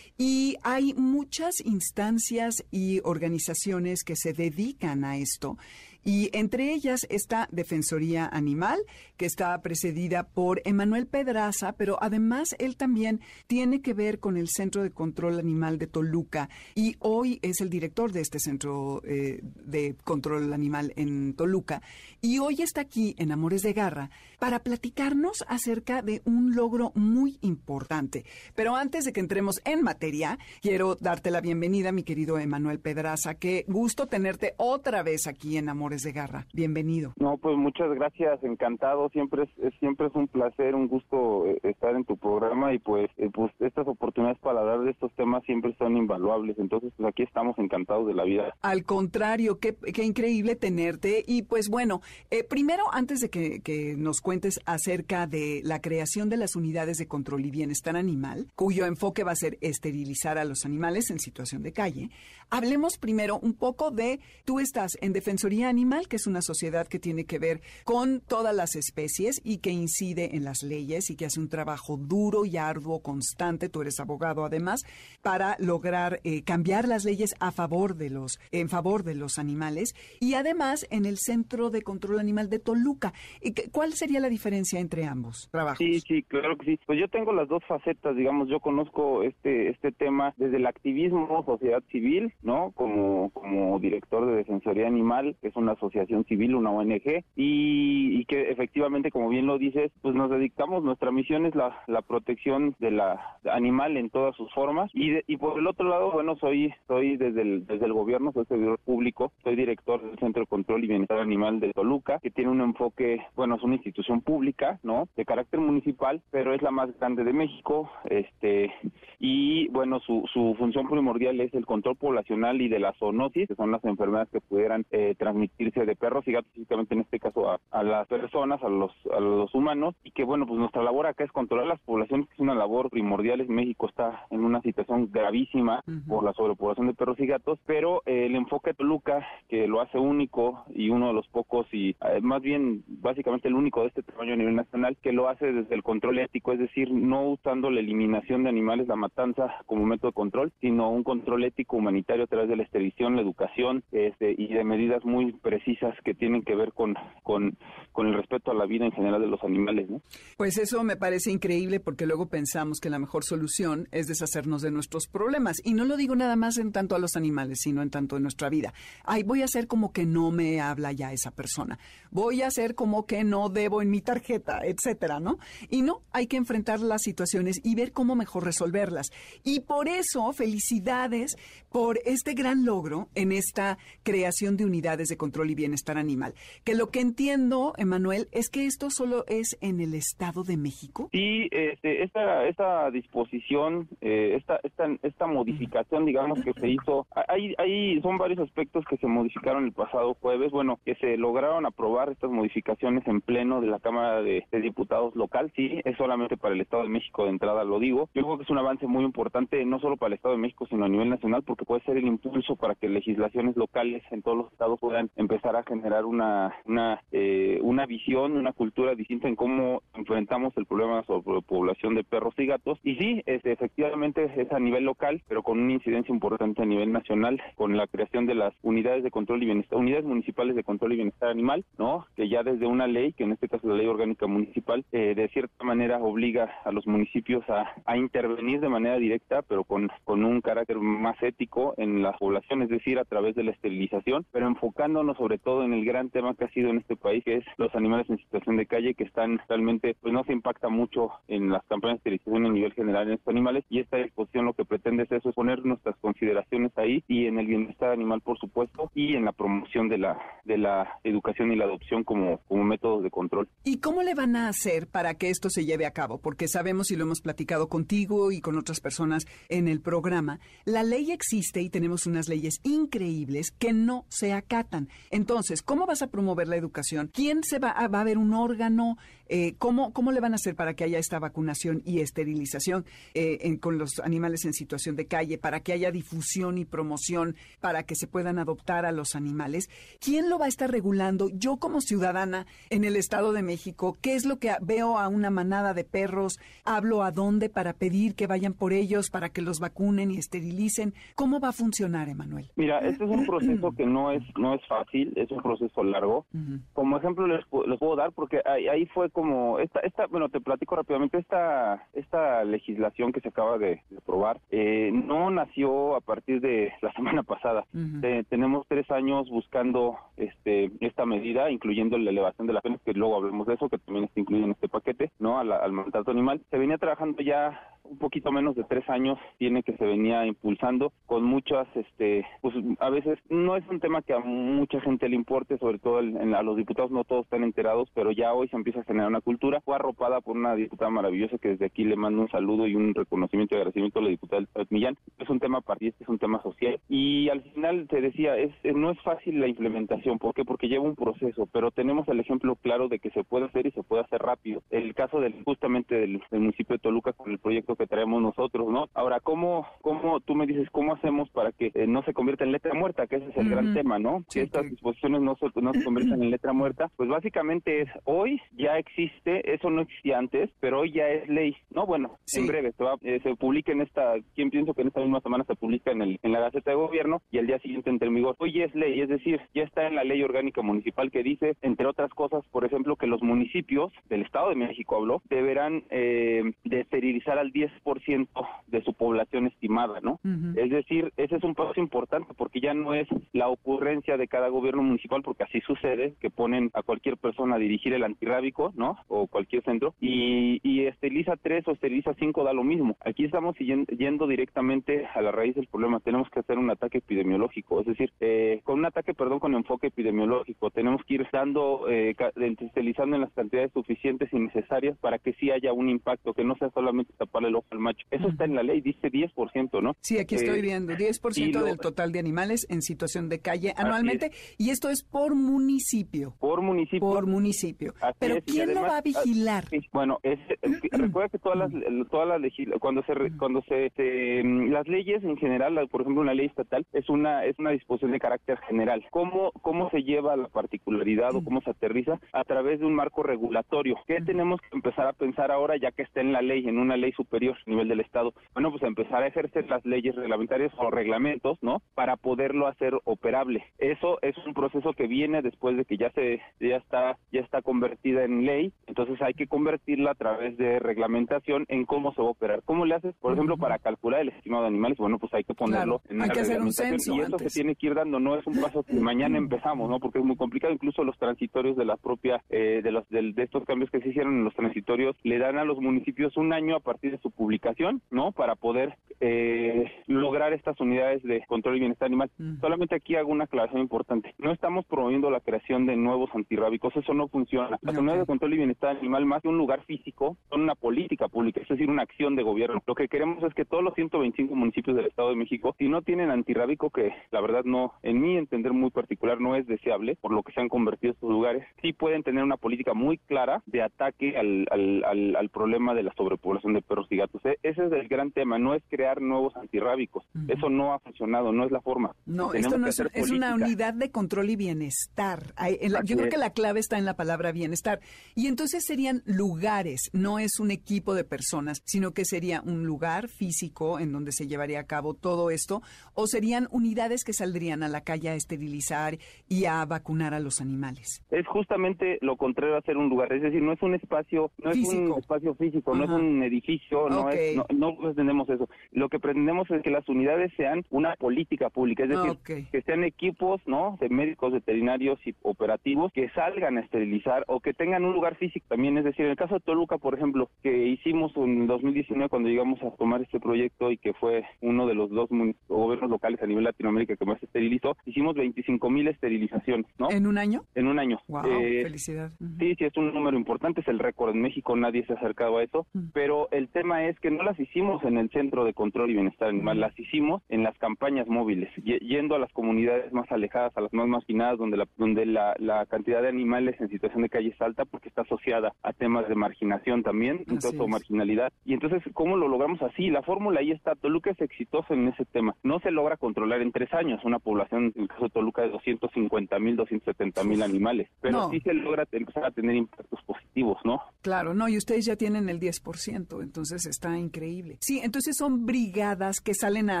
Y 0.18 0.58
hay 0.62 0.92
muchas 0.92 1.54
instancias 1.64 2.62
y 2.70 3.00
organizaciones 3.02 4.04
que 4.04 4.14
se 4.14 4.34
dedican 4.34 5.06
a 5.06 5.16
esto. 5.16 5.56
Y 6.04 6.30
entre 6.32 6.72
ellas 6.72 7.00
está 7.08 7.48
Defensoría 7.50 8.26
Animal, 8.26 8.78
que 9.16 9.26
está 9.26 9.60
precedida 9.62 10.24
por 10.24 10.60
Emanuel 10.64 11.06
Pedraza, 11.06 11.72
pero 11.72 11.96
además 12.02 12.54
él 12.58 12.76
también 12.76 13.20
tiene 13.46 13.80
que 13.80 13.94
ver 13.94 14.18
con 14.18 14.36
el 14.36 14.48
Centro 14.48 14.82
de 14.82 14.90
Control 14.90 15.38
Animal 15.38 15.78
de 15.78 15.86
Toluca 15.86 16.48
y 16.74 16.96
hoy 16.98 17.38
es 17.42 17.60
el 17.60 17.70
director 17.70 18.12
de 18.12 18.20
este 18.20 18.38
Centro 18.38 19.02
eh, 19.04 19.40
de 19.42 19.96
Control 20.04 20.52
Animal 20.52 20.92
en 20.96 21.34
Toluca. 21.34 21.80
Y 22.20 22.38
hoy 22.38 22.62
está 22.62 22.82
aquí 22.82 23.14
en 23.18 23.32
Amores 23.32 23.62
de 23.62 23.72
Garra 23.72 24.10
para 24.38 24.62
platicarnos 24.62 25.44
acerca 25.48 26.02
de 26.02 26.22
un 26.24 26.54
logro 26.54 26.92
muy 26.94 27.38
importante. 27.40 28.24
Pero 28.54 28.76
antes 28.76 29.04
de 29.04 29.12
que 29.12 29.20
entremos 29.20 29.60
en 29.64 29.82
materia, 29.82 30.38
quiero 30.60 30.96
darte 30.96 31.30
la 31.30 31.40
bienvenida, 31.40 31.92
mi 31.92 32.02
querido 32.02 32.38
Emanuel 32.38 32.80
Pedraza. 32.80 33.34
Qué 33.34 33.64
gusto 33.68 34.06
tenerte 34.06 34.54
otra 34.56 35.02
vez 35.02 35.26
aquí 35.26 35.56
en 35.56 35.68
Amores 35.68 35.93
de 36.02 36.12
Garra. 36.12 36.46
Bienvenido. 36.52 37.12
No, 37.18 37.36
pues 37.38 37.56
muchas 37.56 37.88
gracias, 37.94 38.42
encantado. 38.42 39.08
Siempre 39.10 39.44
es, 39.44 39.50
es- 39.64 39.78
siempre 39.80 40.06
es 40.06 40.14
un 40.14 40.28
placer, 40.28 40.74
un 40.74 40.88
gusto 40.88 41.46
eh, 41.46 41.58
estar 41.62 41.94
en 41.94 42.04
tu 42.04 42.16
programa 42.16 42.72
y 42.74 42.78
pues, 42.78 43.10
eh, 43.18 43.28
pues 43.32 43.52
estas 43.60 43.86
oportunidades 43.86 44.38
para 44.40 44.60
hablar 44.60 44.80
de 44.80 44.90
estos 44.92 45.12
temas 45.14 45.42
siempre 45.44 45.74
son 45.78 45.96
invaluables. 45.96 46.58
Entonces, 46.58 46.92
pues 46.96 47.08
aquí 47.08 47.22
estamos 47.22 47.58
encantados 47.58 48.06
de 48.06 48.14
la 48.14 48.24
vida. 48.24 48.54
Al 48.62 48.84
contrario, 48.84 49.58
qué, 49.58 49.74
qué 49.74 50.04
increíble 50.04 50.56
tenerte. 50.56 51.22
Y 51.26 51.42
pues 51.42 51.68
bueno, 51.68 52.00
eh, 52.30 52.44
primero, 52.44 52.84
antes 52.92 53.20
de 53.20 53.28
que, 53.30 53.60
que 53.60 53.94
nos 53.96 54.20
cuentes 54.20 54.60
acerca 54.66 55.26
de 55.26 55.60
la 55.64 55.80
creación 55.80 56.28
de 56.30 56.36
las 56.36 56.56
unidades 56.56 56.96
de 56.98 57.06
control 57.06 57.44
y 57.44 57.50
bienestar 57.50 57.96
animal, 57.96 58.46
cuyo 58.56 58.86
enfoque 58.86 59.24
va 59.24 59.32
a 59.32 59.36
ser 59.36 59.58
esterilizar 59.60 60.38
a 60.38 60.44
los 60.44 60.64
animales 60.64 61.10
en 61.10 61.18
situación 61.18 61.62
de 61.62 61.72
calle, 61.72 62.10
hablemos 62.50 62.98
primero 62.98 63.38
un 63.38 63.54
poco 63.54 63.90
de, 63.90 64.20
tú 64.44 64.60
estás 64.60 64.92
en 65.00 65.12
Defensoría 65.12 65.68
Animal, 65.68 65.83
que 66.08 66.16
es 66.16 66.26
una 66.26 66.40
sociedad 66.40 66.86
que 66.88 66.98
tiene 66.98 67.24
que 67.26 67.38
ver 67.38 67.60
con 67.84 68.20
todas 68.20 68.54
las 68.54 68.74
especies 68.74 69.40
y 69.44 69.58
que 69.58 69.70
incide 69.70 70.34
en 70.34 70.42
las 70.44 70.62
leyes 70.62 71.10
y 71.10 71.16
que 71.16 71.26
hace 71.26 71.38
un 71.40 71.48
trabajo 71.48 71.96
duro 71.98 72.44
y 72.46 72.56
arduo, 72.56 73.00
constante, 73.00 73.68
tú 73.68 73.82
eres 73.82 74.00
abogado 74.00 74.44
además, 74.44 74.82
para 75.22 75.56
lograr 75.58 76.20
eh, 76.24 76.42
cambiar 76.42 76.88
las 76.88 77.04
leyes 77.04 77.34
a 77.38 77.52
favor 77.52 77.96
de 77.96 78.08
los, 78.10 78.38
en 78.50 78.68
favor 78.70 79.02
de 79.04 79.14
los 79.14 79.38
animales 79.38 79.94
y 80.20 80.34
además 80.34 80.86
en 80.90 81.04
el 81.04 81.18
Centro 81.18 81.68
de 81.70 81.82
Control 81.82 82.18
Animal 82.18 82.48
de 82.48 82.58
Toluca. 82.60 83.12
¿Y 83.42 83.52
qué- 83.52 83.68
¿Cuál 83.70 83.92
sería 83.92 84.20
la 84.20 84.28
diferencia 84.30 84.80
entre 84.80 85.04
ambos 85.04 85.48
trabajos? 85.50 85.78
Sí, 85.78 86.00
sí, 86.00 86.22
claro 86.22 86.56
que 86.56 86.64
sí. 86.66 86.80
Pues 86.86 86.98
yo 86.98 87.08
tengo 87.08 87.32
las 87.32 87.48
dos 87.48 87.62
facetas, 87.68 88.16
digamos, 88.16 88.48
yo 88.48 88.60
conozco 88.60 89.22
este 89.22 89.68
este 89.70 89.92
tema 89.92 90.32
desde 90.38 90.56
el 90.56 90.66
activismo, 90.66 91.42
sociedad 91.44 91.82
civil, 91.90 92.32
¿no? 92.42 92.72
Como 92.72 93.30
como 93.30 93.78
director 93.80 94.26
de 94.26 94.36
Defensoría 94.36 94.86
Animal, 94.86 95.36
que 95.40 95.48
es 95.48 95.56
una 95.56 95.73
asociación 95.74 96.24
civil, 96.24 96.54
una 96.54 96.70
ONG, 96.70 97.24
y, 97.36 98.24
que 98.24 98.50
efectivamente, 98.50 99.10
como 99.10 99.28
bien 99.28 99.46
lo 99.46 99.58
dices, 99.58 99.92
pues 100.00 100.14
nos 100.14 100.30
dedicamos, 100.30 100.82
nuestra 100.82 101.10
misión 101.10 101.46
es 101.46 101.54
la, 101.54 101.74
protección 102.06 102.74
de 102.78 102.90
la 102.90 103.38
animal 103.50 103.96
en 103.96 104.10
todas 104.10 104.34
sus 104.36 104.52
formas. 104.52 104.90
Y, 104.94 105.10
de- 105.10 105.24
y 105.26 105.36
por 105.36 105.58
el 105.58 105.66
otro 105.66 105.88
lado, 105.88 106.10
bueno, 106.10 106.36
soy 106.36 106.72
soy 106.86 107.16
desde 107.16 107.42
el, 107.42 107.66
desde 107.66 107.86
el 107.86 107.92
gobierno, 107.92 108.32
soy 108.32 108.44
servidor 108.46 108.78
público, 108.78 109.32
soy 109.42 109.56
director 109.56 110.02
del 110.02 110.18
Centro 110.18 110.42
de 110.42 110.46
Control 110.46 110.84
y 110.84 110.88
Bienestar 110.88 111.18
Animal 111.18 111.60
de 111.60 111.72
Toluca, 111.72 112.18
que 112.20 112.30
tiene 112.30 112.50
un 112.50 112.60
enfoque, 112.60 113.20
bueno, 113.36 113.56
es 113.56 113.62
una 113.62 113.74
institución 113.74 114.20
pública, 114.20 114.78
¿no? 114.82 115.08
De 115.16 115.24
carácter 115.24 115.60
municipal, 115.60 116.22
pero 116.30 116.54
es 116.54 116.62
la 116.62 116.70
más 116.70 116.96
grande 116.98 117.24
de 117.24 117.32
México, 117.32 117.90
este, 118.08 118.72
y 119.18 119.68
bueno, 119.68 120.00
su, 120.00 120.24
función 120.58 120.88
primordial 120.88 121.40
es 121.40 121.52
el 121.54 121.66
control 121.66 121.96
poblacional 121.96 122.60
y 122.60 122.68
de 122.68 122.78
la 122.78 122.92
zoonosis, 122.94 123.48
que 123.48 123.54
son 123.54 123.70
las 123.70 123.84
enfermedades 123.84 124.28
que 124.30 124.40
pudieran 124.40 124.84
eh, 124.90 125.14
transmitirse 125.54 125.86
de 125.86 125.96
perros 125.96 126.26
y 126.26 126.32
gatos, 126.32 126.50
físicamente 126.52 126.94
en 126.94 127.00
este 127.00 127.18
caso 127.18 127.50
a, 127.50 127.60
a 127.70 127.82
las 127.82 128.06
personas, 128.08 128.62
a 128.62 128.68
los, 128.68 128.92
a 129.14 129.20
los 129.20 129.54
humanos, 129.54 129.94
y 130.04 130.10
que 130.10 130.24
bueno, 130.24 130.46
pues 130.46 130.58
nuestra 130.58 130.82
labor 130.82 131.06
acá 131.06 131.24
es 131.24 131.32
controlar 131.32 131.66
las 131.66 131.80
poblaciones, 131.80 132.28
que 132.28 132.34
es 132.34 132.40
una 132.40 132.54
labor 132.54 132.90
primordial, 132.90 133.46
México 133.48 133.88
está 133.88 134.26
en 134.30 134.44
una 134.44 134.60
situación 134.62 135.10
gravísima 135.10 135.82
por 136.08 136.24
la 136.24 136.32
sobrepoblación 136.32 136.86
de 136.86 136.94
perros 136.94 137.18
y 137.20 137.26
gatos, 137.26 137.58
pero 137.66 138.02
eh, 138.06 138.26
el 138.26 138.36
enfoque 138.36 138.70
de 138.70 138.74
Toluca, 138.74 139.26
que 139.48 139.66
lo 139.66 139.80
hace 139.80 139.98
único 139.98 140.64
y 140.74 140.90
uno 140.90 141.08
de 141.08 141.12
los 141.14 141.26
pocos 141.28 141.66
y 141.72 141.90
eh, 141.90 142.20
más 142.22 142.42
bien 142.42 142.84
básicamente 142.86 143.48
el 143.48 143.54
único 143.54 143.82
de 143.82 143.88
este 143.88 144.02
tamaño 144.02 144.34
a 144.34 144.36
nivel 144.36 144.56
nacional, 144.56 144.96
que 145.02 145.12
lo 145.12 145.28
hace 145.28 145.52
desde 145.52 145.74
el 145.74 145.82
control 145.82 146.18
ético, 146.18 146.52
es 146.52 146.58
decir, 146.58 146.90
no 146.90 147.28
usando 147.28 147.70
la 147.70 147.80
eliminación 147.80 148.44
de 148.44 148.48
animales, 148.48 148.88
la 148.88 148.96
matanza 148.96 149.54
como 149.66 149.84
método 149.84 150.10
de 150.10 150.14
control, 150.14 150.52
sino 150.60 150.90
un 150.90 151.04
control 151.04 151.44
ético 151.44 151.76
humanitario 151.76 152.24
a 152.24 152.28
través 152.28 152.48
de 152.48 152.56
la 152.56 152.62
extradición, 152.62 153.16
la 153.16 153.22
educación 153.22 153.82
este, 153.92 154.34
y 154.36 154.48
de 154.48 154.64
medidas 154.64 155.04
muy 155.04 155.32
precisas 155.44 155.94
que 156.04 156.14
tienen 156.14 156.42
que 156.42 156.56
ver 156.56 156.72
con, 156.72 156.94
con, 157.22 157.56
con 157.92 158.06
el 158.08 158.14
respeto 158.14 158.50
a 158.50 158.54
la 158.54 158.64
vida 158.64 158.86
en 158.86 158.92
general 158.92 159.20
de 159.20 159.28
los 159.28 159.44
animales. 159.44 159.88
¿no? 159.90 160.00
Pues 160.36 160.58
eso 160.58 160.82
me 160.82 160.96
parece 160.96 161.30
increíble 161.30 161.78
porque 161.78 162.06
luego 162.06 162.26
pensamos 162.26 162.80
que 162.80 162.90
la 162.90 162.98
mejor 162.98 163.24
solución 163.24 163.86
es 163.92 164.06
deshacernos 164.06 164.62
de 164.62 164.70
nuestros 164.70 165.06
problemas. 165.06 165.58
Y 165.62 165.74
no 165.74 165.84
lo 165.84 165.96
digo 165.96 166.16
nada 166.16 166.34
más 166.34 166.56
en 166.56 166.72
tanto 166.72 166.96
a 166.96 166.98
los 166.98 167.14
animales, 167.14 167.58
sino 167.60 167.82
en 167.82 167.90
tanto 167.90 168.16
en 168.16 168.22
nuestra 168.22 168.48
vida. 168.48 168.72
Ay, 169.04 169.22
voy 169.22 169.42
a 169.42 169.44
hacer 169.44 169.66
como 169.66 169.92
que 169.92 170.06
no 170.06 170.30
me 170.30 170.60
habla 170.60 170.92
ya 170.92 171.12
esa 171.12 171.30
persona. 171.30 171.78
Voy 172.10 172.42
a 172.42 172.46
hacer 172.46 172.74
como 172.74 173.06
que 173.06 173.22
no 173.22 173.50
debo 173.50 173.82
en 173.82 173.90
mi 173.90 174.00
tarjeta, 174.00 174.60
etcétera, 174.64 175.20
¿no? 175.20 175.38
Y 175.68 175.82
no, 175.82 176.00
hay 176.12 176.26
que 176.26 176.38
enfrentar 176.38 176.80
las 176.80 177.02
situaciones 177.02 177.60
y 177.62 177.74
ver 177.74 177.92
cómo 177.92 178.16
mejor 178.16 178.44
resolverlas. 178.44 179.10
Y 179.42 179.60
por 179.60 179.88
eso, 179.88 180.32
felicidades 180.32 181.36
por 181.70 181.98
este 182.04 182.32
gran 182.34 182.64
logro 182.64 183.08
en 183.14 183.32
esta 183.32 183.78
creación 184.02 184.56
de 184.56 184.64
unidades 184.64 185.08
de 185.08 185.16
control 185.34 185.50
y 185.50 185.54
bienestar 185.56 185.98
animal. 185.98 186.32
Que 186.64 186.76
lo 186.76 186.90
que 186.90 187.00
entiendo, 187.00 187.72
Emanuel, 187.76 188.28
es 188.30 188.48
que 188.48 188.66
esto 188.66 188.88
solo 188.90 189.24
es 189.26 189.58
en 189.60 189.80
el 189.80 189.94
Estado 189.94 190.44
de 190.44 190.56
México. 190.56 191.08
Sí, 191.10 191.48
este, 191.50 192.04
esta, 192.04 192.90
disposición, 192.92 193.88
eh, 194.00 194.34
esta, 194.36 194.60
esta, 194.62 194.86
esta 195.02 195.26
modificación, 195.26 196.04
digamos, 196.04 196.40
que 196.44 196.52
se 196.52 196.68
hizo, 196.68 197.06
hay, 197.28 197.54
hay, 197.58 198.00
son 198.00 198.16
varios 198.16 198.38
aspectos 198.38 198.84
que 198.88 198.96
se 198.98 199.08
modificaron 199.08 199.64
el 199.64 199.72
pasado 199.72 200.14
jueves, 200.20 200.52
bueno, 200.52 200.78
que 200.84 200.94
se 200.96 201.16
lograron 201.16 201.66
aprobar 201.66 202.10
estas 202.10 202.30
modificaciones 202.30 203.04
en 203.08 203.20
pleno 203.20 203.60
de 203.60 203.66
la 203.66 203.80
Cámara 203.80 204.22
de 204.22 204.44
Diputados 204.52 205.16
local, 205.16 205.52
sí, 205.56 205.80
es 205.84 205.96
solamente 205.96 206.36
para 206.36 206.54
el 206.54 206.60
Estado 206.60 206.84
de 206.84 206.90
México 206.90 207.24
de 207.24 207.30
entrada, 207.30 207.64
lo 207.64 207.80
digo. 207.80 208.08
Yo 208.14 208.22
creo 208.22 208.36
que 208.36 208.44
es 208.44 208.50
un 208.50 208.58
avance 208.58 208.86
muy 208.86 209.04
importante, 209.04 209.64
no 209.64 209.80
solo 209.80 209.96
para 209.96 210.08
el 210.08 210.14
Estado 210.14 210.36
de 210.36 210.40
México, 210.40 210.66
sino 210.68 210.84
a 210.84 210.88
nivel 210.88 211.10
nacional, 211.10 211.42
porque 211.42 211.64
puede 211.64 211.82
ser 211.82 211.96
el 211.96 212.06
impulso 212.06 212.54
para 212.54 212.76
que 212.76 212.88
legislaciones 212.88 213.56
locales 213.56 214.02
en 214.10 214.22
todos 214.22 214.36
los 214.36 214.52
estados 214.52 214.78
puedan 214.78 215.10
empezar 215.24 215.56
a 215.56 215.62
generar 215.62 216.04
una, 216.04 216.54
una, 216.66 217.00
eh, 217.10 217.58
una 217.62 217.86
visión, 217.86 218.36
una 218.36 218.52
cultura 218.52 218.94
distinta 218.94 219.26
en 219.26 219.36
cómo 219.36 219.82
enfrentamos 219.94 220.56
el 220.56 220.66
problema 220.66 221.02
sobre 221.04 221.40
población 221.42 221.94
de 221.94 222.04
perros 222.04 222.34
y 222.36 222.46
gatos. 222.46 222.78
Y 222.82 222.96
sí, 222.96 223.22
este, 223.26 223.52
efectivamente 223.52 224.30
es 224.36 224.52
a 224.52 224.58
nivel 224.58 224.84
local, 224.84 225.22
pero 225.26 225.42
con 225.42 225.58
una 225.60 225.72
incidencia 225.72 226.12
importante 226.12 226.62
a 226.62 226.66
nivel 226.66 226.92
nacional, 226.92 227.40
con 227.56 227.76
la 227.76 227.86
creación 227.86 228.26
de 228.26 228.34
las 228.34 228.52
unidades 228.62 229.02
de 229.02 229.10
control 229.10 229.42
y 229.42 229.46
bienestar, 229.46 229.78
unidades 229.78 230.04
municipales 230.04 230.56
de 230.56 230.62
control 230.62 230.92
y 230.92 230.96
bienestar 230.96 231.30
animal, 231.30 231.64
¿no? 231.78 232.06
Que 232.16 232.28
ya 232.28 232.42
desde 232.42 232.66
una 232.66 232.86
ley, 232.86 233.12
que 233.12 233.24
en 233.24 233.32
este 233.32 233.48
caso 233.48 233.66
la 233.68 233.74
ley 233.74 233.86
orgánica 233.86 234.26
municipal, 234.26 234.84
eh, 234.92 235.14
de 235.14 235.28
cierta 235.28 235.64
manera 235.64 235.98
obliga 235.98 236.50
a 236.64 236.70
los 236.70 236.86
municipios 236.86 237.48
a, 237.48 237.72
a 237.86 237.96
intervenir 237.96 238.60
de 238.60 238.68
manera 238.68 238.98
directa, 238.98 239.42
pero 239.42 239.64
con, 239.64 239.90
con 240.04 240.24
un 240.24 240.40
carácter 240.42 240.78
más 240.78 241.20
ético 241.22 241.74
en 241.78 242.02
la 242.02 242.12
población, 242.12 242.62
es 242.62 242.68
decir, 242.68 242.98
a 242.98 243.04
través 243.04 243.34
de 243.34 243.44
la 243.44 243.52
esterilización, 243.52 244.26
pero 244.30 244.46
enfocándonos 244.46 245.13
sobre 245.14 245.38
todo 245.38 245.64
en 245.64 245.72
el 245.72 245.84
gran 245.84 246.10
tema 246.10 246.34
que 246.34 246.44
ha 246.44 246.50
sido 246.50 246.70
en 246.70 246.78
este 246.78 246.96
país, 246.96 247.24
que 247.24 247.36
es 247.36 247.44
los 247.56 247.74
animales 247.74 248.08
en 248.08 248.18
situación 248.18 248.56
de 248.56 248.66
calle, 248.66 248.94
que 248.94 249.04
están 249.04 249.40
realmente, 249.48 249.96
pues 250.00 250.12
no 250.12 250.24
se 250.24 250.32
impacta 250.32 250.68
mucho 250.68 251.10
en 251.28 251.50
las 251.50 251.64
campañas 251.66 251.96
de 251.96 251.98
esterilización 251.98 252.46
a 252.46 252.50
nivel 252.50 252.72
general 252.72 253.08
en 253.08 253.14
estos 253.14 253.28
animales, 253.28 253.64
y 253.70 253.80
esta 253.80 253.98
disposición 253.98 254.46
lo 254.46 254.54
que 254.54 254.64
pretende 254.64 255.04
es 255.04 255.12
eso, 255.12 255.28
es 255.28 255.34
poner 255.34 255.64
nuestras 255.64 255.96
consideraciones 255.96 256.72
ahí, 256.76 257.02
y 257.08 257.26
en 257.26 257.38
el 257.38 257.46
bienestar 257.46 257.90
animal, 257.90 258.20
por 258.20 258.38
supuesto, 258.38 258.90
y 258.94 259.14
en 259.14 259.24
la 259.24 259.32
promoción 259.32 259.88
de 259.88 259.98
la, 259.98 260.18
de 260.44 260.58
la 260.58 260.98
educación 261.04 261.52
y 261.52 261.56
la 261.56 261.64
adopción 261.64 262.04
como, 262.04 262.38
como 262.48 262.64
métodos 262.64 263.02
de 263.02 263.10
control. 263.10 263.48
¿Y 263.64 263.78
cómo 263.78 264.02
le 264.02 264.14
van 264.14 264.36
a 264.36 264.48
hacer 264.48 264.86
para 264.86 265.14
que 265.14 265.30
esto 265.30 265.50
se 265.50 265.64
lleve 265.64 265.86
a 265.86 265.92
cabo? 265.92 266.18
Porque 266.18 266.48
sabemos 266.48 266.90
y 266.90 266.96
lo 266.96 267.04
hemos 267.04 267.20
platicado 267.20 267.68
contigo 267.68 268.32
y 268.32 268.40
con 268.40 268.58
otras 268.58 268.80
personas 268.80 269.26
en 269.48 269.68
el 269.68 269.80
programa, 269.80 270.40
la 270.64 270.82
ley 270.82 271.10
existe 271.10 271.62
y 271.62 271.70
tenemos 271.70 272.06
unas 272.06 272.28
leyes 272.28 272.60
increíbles 272.62 273.50
que 273.50 273.72
no 273.72 274.04
se 274.08 274.32
acatan. 274.32 274.88
Entonces, 275.10 275.62
¿cómo 275.62 275.86
vas 275.86 276.02
a 276.02 276.08
promover 276.08 276.48
la 276.48 276.56
educación? 276.56 277.10
¿Quién 277.12 277.42
se 277.42 277.58
va 277.58 277.70
a, 277.70 277.88
va 277.88 277.98
a 277.98 278.00
haber 278.02 278.18
un 278.18 278.34
órgano 278.34 278.96
Eh, 279.28 279.54
¿cómo, 279.58 279.92
¿Cómo 279.92 280.12
le 280.12 280.20
van 280.20 280.32
a 280.32 280.36
hacer 280.36 280.54
para 280.54 280.74
que 280.74 280.84
haya 280.84 280.98
esta 280.98 281.18
vacunación 281.18 281.82
y 281.84 282.00
esterilización 282.00 282.84
eh, 283.14 283.38
en- 283.42 283.56
con 283.58 283.78
los 283.78 283.98
animales 284.00 284.44
en 284.44 284.52
situación 284.52 284.96
de 284.96 285.06
calle, 285.06 285.38
para 285.38 285.60
que 285.60 285.72
haya 285.72 285.90
difusión 285.90 286.58
y 286.58 286.64
promoción, 286.64 287.36
para 287.60 287.82
que 287.84 287.94
se 287.94 288.06
puedan 288.06 288.38
adoptar 288.38 288.84
a 288.86 288.92
los 288.92 289.14
animales? 289.14 289.68
¿Quién 290.00 290.28
lo 290.28 290.38
va 290.38 290.46
a 290.46 290.48
estar 290.48 290.70
regulando? 290.70 291.28
Yo 291.32 291.56
como 291.56 291.80
ciudadana 291.80 292.46
en 292.70 292.84
el 292.84 292.96
Estado 292.96 293.32
de 293.32 293.42
México, 293.42 293.96
¿qué 294.00 294.14
es 294.14 294.24
lo 294.26 294.38
que 294.38 294.52
veo 294.60 294.98
a 294.98 295.08
una 295.08 295.30
manada 295.30 295.74
de 295.74 295.84
perros? 295.84 296.38
¿Hablo 296.64 297.02
a 297.02 297.10
dónde 297.10 297.48
para 297.48 297.72
pedir 297.72 298.14
que 298.14 298.26
vayan 298.26 298.52
por 298.54 298.72
ellos, 298.72 299.10
para 299.10 299.28
que 299.30 299.42
los 299.42 299.58
vacunen 299.60 300.10
y 300.10 300.18
esterilicen? 300.18 300.94
¿Cómo 301.14 301.40
va 301.40 301.48
a 301.48 301.52
funcionar, 301.52 302.08
Emanuel? 302.08 302.50
Mira, 302.56 302.78
este 302.80 303.04
es 303.04 303.10
un 303.10 303.26
proceso 303.26 303.72
que 303.72 303.86
no 303.86 304.10
es 304.10 304.22
no 304.38 304.54
es 304.54 304.60
fácil, 304.66 305.12
es 305.16 305.30
un 305.30 305.42
proceso 305.42 305.82
largo. 305.84 306.26
Como 306.72 306.96
ejemplo 306.98 307.26
les, 307.26 307.44
les 307.68 307.78
puedo 307.78 307.96
dar 307.96 308.12
porque 308.12 308.40
ahí, 308.44 308.68
ahí 308.68 308.86
fue 308.86 309.10
como 309.14 309.58
esta 309.60 309.80
esta 309.80 310.06
bueno 310.08 310.28
te 310.28 310.40
platico 310.40 310.76
rápidamente 310.76 311.18
esta 311.18 311.86
esta 311.94 312.44
legislación 312.44 313.12
que 313.12 313.20
se 313.20 313.28
acaba 313.28 313.56
de, 313.56 313.80
de 313.88 313.96
aprobar 313.96 314.40
eh, 314.50 314.90
no 314.92 315.30
nació 315.30 315.96
a 315.96 316.00
partir 316.00 316.40
de 316.40 316.72
la 316.82 316.92
semana 316.92 317.22
pasada. 317.22 317.64
Eh, 318.02 318.24
tenemos 318.28 318.66
tres 318.68 318.90
años 318.90 319.30
buscando 319.30 319.96
este 320.16 320.70
esta 320.80 321.06
medida, 321.06 321.50
incluyendo 321.50 321.96
la 321.96 322.10
elevación 322.10 322.46
de 322.46 322.52
las 322.52 322.62
penas 322.62 322.80
que 322.84 322.92
luego 322.92 323.16
hablemos 323.16 323.46
de 323.46 323.54
eso 323.54 323.68
que 323.68 323.78
también 323.78 324.04
está 324.04 324.20
incluido 324.20 324.46
en 324.46 324.52
este 324.52 324.68
paquete, 324.68 325.12
no 325.18 325.38
al, 325.38 325.52
al 325.52 325.72
maltrato 325.72 326.10
animal. 326.10 326.42
Se 326.50 326.58
venía 326.58 326.78
trabajando 326.78 327.22
ya 327.22 327.73
un 327.84 327.98
poquito 327.98 328.32
menos 328.32 328.54
de 328.56 328.64
tres 328.64 328.88
años 328.88 329.18
tiene 329.38 329.62
que 329.62 329.76
se 329.76 329.84
venía 329.84 330.26
impulsando 330.26 330.92
con 331.06 331.22
muchas 331.24 331.66
este 331.76 332.24
pues 332.40 332.54
a 332.80 332.90
veces 332.90 333.18
no 333.28 333.56
es 333.56 333.66
un 333.68 333.80
tema 333.80 334.02
que 334.02 334.14
a 334.14 334.20
mucha 334.20 334.80
gente 334.80 335.08
le 335.08 335.16
importe 335.16 335.58
sobre 335.58 335.78
todo 335.78 335.98
el- 336.00 336.16
en- 336.16 336.34
a 336.34 336.42
los 336.42 336.56
diputados 336.56 336.90
no 336.90 337.04
todos 337.04 337.24
están 337.24 337.44
enterados 337.44 337.90
pero 337.94 338.10
ya 338.12 338.32
hoy 338.32 338.48
se 338.48 338.56
empieza 338.56 338.80
a 338.80 338.84
generar 338.84 339.08
una 339.08 339.20
cultura. 339.20 339.60
Fue 339.60 339.74
arropada 339.76 340.20
por 340.20 340.36
una 340.36 340.54
diputada 340.54 340.90
maravillosa 340.90 341.38
que 341.38 341.48
desde 341.50 341.66
aquí 341.66 341.84
le 341.84 341.96
mando 341.96 342.22
un 342.22 342.28
saludo 342.28 342.66
y 342.66 342.74
un 342.74 342.94
reconocimiento 342.94 343.54
y 343.54 343.58
agradecimiento 343.58 343.98
a 343.98 344.02
la 344.02 344.08
diputada 344.08 344.46
Millán. 344.70 344.96
Es 345.18 345.28
un 345.28 345.38
tema 345.40 345.60
partidista 345.60 346.02
es 346.04 346.08
un 346.08 346.18
tema 346.18 346.42
social 346.42 346.80
y 346.88 347.28
al 347.28 347.42
final 347.42 347.86
te 347.88 348.00
decía 348.00 348.36
es 348.36 348.52
no 348.74 348.90
es 348.90 349.00
fácil 349.02 349.40
la 349.40 349.48
implementación. 349.48 350.18
¿por 350.18 350.34
qué? 350.34 350.44
porque 350.44 350.68
lleva 350.68 350.84
un 350.84 350.96
proceso 350.96 351.46
pero 351.52 351.70
tenemos 351.70 352.08
el 352.08 352.20
ejemplo 352.20 352.56
claro 352.56 352.88
de 352.88 352.98
que 352.98 353.10
se 353.10 353.24
puede 353.24 353.46
hacer 353.46 353.66
y 353.66 353.70
se 353.72 353.82
puede 353.82 354.02
hacer 354.02 354.20
rápido. 354.22 354.62
El 354.70 354.94
caso 354.94 355.20
del 355.20 355.42
justamente 355.44 355.94
del 355.94 356.20
municipio 356.32 356.74
de 356.76 356.80
Toluca 356.80 357.12
con 357.12 357.30
el 357.30 357.38
proyecto 357.38 357.73
que 357.76 357.86
traemos 357.86 358.20
nosotros, 358.22 358.68
¿no? 358.68 358.88
Ahora, 358.94 359.20
¿cómo, 359.20 359.66
cómo 359.82 360.20
tú 360.20 360.34
me 360.34 360.46
dices, 360.46 360.68
cómo 360.70 360.94
hacemos 360.94 361.28
para 361.30 361.52
que 361.52 361.70
eh, 361.74 361.86
no 361.86 362.02
se 362.04 362.12
convierta 362.14 362.44
en 362.44 362.52
letra 362.52 362.74
muerta? 362.74 363.06
Que 363.06 363.16
ese 363.16 363.28
es 363.30 363.36
el 363.36 363.48
gran 363.50 363.74
tema, 363.74 363.98
¿no? 363.98 364.20
Sí, 364.28 364.40
que 364.40 364.42
estas 364.46 364.68
disposiciones 364.70 365.20
no 365.22 365.36
se, 365.36 365.46
no 365.60 365.72
se 365.72 365.84
conviertan 365.84 366.22
en 366.22 366.30
letra 366.30 366.52
muerta. 366.52 366.90
Pues 366.96 367.08
básicamente 367.08 367.82
es, 367.82 367.88
hoy 368.04 368.40
ya 368.52 368.78
existe, 368.78 369.52
eso 369.54 369.70
no 369.70 369.82
existía 369.82 370.18
antes, 370.18 370.50
pero 370.60 370.80
hoy 370.80 370.92
ya 370.92 371.08
es 371.08 371.28
ley, 371.28 371.56
¿no? 371.70 371.86
Bueno, 371.86 372.18
Sí. 372.24 372.40
en 372.40 372.46
breve 372.46 372.72
se, 372.72 372.84
va, 372.84 372.96
eh, 373.02 373.20
se 373.22 373.34
publica 373.36 373.72
en 373.72 373.80
esta, 373.82 374.14
quien 374.34 374.50
pienso 374.50 374.74
que 374.74 374.82
en 374.82 374.88
esta 374.88 375.00
misma 375.00 375.20
semana 375.20 375.44
se 375.44 375.54
publica 375.54 375.90
en, 375.92 376.02
el, 376.02 376.18
en 376.22 376.32
la 376.32 376.40
Gaceta 376.40 376.70
de 376.70 376.76
Gobierno 376.76 377.22
y 377.30 377.38
al 377.38 377.46
día 377.46 377.58
siguiente 377.58 377.90
en 377.90 377.98
vigor. 378.14 378.36
Hoy 378.38 378.52
ya 378.52 378.64
es 378.64 378.74
ley, 378.74 379.00
es 379.00 379.08
decir, 379.08 379.40
ya 379.54 379.62
está 379.62 379.86
en 379.86 379.94
la 379.94 380.04
ley 380.04 380.22
orgánica 380.22 380.62
municipal 380.62 381.10
que 381.10 381.22
dice, 381.22 381.56
entre 381.62 381.86
otras 381.86 382.10
cosas, 382.14 382.44
por 382.50 382.64
ejemplo, 382.64 382.96
que 382.96 383.06
los 383.06 383.22
municipios 383.22 383.92
del 384.08 384.22
Estado 384.22 384.50
de 384.50 384.56
México, 384.56 384.96
habló, 384.96 385.22
deberán 385.28 385.84
eh, 385.90 386.52
de 386.64 386.80
esterilizar 386.80 387.38
al 387.38 387.50
10% 387.84 388.28
de 388.66 388.82
su 388.82 388.94
población 388.94 389.46
estimada, 389.46 390.00
¿no? 390.00 390.20
Es 390.56 390.70
decir, 390.70 391.12
ese 391.16 391.36
es 391.36 391.44
un 391.44 391.54
paso 391.54 391.80
importante 391.80 392.34
porque 392.36 392.60
ya 392.60 392.74
no 392.74 392.94
es 392.94 393.08
la 393.32 393.48
ocurrencia 393.48 394.16
de 394.16 394.28
cada 394.28 394.48
gobierno 394.48 394.82
municipal, 394.82 395.22
porque 395.22 395.44
así 395.44 395.60
sucede, 395.60 396.14
que 396.20 396.30
ponen 396.30 396.70
a 396.74 396.82
cualquier 396.82 397.16
persona 397.16 397.56
a 397.56 397.58
dirigir 397.58 397.92
el 397.92 398.04
antirrábico, 398.04 398.72
¿no? 398.76 398.96
O 399.08 399.26
cualquier 399.26 399.62
centro, 399.62 399.94
y, 400.00 400.60
y 400.62 400.86
esteriliza 400.86 401.36
tres 401.36 401.66
o 401.68 401.72
esteriliza 401.72 402.14
cinco, 402.14 402.44
da 402.44 402.52
lo 402.52 402.64
mismo. 402.64 402.96
Aquí 403.04 403.24
estamos 403.24 403.56
yendo 403.58 404.26
directamente 404.26 405.06
a 405.14 405.20
la 405.20 405.32
raíz 405.32 405.54
del 405.54 405.66
problema. 405.66 406.00
Tenemos 406.00 406.28
que 406.30 406.40
hacer 406.40 406.58
un 406.58 406.70
ataque 406.70 406.98
epidemiológico, 406.98 407.80
es 407.80 407.86
decir, 407.86 408.12
eh, 408.20 408.60
con 408.64 408.78
un 408.78 408.86
ataque, 408.86 409.14
perdón, 409.14 409.40
con 409.40 409.54
enfoque 409.54 409.88
epidemiológico. 409.88 410.70
Tenemos 410.70 411.04
que 411.04 411.14
ir 411.14 411.26
dando, 411.32 411.88
eh, 411.88 412.14
esterilizando 412.60 413.16
en 413.16 413.22
las 413.22 413.32
cantidades 413.32 413.72
suficientes 413.72 414.32
y 414.32 414.38
necesarias 414.38 414.96
para 414.98 415.18
que 415.18 415.32
sí 415.34 415.50
haya 415.50 415.72
un 415.72 415.88
impacto, 415.88 416.34
que 416.34 416.44
no 416.44 416.54
sea 416.56 416.70
solamente 416.70 417.12
taparle 417.16 417.48
el 417.48 417.53
ojo 417.56 417.66
al 417.70 417.78
macho. 417.78 418.06
Eso 418.10 418.28
está 418.28 418.44
en 418.44 418.54
la 418.54 418.62
ley, 418.62 418.80
dice 418.80 419.10
10%, 419.10 419.80
¿no? 419.82 419.94
Sí, 420.00 420.18
aquí 420.18 420.34
estoy 420.36 420.58
Eh, 420.58 420.62
viendo, 420.62 420.94
10% 420.94 421.48
y 421.48 421.52
lo- 421.52 421.64
del 421.64 421.78
total 421.78 422.12
de 422.12 422.18
animales 422.18 422.66
en 422.70 422.82
situación 422.82 423.28
de 423.28 423.40
calle 423.40 423.72
anualmente, 423.76 424.30
y 424.58 424.70
esto 424.70 424.88
es 424.90 425.02
por 425.04 425.34
municipio. 425.34 426.34
Por 426.38 426.62
municipio. 426.62 427.00
Por 427.00 427.26
municipio. 427.26 427.94
Así 428.00 428.16
Pero 428.18 428.36
es, 428.36 428.44
¿quién 428.44 428.74
lo 428.74 428.82
va 428.82 428.98
a 428.98 429.02
vigilar? 429.02 429.64
Sí, 429.70 429.80
bueno, 429.92 430.18
es, 430.22 430.38
recuerda 430.92 431.28
que 431.30 431.38
todas 431.38 431.58
las 431.58 431.70
todas 432.10 432.28
las 432.40 432.52
cuando 432.80 433.02
se 433.04 433.12
cuando 433.38 433.62
se, 433.68 433.90
se, 433.96 434.42
mm, 434.44 434.70
las 434.70 434.86
leyes 434.88 435.22
en 435.24 435.36
general, 435.36 435.88
por 435.88 436.02
ejemplo, 436.02 436.22
una 436.22 436.34
ley 436.34 436.46
estatal 436.46 436.86
es 436.92 437.08
una 437.08 437.44
es 437.44 437.58
una 437.58 437.70
disposición 437.70 438.12
de 438.12 438.20
carácter 438.20 438.58
general. 438.68 439.04
¿Cómo 439.10 439.52
cómo 439.62 439.90
se 439.90 440.02
lleva 440.02 440.36
la 440.36 440.48
particularidad 440.48 441.34
o 441.34 441.44
cómo 441.44 441.60
se 441.62 441.70
aterriza 441.70 442.20
a 442.32 442.44
través 442.44 442.80
de 442.80 442.86
un 442.86 442.94
marco 442.94 443.22
regulatorio? 443.22 443.96
¿Qué 444.06 444.20
tenemos 444.22 444.60
que 444.60 444.68
empezar 444.76 445.06
a 445.06 445.12
pensar 445.12 445.50
ahora 445.50 445.76
ya 445.76 445.90
que 445.92 446.02
está 446.02 446.20
en 446.20 446.32
la 446.32 446.42
ley, 446.42 446.66
en 446.68 446.78
una 446.78 446.96
ley 446.96 447.12
superior 447.12 447.43
a 447.52 447.70
nivel 447.70 447.88
del 447.88 448.00
estado? 448.00 448.32
Bueno, 448.54 448.70
pues 448.70 448.82
a 448.82 448.86
empezar 448.86 449.22
a 449.22 449.26
ejercer 449.26 449.68
las 449.68 449.84
leyes 449.84 450.14
reglamentarias 450.14 450.72
o 450.78 450.90
reglamentos, 450.90 451.58
¿no? 451.62 451.82
Para 451.94 452.16
poderlo 452.16 452.66
hacer 452.66 452.94
operable. 453.04 453.64
Eso 453.78 454.18
es 454.22 454.36
un 454.46 454.54
proceso 454.54 454.92
que 454.94 455.06
viene 455.06 455.42
después 455.42 455.76
de 455.76 455.84
que 455.84 455.96
ya 455.96 456.10
se 456.10 456.40
ya 456.60 456.76
está 456.76 457.18
ya 457.32 457.40
está 457.40 457.62
convertida 457.62 458.24
en 458.24 458.44
ley, 458.46 458.72
entonces 458.86 459.20
hay 459.22 459.34
que 459.34 459.46
convertirla 459.46 460.12
a 460.12 460.14
través 460.14 460.56
de 460.56 460.78
reglamentación 460.78 461.64
en 461.68 461.84
cómo 461.84 462.12
se 462.14 462.22
va 462.22 462.28
a 462.28 462.30
operar. 462.30 462.62
¿Cómo 462.64 462.86
le 462.86 462.94
haces, 462.94 463.14
por 463.16 463.32
ejemplo, 463.34 463.56
para 463.56 463.78
calcular 463.78 464.20
el 464.20 464.28
estimado 464.30 464.62
de 464.62 464.68
animales? 464.68 464.98
Bueno, 464.98 465.18
pues 465.18 465.32
hay 465.34 465.44
que 465.44 465.54
ponerlo 465.54 466.00
Claro, 466.00 466.02
en 466.08 466.22
hay 466.22 466.24
una 466.26 466.34
que 466.34 466.40
hacer 466.40 466.60
un 466.62 466.72
censo 466.72 467.14
y 467.14 467.20
eso 467.20 467.36
antes. 467.36 467.52
se 467.52 467.60
tiene 467.60 467.74
que 467.76 467.86
ir 467.88 467.94
dando, 467.94 468.18
no 468.20 468.36
es 468.36 468.46
un 468.46 468.60
paso 468.60 468.82
que 468.82 468.94
mañana 468.94 469.38
empezamos, 469.38 469.88
¿no? 469.90 469.98
Porque 470.00 470.18
es 470.18 470.24
muy 470.24 470.36
complicado, 470.36 470.72
incluso 470.72 471.04
los 471.04 471.18
transitorios 471.18 471.76
de 471.76 471.84
la 471.84 471.96
propia 471.96 472.42
eh, 472.50 472.80
de 472.82 472.92
los 472.92 473.08
del- 473.08 473.34
de 473.34 473.42
estos 473.44 473.64
cambios 473.64 473.90
que 473.90 474.00
se 474.00 474.08
hicieron 474.08 474.34
en 474.38 474.44
los 474.44 474.54
transitorios 474.54 475.16
le 475.22 475.38
dan 475.38 475.58
a 475.58 475.64
los 475.64 475.78
municipios 475.80 476.36
un 476.36 476.52
año 476.52 476.76
a 476.76 476.80
partir 476.80 477.10
de 477.12 477.18
su 477.18 477.30
publicación, 477.36 478.02
¿no? 478.10 478.32
Para 478.32 478.54
poder 478.54 478.96
eh, 479.20 479.90
lograr 480.06 480.52
estas 480.52 480.78
unidades 480.80 481.22
de 481.22 481.42
control 481.46 481.76
y 481.76 481.80
bienestar 481.80 482.06
animal. 482.06 482.30
Solamente 482.60 482.94
aquí 482.94 483.16
hago 483.16 483.30
una 483.30 483.44
aclaración 483.44 483.80
importante. 483.80 484.34
No 484.38 484.52
estamos 484.52 484.84
promoviendo 484.84 485.30
la 485.30 485.40
creación 485.40 485.86
de 485.86 485.96
nuevos 485.96 486.30
antirrábicos, 486.34 486.94
eso 486.96 487.14
no 487.14 487.28
funciona. 487.28 487.78
Las 487.82 487.96
unidades 487.96 488.22
de 488.22 488.26
control 488.26 488.54
y 488.54 488.58
bienestar 488.58 488.96
animal, 488.96 489.24
más 489.24 489.42
que 489.42 489.48
un 489.48 489.56
lugar 489.56 489.82
físico, 489.84 490.36
son 490.50 490.62
una 490.62 490.74
política 490.74 491.28
pública, 491.28 491.60
es 491.60 491.68
decir, 491.68 491.88
una 491.88 492.02
acción 492.02 492.36
de 492.36 492.42
gobierno. 492.42 492.82
Lo 492.86 492.94
que 492.94 493.08
queremos 493.08 493.42
es 493.44 493.54
que 493.54 493.64
todos 493.64 493.82
los 493.82 493.94
125 493.94 494.54
municipios 494.54 494.96
del 494.96 495.06
Estado 495.06 495.30
de 495.30 495.36
México, 495.36 495.74
si 495.78 495.88
no 495.88 496.02
tienen 496.02 496.30
antirrábico, 496.30 496.90
que 496.90 497.12
la 497.30 497.40
verdad 497.40 497.64
no, 497.64 497.92
en 498.02 498.20
mi 498.20 498.36
entender 498.36 498.72
muy 498.72 498.90
particular, 498.90 499.40
no 499.40 499.56
es 499.56 499.66
deseable, 499.66 500.16
por 500.16 500.32
lo 500.32 500.42
que 500.42 500.52
se 500.52 500.60
han 500.60 500.68
convertido 500.68 501.12
estos 501.12 501.30
lugares, 501.30 501.64
sí 501.80 501.92
pueden 501.92 502.22
tener 502.22 502.44
una 502.44 502.56
política 502.56 502.94
muy 502.94 503.18
clara 503.18 503.62
de 503.66 503.82
ataque 503.82 504.36
al, 504.36 504.66
al, 504.70 505.04
al, 505.04 505.36
al 505.36 505.48
problema 505.48 505.94
de 505.94 506.02
la 506.02 506.12
sobrepoblación 506.14 506.74
de 506.74 506.82
perros 506.82 507.06
y 507.10 507.16
gatos. 507.16 507.23
E- 507.44 507.58
Ese 507.62 507.86
es 507.86 507.92
el 507.92 508.08
gran 508.08 508.30
tema, 508.32 508.58
no 508.58 508.74
es 508.74 508.82
crear 508.88 509.20
nuevos 509.20 509.54
antirrábicos. 509.56 510.24
Eso 510.48 510.68
no 510.70 510.92
ha 510.94 510.98
funcionado, 511.00 511.52
no 511.52 511.64
es 511.64 511.70
la 511.72 511.80
forma. 511.80 512.14
No, 512.26 512.48
Tenemos 512.50 512.66
esto 512.66 512.78
no 512.78 512.86
es, 512.88 513.00
es 513.14 513.30
una 513.30 513.54
unidad 513.54 513.94
de 513.94 514.10
control 514.10 514.50
y 514.50 514.56
bienestar. 514.56 515.52
Hay- 515.56 515.78
en 515.80 515.92
la- 515.92 516.02
yo 516.04 516.16
creo 516.16 516.28
es. 516.28 516.34
que 516.34 516.38
la 516.40 516.50
clave 516.50 516.80
está 516.80 516.98
en 516.98 517.04
la 517.04 517.14
palabra 517.16 517.52
bienestar. 517.52 518.00
Y 518.34 518.46
entonces 518.46 518.84
serían 518.86 519.22
lugares, 519.24 520.10
no 520.12 520.38
es 520.38 520.58
un 520.60 520.70
equipo 520.70 521.14
de 521.14 521.24
personas, 521.24 521.80
sino 521.84 522.12
que 522.12 522.24
sería 522.24 522.62
un 522.62 522.84
lugar 522.84 523.28
físico 523.28 523.98
en 523.98 524.12
donde 524.12 524.32
se 524.32 524.46
llevaría 524.46 524.80
a 524.80 524.84
cabo 524.84 525.14
todo 525.14 525.50
esto, 525.50 525.82
o 526.14 526.26
serían 526.26 526.68
unidades 526.70 527.24
que 527.24 527.32
saldrían 527.32 527.82
a 527.82 527.88
la 527.88 528.02
calle 528.02 528.28
a 528.30 528.34
esterilizar 528.34 529.18
y 529.48 529.64
a 529.66 529.84
vacunar 529.84 530.34
a 530.34 530.40
los 530.40 530.60
animales. 530.60 531.22
Es 531.30 531.46
justamente 531.46 532.18
lo 532.20 532.36
contrario 532.36 532.76
a 532.76 532.82
ser 532.82 532.96
un 532.96 533.08
lugar, 533.08 533.32
es 533.32 533.42
decir, 533.42 533.62
no 533.62 533.72
es 533.72 533.82
un 533.82 533.94
espacio, 533.94 534.50
no 534.62 534.70
es 534.70 534.76
Físico. 534.76 535.14
un 535.14 535.18
espacio 535.20 535.54
físico, 535.54 535.94
no 535.94 536.04
es 536.04 536.10
un 536.10 536.42
edificio, 536.42 537.08
no 537.14 537.30
es, 537.30 537.56
no, 537.56 537.66
no 537.74 537.96
pretendemos 537.96 538.48
eso. 538.48 538.68
Lo 538.92 539.08
que 539.08 539.18
pretendemos 539.20 539.70
es 539.70 539.82
que 539.82 539.90
las 539.90 540.08
unidades 540.08 540.52
sean 540.56 540.84
una 540.90 541.14
política 541.16 541.70
pública, 541.70 542.04
es 542.04 542.10
decir, 542.10 542.66
que 542.70 542.82
sean 542.82 543.04
equipos, 543.04 543.60
¿no? 543.66 543.96
De 544.00 544.08
médicos 544.08 544.52
veterinarios 544.52 545.18
y 545.26 545.34
operativos 545.42 546.12
que 546.12 546.28
salgan 546.30 546.78
a 546.78 546.80
esterilizar 546.80 547.44
o 547.46 547.60
que 547.60 547.72
tengan 547.74 548.04
un 548.04 548.12
lugar 548.12 548.36
físico 548.36 548.66
también, 548.68 548.98
es 548.98 549.04
decir, 549.04 549.24
en 549.24 549.32
el 549.32 549.36
caso 549.36 549.54
de 549.54 549.60
Toluca, 549.60 549.98
por 549.98 550.14
ejemplo, 550.14 550.48
que 550.62 550.86
hicimos 550.88 551.32
en 551.36 551.66
2019 551.66 552.28
cuando 552.28 552.48
llegamos 552.48 552.82
a 552.82 552.90
tomar 552.92 553.22
este 553.22 553.40
proyecto 553.40 553.90
y 553.90 553.98
que 553.98 554.12
fue 554.14 554.44
uno 554.60 554.86
de 554.86 554.94
los 554.94 555.10
dos 555.10 555.28
gobiernos 555.68 556.10
locales 556.10 556.42
a 556.42 556.46
nivel 556.46 556.64
Latinoamérica 556.64 557.16
que 557.16 557.24
más 557.24 557.42
esterilizó, 557.42 557.96
hicimos 558.06 558.34
25 558.34 558.90
mil 558.90 559.08
esterilizaciones, 559.08 559.86
¿no? 559.98 560.10
¿En 560.10 560.26
un 560.26 560.38
año? 560.38 560.62
En 560.74 560.86
un 560.86 560.98
año. 560.98 561.20
Wow, 561.28 561.42
Eh, 561.46 561.82
felicidad. 561.84 562.30
Sí, 562.58 562.74
sí, 562.76 562.84
es 562.84 562.96
un 562.96 563.12
número 563.12 563.36
importante, 563.36 563.80
es 563.80 563.88
el 563.88 563.98
récord 563.98 564.34
en 564.34 564.42
México, 564.42 564.76
nadie 564.76 565.04
se 565.06 565.12
ha 565.12 565.16
acercado 565.16 565.58
a 565.58 565.62
eso, 565.64 565.86
Mm. 565.92 566.08
pero 566.12 566.48
el 566.50 566.68
tema 566.68 567.03
es 567.03 567.03
que 567.20 567.30
no 567.30 567.42
las 567.42 567.58
hicimos 567.58 568.02
en 568.04 568.16
el 568.18 568.30
centro 568.30 568.64
de 568.64 568.72
control 568.74 569.10
y 569.10 569.14
bienestar 569.14 569.48
animal. 569.48 569.80
Las 569.80 569.98
hicimos 569.98 570.42
en 570.48 570.62
las 570.62 570.76
campañas 570.78 571.26
móviles, 571.28 571.70
ye- 571.82 571.98
yendo 572.00 572.34
a 572.34 572.38
las 572.38 572.52
comunidades 572.52 573.12
más 573.12 573.30
alejadas, 573.30 573.76
a 573.76 573.80
las 573.80 573.92
más 573.92 574.08
marginadas, 574.08 574.58
donde 574.58 574.76
la, 574.76 574.86
donde 574.96 575.26
la, 575.26 575.54
la 575.58 575.86
cantidad 575.86 576.22
de 576.22 576.28
animales 576.28 576.80
en 576.80 576.88
situación 576.88 577.22
de 577.22 577.28
calle 577.28 577.48
es 577.48 577.60
alta 577.60 577.84
porque 577.84 578.08
está 578.08 578.22
asociada 578.22 578.72
a 578.82 578.92
temas 578.92 579.28
de 579.28 579.34
marginación 579.34 580.02
también, 580.02 580.38
entonces, 580.48 580.74
o 580.78 580.84
es. 580.84 580.90
marginalidad. 580.90 581.52
Y 581.64 581.74
entonces, 581.74 582.02
¿cómo 582.14 582.36
lo 582.36 582.48
logramos 582.48 582.80
así? 582.82 583.10
La 583.10 583.22
fórmula 583.22 583.60
ahí 583.60 583.70
está. 583.70 583.94
Toluca 583.94 584.30
es 584.30 584.40
exitoso 584.40 584.94
en 584.94 585.08
ese 585.08 585.24
tema. 585.26 585.54
No 585.62 585.78
se 585.80 585.90
logra 585.90 586.16
controlar 586.16 586.62
en 586.62 586.72
tres 586.72 586.92
años 586.94 587.24
una 587.24 587.38
población, 587.38 587.92
en 587.96 588.02
el 588.02 588.08
caso 588.08 588.24
de 588.24 588.30
Toluca, 588.30 588.62
de 588.62 588.68
250 588.70 589.58
mil, 589.58 589.76
270 589.76 590.44
mil 590.44 590.62
animales, 590.62 591.08
pero 591.20 591.38
No. 591.38 591.50
sí 591.50 591.60
se 591.60 591.74
logra 591.74 592.06
empezar 592.12 592.44
a 592.44 592.50
tener 592.50 592.76
impactos 592.76 593.20
positivos, 593.24 593.78
¿no? 593.84 594.00
Claro, 594.22 594.54
no, 594.54 594.68
y 594.68 594.76
ustedes 594.76 595.04
ya 595.06 595.16
tienen 595.16 595.48
el 595.48 595.60
10%, 595.60 596.42
entonces 596.42 596.83
está 596.86 597.18
increíble. 597.18 597.78
Sí, 597.80 598.00
entonces 598.02 598.36
son 598.36 598.66
brigadas 598.66 599.40
que 599.40 599.54
salen 599.54 599.90
a 599.90 600.00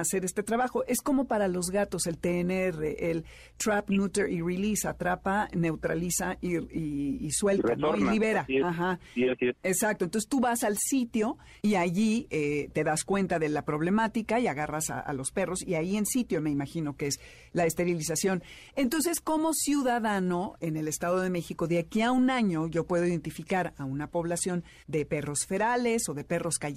hacer 0.00 0.24
este 0.24 0.42
trabajo. 0.42 0.84
Es 0.86 1.00
como 1.00 1.26
para 1.26 1.48
los 1.48 1.66
gatos, 1.70 2.06
el 2.06 2.18
TNR, 2.18 2.84
el 2.98 3.24
Trap, 3.56 3.90
Neuter 3.90 4.30
y 4.30 4.40
Release, 4.40 4.86
atrapa, 4.86 5.48
neutraliza 5.54 6.36
y, 6.40 6.56
y- 6.56 7.18
y 7.20 7.30
suelta, 7.30 7.74
¿no? 7.76 7.96
Y 7.96 8.04
libera. 8.04 8.42
así 8.42 8.56
es. 8.56 8.64
Ajá. 8.64 8.98
Sí, 9.14 9.28
así 9.28 9.46
es. 9.48 9.56
Exacto, 9.62 10.04
entonces 10.04 10.28
tú 10.28 10.40
vas 10.40 10.64
al 10.64 10.76
sitio 10.78 11.38
y 11.62 11.74
allí 11.76 12.26
eh, 12.30 12.68
te 12.72 12.84
das 12.84 13.04
cuenta 13.04 13.38
de 13.38 13.48
la 13.48 13.64
problemática 13.64 14.40
y 14.40 14.46
agarras 14.46 14.90
a, 14.90 15.00
a 15.00 15.12
los 15.12 15.30
perros 15.30 15.62
y 15.66 15.74
ahí 15.74 15.96
en 15.96 16.06
sitio 16.06 16.40
me 16.40 16.50
imagino 16.50 16.96
que 16.96 17.06
es 17.06 17.20
la 17.52 17.66
esterilización. 17.66 18.42
Entonces, 18.76 19.20
como 19.20 19.52
ciudadano 19.88 20.54
en 20.60 20.76
el 20.76 20.88
Estado 20.88 21.20
de 21.20 21.30
México, 21.30 21.66
de 21.66 21.78
aquí 21.78 22.00
a 22.02 22.10
un 22.12 22.30
año 22.30 22.66
yo 22.68 22.86
puedo 22.86 23.06
identificar 23.06 23.74
a 23.76 23.84
una 23.84 24.08
población 24.10 24.64
de 24.86 25.04
perros 25.04 25.46
ferales 25.46 26.08
o 26.08 26.14
de 26.14 26.24
perros 26.24 26.58
callejeros, 26.58 26.73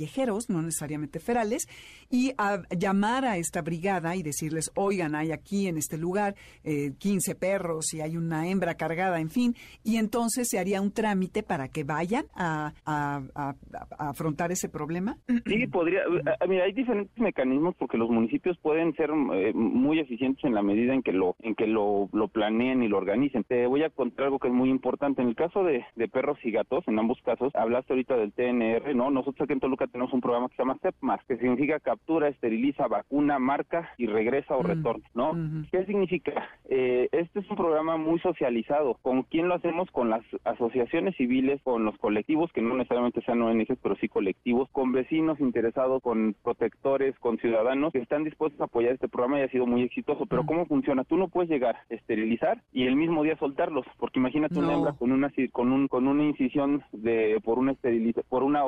no 0.49 0.61
necesariamente 0.61 1.19
ferales, 1.19 1.67
y 2.09 2.31
a 2.37 2.61
llamar 2.77 3.25
a 3.25 3.37
esta 3.37 3.61
brigada 3.61 4.15
y 4.15 4.23
decirles, 4.23 4.71
oigan, 4.75 5.15
hay 5.15 5.31
aquí 5.31 5.67
en 5.67 5.77
este 5.77 5.97
lugar 5.97 6.35
eh, 6.63 6.91
15 6.97 7.35
perros 7.35 7.93
y 7.93 8.01
hay 8.01 8.17
una 8.17 8.47
hembra 8.47 8.75
cargada, 8.75 9.19
en 9.19 9.29
fin, 9.29 9.55
y 9.83 9.97
entonces 9.97 10.47
se 10.49 10.59
haría 10.59 10.81
un 10.81 10.91
trámite 10.91 11.43
para 11.43 11.67
que 11.67 11.83
vayan 11.83 12.25
a, 12.35 12.73
a- 12.85 13.55
afrontar 13.97 14.51
ese 14.51 14.69
problema. 14.69 15.17
Sí, 15.45 15.67
podría. 15.67 16.01
a- 16.39 16.47
Mira, 16.47 16.63
hay 16.65 16.73
diferentes 16.73 17.17
mecanismos 17.19 17.75
porque 17.77 17.97
los 17.97 18.09
municipios 18.09 18.57
pueden 18.59 18.93
ser 18.95 19.09
eh, 19.33 19.53
muy 19.53 19.99
eficientes 19.99 20.43
en 20.43 20.53
la 20.53 20.61
medida 20.61 20.93
en 20.93 21.01
que 21.03 21.11
lo 21.11 21.35
en 21.39 21.55
que 21.55 21.67
lo, 21.67 22.09
lo 22.13 22.27
planeen 22.29 22.83
y 22.83 22.87
lo 22.87 22.97
organicen. 22.97 23.43
Te 23.43 23.65
voy 23.67 23.83
a 23.83 23.89
contar 23.89 24.25
algo 24.25 24.39
que 24.39 24.47
es 24.47 24.53
muy 24.53 24.69
importante. 24.69 25.21
En 25.21 25.29
el 25.29 25.35
caso 25.35 25.63
de, 25.63 25.85
de 25.95 26.07
perros 26.07 26.37
y 26.43 26.51
gatos, 26.51 26.83
en 26.87 26.99
ambos 26.99 27.17
casos, 27.23 27.53
hablaste 27.55 27.93
ahorita 27.93 28.15
del 28.15 28.31
TNR, 28.33 28.95
¿no? 28.95 29.09
Nosotros 29.11 29.41
aquí 29.45 29.53
en 29.53 29.59
Toluca 29.59 29.86
tenemos 29.89 30.13
un 30.13 30.21
programa 30.21 30.49
que 30.49 30.55
se 30.55 30.61
llama 30.63 30.77
CEPMAS, 30.81 31.23
que 31.27 31.37
significa 31.37 31.79
captura, 31.79 32.27
esteriliza, 32.27 32.87
vacuna, 32.87 33.39
marca 33.39 33.89
y 33.97 34.05
regresa 34.07 34.55
o 34.55 34.63
Mm, 34.63 34.65
retorna, 34.65 35.07
¿no? 35.13 35.33
¿Qué 35.71 35.85
significa? 35.85 36.49
Eh, 36.69 37.07
este 37.11 37.39
es 37.39 37.49
un 37.49 37.55
programa 37.57 37.97
muy 37.97 38.19
socializado. 38.19 38.95
¿Con 39.01 39.23
quién 39.23 39.47
lo 39.47 39.55
hacemos? 39.55 39.89
Con 39.91 40.09
las 40.09 40.23
asociaciones 40.43 41.15
civiles, 41.15 41.61
con 41.63 41.85
los 41.85 41.97
colectivos, 41.97 42.51
que 42.51 42.61
no 42.61 42.75
necesariamente 42.75 43.21
sean 43.21 43.41
ONGs, 43.41 43.77
pero 43.81 43.95
sí 43.97 44.07
colectivos, 44.09 44.69
con 44.71 44.91
vecinos 44.91 45.39
interesados, 45.39 46.01
con 46.01 46.35
protectores, 46.43 47.17
con 47.19 47.37
ciudadanos 47.37 47.93
que 47.93 47.99
están 47.99 48.23
dispuestos 48.23 48.59
a 48.61 48.65
apoyar 48.65 48.93
este 48.93 49.07
programa 49.07 49.39
y 49.39 49.43
ha 49.43 49.49
sido 49.49 49.65
muy 49.65 49.81
exitoso. 49.83 50.25
Pero 50.25 50.45
¿cómo 50.45 50.65
funciona? 50.65 51.03
Tú 51.03 51.17
no 51.17 51.27
puedes 51.29 51.49
llegar, 51.49 51.77
esterilizar 51.89 52.61
y 52.71 52.85
el 52.87 52.95
mismo 52.95 53.23
día 53.23 53.37
soltarlos, 53.37 53.85
porque 53.99 54.19
imagínate 54.19 54.57
una 54.59 54.67
No. 54.69 54.73
hembra 54.73 54.93
con 54.93 55.11
una 55.11 55.31
con 55.51 55.71
un 55.71 55.87
con 55.87 56.07
una 56.07 56.23
incisión 56.23 56.83
de 56.91 57.39
por 57.43 57.59
una 57.59 57.71
esteriliza, 57.73 58.21
por 58.29 58.43
una 58.43 58.63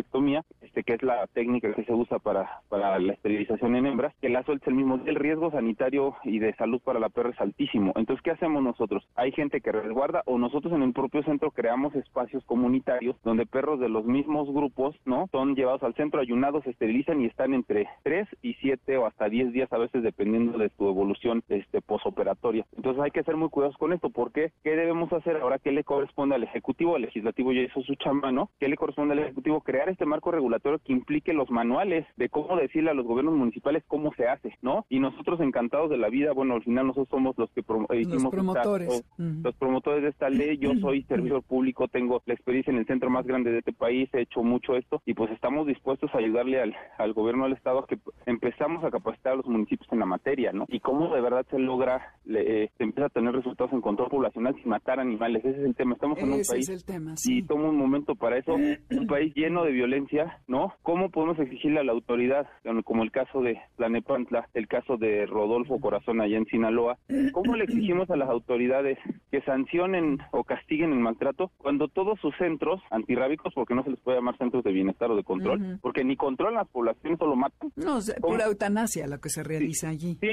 orosalpingohisterectomía, 0.00 0.44
este 0.62 0.82
que 0.82 0.94
es 0.94 1.02
la 1.02 1.26
técnica 1.28 1.72
que 1.74 1.84
se 1.84 1.92
usa 1.92 2.18
para 2.18 2.60
para 2.68 2.98
la 2.98 3.12
esterilización 3.12 3.76
en 3.76 3.86
hembras, 3.86 4.14
que 4.20 4.28
la 4.28 4.42
suelta 4.44 4.70
el 4.70 4.76
mismo. 4.76 5.00
El 5.04 5.16
riesgo 5.16 5.50
sanitario 5.50 6.16
y 6.24 6.38
de 6.38 6.54
salud 6.54 6.80
para 6.82 7.00
la 7.00 7.08
perra 7.08 7.30
es 7.30 7.40
altísimo. 7.40 7.92
Entonces, 7.96 8.22
¿qué 8.22 8.30
hacemos 8.30 8.62
nosotros? 8.62 9.06
Hay 9.16 9.32
gente 9.32 9.60
que 9.60 9.72
resguarda 9.72 10.22
o 10.26 10.38
nosotros 10.38 10.72
en 10.72 10.82
el 10.82 10.92
propio 10.92 11.22
centro 11.24 11.50
creamos 11.50 11.94
espacios 11.94 12.44
comunitarios 12.44 13.16
donde 13.24 13.46
perros 13.46 13.80
de 13.80 13.88
los 13.88 14.04
mismos 14.04 14.48
grupos, 14.52 14.96
¿no? 15.04 15.28
Son 15.32 15.54
llevados 15.54 15.82
al 15.82 15.94
centro, 15.94 16.20
ayunados, 16.20 16.66
esterilizan 16.66 17.20
y 17.20 17.26
están 17.26 17.54
entre 17.54 17.88
3 18.04 18.28
y 18.42 18.54
7 18.54 18.96
o 18.98 19.06
hasta 19.06 19.28
10 19.28 19.52
días 19.52 19.72
a 19.72 19.78
veces 19.78 20.02
dependiendo 20.02 20.58
de 20.58 20.70
su 20.70 20.88
evolución 20.88 21.42
este 21.48 21.80
posoperatoria. 21.80 22.66
Entonces 22.76 23.02
hay 23.02 23.10
que 23.10 23.24
ser 23.24 23.36
muy 23.36 23.48
cuidadosos 23.48 23.78
con 23.78 23.92
esto 23.92 24.10
porque 24.10 24.52
¿qué 24.62 24.76
debemos 24.76 25.12
hacer 25.12 25.36
ahora? 25.36 25.58
¿Qué 25.58 25.72
le 25.72 25.84
corresponde 25.84 26.34
al 26.34 26.44
Ejecutivo? 26.44 26.96
Al 26.96 27.02
Legislativo 27.02 27.52
ya 27.52 27.62
hizo 27.62 27.82
su 27.82 27.94
chamba, 27.96 28.32
¿no? 28.32 28.50
¿Qué 28.58 28.68
le 28.68 28.76
corresponde 28.76 29.12
al 29.12 29.20
Ejecutivo? 29.20 29.60
Crear 29.60 29.88
este 29.90 30.06
marco 30.06 30.30
regulatorio 30.30 30.78
que 30.84 30.92
implique 30.92 31.32
los 31.32 31.50
manuales 31.50 32.06
de 32.16 32.28
cómo 32.28 32.56
decirle 32.56 32.90
a 32.90 32.94
los 32.94 33.06
gobiernos 33.06 33.34
municipales 33.34 33.82
cómo 33.86 34.12
se 34.14 34.26
hace, 34.28 34.56
¿no? 34.62 34.86
Y 34.88 34.98
nosotros 35.00 35.40
encantados 35.40 35.90
de 35.90 35.98
la 35.98 36.08
vida, 36.08 36.32
bueno, 36.32 36.54
al 36.54 36.62
final 36.62 36.86
nosotros 36.88 37.08
somos 37.10 37.36
los 37.38 37.50
que 37.52 37.62
promo- 37.62 37.86
eh, 37.92 38.00
hicimos 38.00 38.24
esta- 38.24 38.30
promotores. 38.30 39.04
los 39.18 39.54
promotores 39.56 40.02
de 40.02 40.08
esta 40.10 40.28
ley, 40.30 40.58
yo 40.58 40.74
soy 40.80 41.02
servidor 41.02 41.42
público, 41.42 41.88
tengo 41.88 42.22
la 42.26 42.34
experiencia 42.34 42.70
en 42.72 42.78
el 42.78 42.86
centro 42.86 43.10
más 43.10 43.26
grande 43.26 43.50
de 43.52 43.58
este 43.58 43.72
país, 43.72 44.08
he 44.14 44.22
hecho 44.22 44.42
mucho 44.42 44.76
esto 44.76 45.02
y 45.06 45.14
pues 45.14 45.30
estamos 45.32 45.66
dispuestos 45.66 46.10
a 46.14 46.18
ayudarle 46.18 46.60
al, 46.60 46.74
al 46.98 47.12
gobierno 47.12 47.44
del 47.44 47.54
estado 47.54 47.80
a 47.80 47.86
que 47.86 47.98
empezamos 48.26 48.84
a 48.84 48.90
capacitar 48.90 49.32
a 49.32 49.36
los 49.36 49.46
municipios 49.46 49.90
en 49.92 49.98
la 49.98 50.06
materia, 50.06 50.52
¿no? 50.52 50.64
Y 50.68 50.80
cómo 50.80 51.14
de 51.14 51.20
verdad 51.20 51.46
se 51.50 51.58
logra, 51.58 52.14
le- 52.24 52.64
eh, 52.64 52.70
se 52.78 52.84
empieza 52.84 53.06
a 53.06 53.10
tener 53.10 53.34
resultados 53.34 53.72
en 53.72 53.80
control 53.80 54.08
poblacional 54.08 54.54
sin 54.56 54.68
matar 54.68 55.00
animales, 55.00 55.44
ese 55.44 55.58
es 55.60 55.64
el 55.66 55.74
tema, 55.74 55.94
estamos 55.94 56.18
en 56.18 56.24
un 56.32 56.42
país 56.48 56.68
es 56.68 56.68
el 56.68 56.84
tema, 56.84 57.12
y 57.14 57.16
sí. 57.16 57.42
toma 57.42 57.68
un 57.68 57.76
momento 57.76 58.14
para 58.14 58.38
eso, 58.38 58.54
un 58.54 59.06
país 59.06 59.32
lleno 59.34 59.64
de 59.64 59.72
violencia, 59.80 60.38
¿no? 60.46 60.74
¿Cómo 60.82 61.10
podemos 61.10 61.38
exigirle 61.38 61.80
a 61.80 61.84
la 61.84 61.92
autoridad, 61.92 62.46
como 62.84 63.02
el 63.02 63.10
caso 63.10 63.40
de 63.40 63.58
Tlanepantla, 63.76 64.46
el 64.52 64.68
caso 64.68 64.98
de 64.98 65.24
Rodolfo 65.24 65.80
Corazón 65.80 66.20
allá 66.20 66.36
en 66.36 66.44
Sinaloa, 66.46 66.98
cómo 67.32 67.56
le 67.56 67.64
exigimos 67.64 68.10
a 68.10 68.16
las 68.16 68.28
autoridades 68.28 68.98
que 69.30 69.40
sancionen 69.42 70.18
o 70.32 70.44
castiguen 70.44 70.92
el 70.92 70.98
maltrato 70.98 71.50
cuando 71.56 71.88
todos 71.88 72.20
sus 72.20 72.36
centros 72.36 72.82
antirrábicos, 72.90 73.54
porque 73.54 73.74
no 73.74 73.82
se 73.82 73.90
les 73.90 74.00
puede 74.00 74.18
llamar 74.18 74.36
centros 74.36 74.62
de 74.64 74.72
bienestar 74.72 75.10
o 75.10 75.16
de 75.16 75.24
control, 75.24 75.78
porque 75.80 76.04
ni 76.04 76.16
controlan 76.16 76.56
las 76.56 76.68
poblaciones, 76.68 77.18
solo 77.18 77.36
matan? 77.36 77.72
No, 77.76 77.98
es 77.98 78.14
pura 78.20 78.44
eutanasia 78.44 79.06
lo 79.06 79.18
que 79.18 79.30
se 79.30 79.42
realiza 79.42 79.88
allí. 79.88 80.18
Sí, 80.20 80.28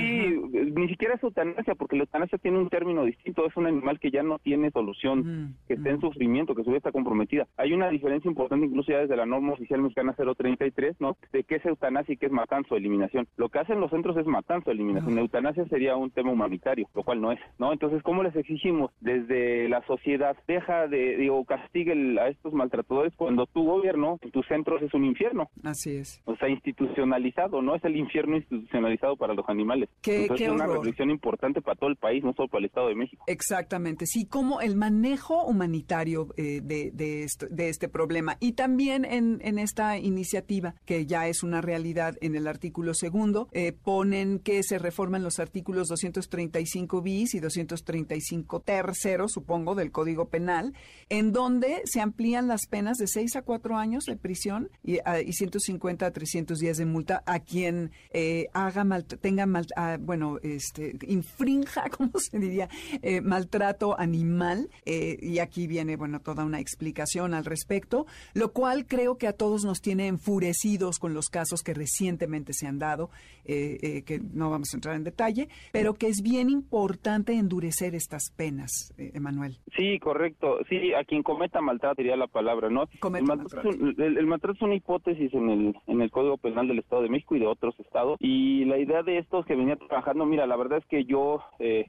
ni 0.76 0.90
siquiera 0.90 1.16
es 1.16 1.24
eutanasia, 1.24 1.76
porque 1.76 1.96
la 1.96 2.04
eutanasia 2.04 2.38
tiene 2.38 2.60
un 2.60 2.68
término 2.68 3.06
distinto, 3.06 3.46
es 3.48 3.56
un 3.56 3.68
animal 3.68 3.98
que 4.00 4.12
ya 4.12 4.24
no 4.24 4.40
tiene 4.40 4.72
solución, 4.72 5.56
que 5.68 5.76
está 5.76 5.90
en 5.90 6.02
sufrimiento, 6.02 6.54
que 6.54 6.64
su 6.64 6.70
vida 6.70 6.80
está 6.80 6.92
comprometida. 6.92 7.48
Hay 7.56 7.72
una 7.72 7.90
diferencia 7.90 8.28
importante 8.28 8.66
incluso 8.66 8.92
ya 8.92 9.00
desde 9.00 9.16
la 9.16 9.26
norma 9.26 9.37
oficial 9.50 9.82
mexicana 9.82 10.14
033, 10.16 10.96
¿no? 11.00 11.18
De 11.32 11.44
qué 11.44 11.56
es 11.56 11.66
eutanasia 11.66 12.14
y 12.14 12.18
qué 12.18 12.26
es 12.28 12.32
matanza 12.32 12.74
o 12.74 12.78
eliminación. 12.78 13.28
Lo 13.38 13.50
que 13.50 13.60
hacen 13.60 13.80
los 13.80 13.92
centros 13.92 14.18
es 14.18 14.26
matanza 14.26 14.70
o 14.70 14.74
eliminación. 14.74 15.18
Eutanasia 15.18 15.66
sería 15.68 15.96
un 15.96 16.12
tema 16.12 16.32
humanitario, 16.32 16.88
lo 16.96 17.04
cual 17.04 17.22
no 17.22 17.32
es, 17.32 17.40
¿no? 17.60 17.72
Entonces, 17.74 18.02
¿cómo 18.04 18.24
les 18.24 18.36
exigimos 18.36 18.92
desde 19.02 19.70
la 19.70 19.86
sociedad? 19.86 20.36
Deja 20.48 20.88
de, 20.88 21.18
digo, 21.18 21.44
castigue 21.46 21.92
el- 21.94 22.18
a 22.20 22.30
estos 22.30 22.54
maltratadores 22.54 23.14
cuando 23.16 23.46
tu 23.48 23.64
gobierno, 23.66 24.18
en 24.22 24.32
tus 24.32 24.46
centros 24.48 24.82
es 24.82 24.94
un 24.94 25.06
infierno. 25.06 25.50
Así 25.64 25.96
es. 25.98 26.22
O 26.26 26.36
sea, 26.38 26.50
institucionalizado, 26.50 27.62
¿no? 27.62 27.76
Es 27.76 27.84
el 27.84 27.96
infierno 27.96 28.38
institucionalizado 28.38 29.16
para 29.18 29.34
los 29.34 29.48
animales. 29.50 29.90
Qué- 30.02 30.22
Entonces, 30.24 30.38
qué 30.48 30.52
es 30.54 30.56
una 30.56 30.68
reflexión 30.68 31.10
importante 31.10 31.62
para 31.62 31.76
todo 31.78 31.90
el 31.90 31.96
país, 31.96 32.24
no 32.24 32.34
solo 32.34 32.48
para 32.50 32.60
el 32.60 32.66
Estado 32.66 32.88
de 32.90 32.96
México. 32.96 33.24
Exactamente, 33.28 34.06
sí, 34.06 34.26
como 34.28 34.62
el 34.62 34.76
manejo 34.76 35.46
humanitario 35.46 36.28
eh, 36.38 36.62
de, 36.64 36.92
de, 36.94 37.24
esto- 37.24 37.48
de 37.50 37.70
este 37.70 37.88
problema. 37.90 38.36
Y 38.40 38.54
también 38.54 39.06
en, 39.06 39.27
en 39.42 39.60
esta 39.60 39.98
iniciativa, 39.98 40.76
que 40.86 41.06
ya 41.06 41.28
es 41.28 41.44
una 41.44 41.62
realidad 41.62 42.16
en 42.22 42.36
el 42.36 42.48
artículo 42.48 42.94
segundo, 42.94 43.48
eh, 43.52 43.72
ponen 43.74 44.40
que 44.40 44.64
se 44.64 44.80
reforman 44.80 45.24
los 45.24 45.40
artículos 45.40 45.88
235 45.88 47.02
bis 47.02 47.34
y 47.36 47.40
235 47.40 48.60
tercero, 48.62 49.28
supongo, 49.28 49.76
del 49.76 49.92
Código 49.92 50.30
Penal, 50.30 50.74
en 51.10 51.32
donde 51.32 51.82
se 51.86 52.02
amplían 52.02 52.48
las 52.48 52.68
penas 52.68 52.98
de 52.98 53.08
6 53.08 53.36
a 53.36 53.42
4 53.42 53.78
años 53.78 54.06
de 54.06 54.16
prisión 54.18 54.70
y, 54.84 55.00
a- 55.06 55.22
y 55.22 55.34
150 55.34 56.06
a 56.06 56.12
300 56.12 56.60
días 56.60 56.78
de 56.78 56.86
multa 56.86 57.24
a 57.26 57.40
quien 57.40 57.92
eh, 58.12 58.48
haga 58.54 58.84
mal, 58.84 59.06
tenga 59.06 59.46
mal, 59.46 59.66
ah, 59.76 59.98
bueno, 60.00 60.38
este, 60.44 60.96
infrinja, 61.08 61.86
¿cómo 61.98 62.12
se 62.20 62.40
diría? 62.40 62.70
Eh, 63.02 63.22
maltrato 63.22 63.98
animal. 64.00 64.70
eh, 64.86 65.18
y 65.22 65.40
aquí 65.40 65.68
viene, 65.68 65.96
bueno, 65.96 66.20
toda 66.22 66.44
una 66.46 66.60
explicación 66.60 67.34
al 67.34 67.46
respecto, 67.46 68.06
lo 68.34 68.52
cual 68.54 68.86
creo 68.86 69.07
que 69.16 69.28
a 69.28 69.34
todos 69.34 69.64
nos 69.64 69.82
tiene 69.82 70.08
enfurecidos 70.08 71.00
con 71.00 71.14
los 71.14 71.30
casos 71.30 71.64
que 71.64 71.74
recientemente 71.74 72.54
se 72.54 72.68
han 72.68 72.80
dado, 72.80 73.10
eh, 73.46 73.78
eh, 73.82 74.02
que 74.04 74.20
no 74.34 74.50
vamos 74.50 74.74
a 74.74 74.78
entrar 74.78 74.96
en 74.96 75.04
detalle, 75.04 75.48
pero 75.72 75.94
que 75.94 76.08
es 76.08 76.22
bien 76.22 76.50
importante 76.50 77.34
endurecer 77.34 77.96
estas 77.96 78.32
penas, 78.36 78.94
eh, 78.98 79.12
Emanuel. 79.14 79.58
Sí, 79.76 80.00
correcto. 80.00 80.58
Sí, 80.70 80.94
a 80.94 81.04
quien 81.06 81.24
cometa 81.24 81.62
maltrato 81.62 81.96
sería 81.96 82.18
la 82.18 82.28
palabra, 82.28 82.70
¿no? 82.70 82.88
Cometa 83.00 83.22
el, 83.22 83.38
maltrato, 83.38 83.70
es 83.70 83.76
un- 83.78 83.96
el- 84.02 84.18
el 84.18 84.26
maltrato 84.28 84.56
es 84.58 84.62
una 84.64 84.76
hipótesis 84.76 85.34
en 85.34 85.50
el, 85.50 85.76
en 85.88 86.02
el 86.02 86.12
Código 86.12 86.38
Penal 86.38 86.68
del 86.68 86.80
Estado 86.80 87.04
de 87.04 87.10
México 87.10 87.36
y 87.36 87.40
de 87.40 87.48
otros 87.48 87.80
estados. 87.80 88.18
Y 88.20 88.66
la 88.66 88.78
idea 88.78 89.04
de 89.04 89.20
esto 89.20 89.40
es 89.40 89.46
que 89.46 89.56
venía 89.56 89.76
trabajando, 89.78 90.26
mira, 90.26 90.46
la 90.46 90.56
verdad 90.58 90.80
es 90.80 90.86
que 90.86 91.06
yo... 91.06 91.42
Eh, 91.60 91.86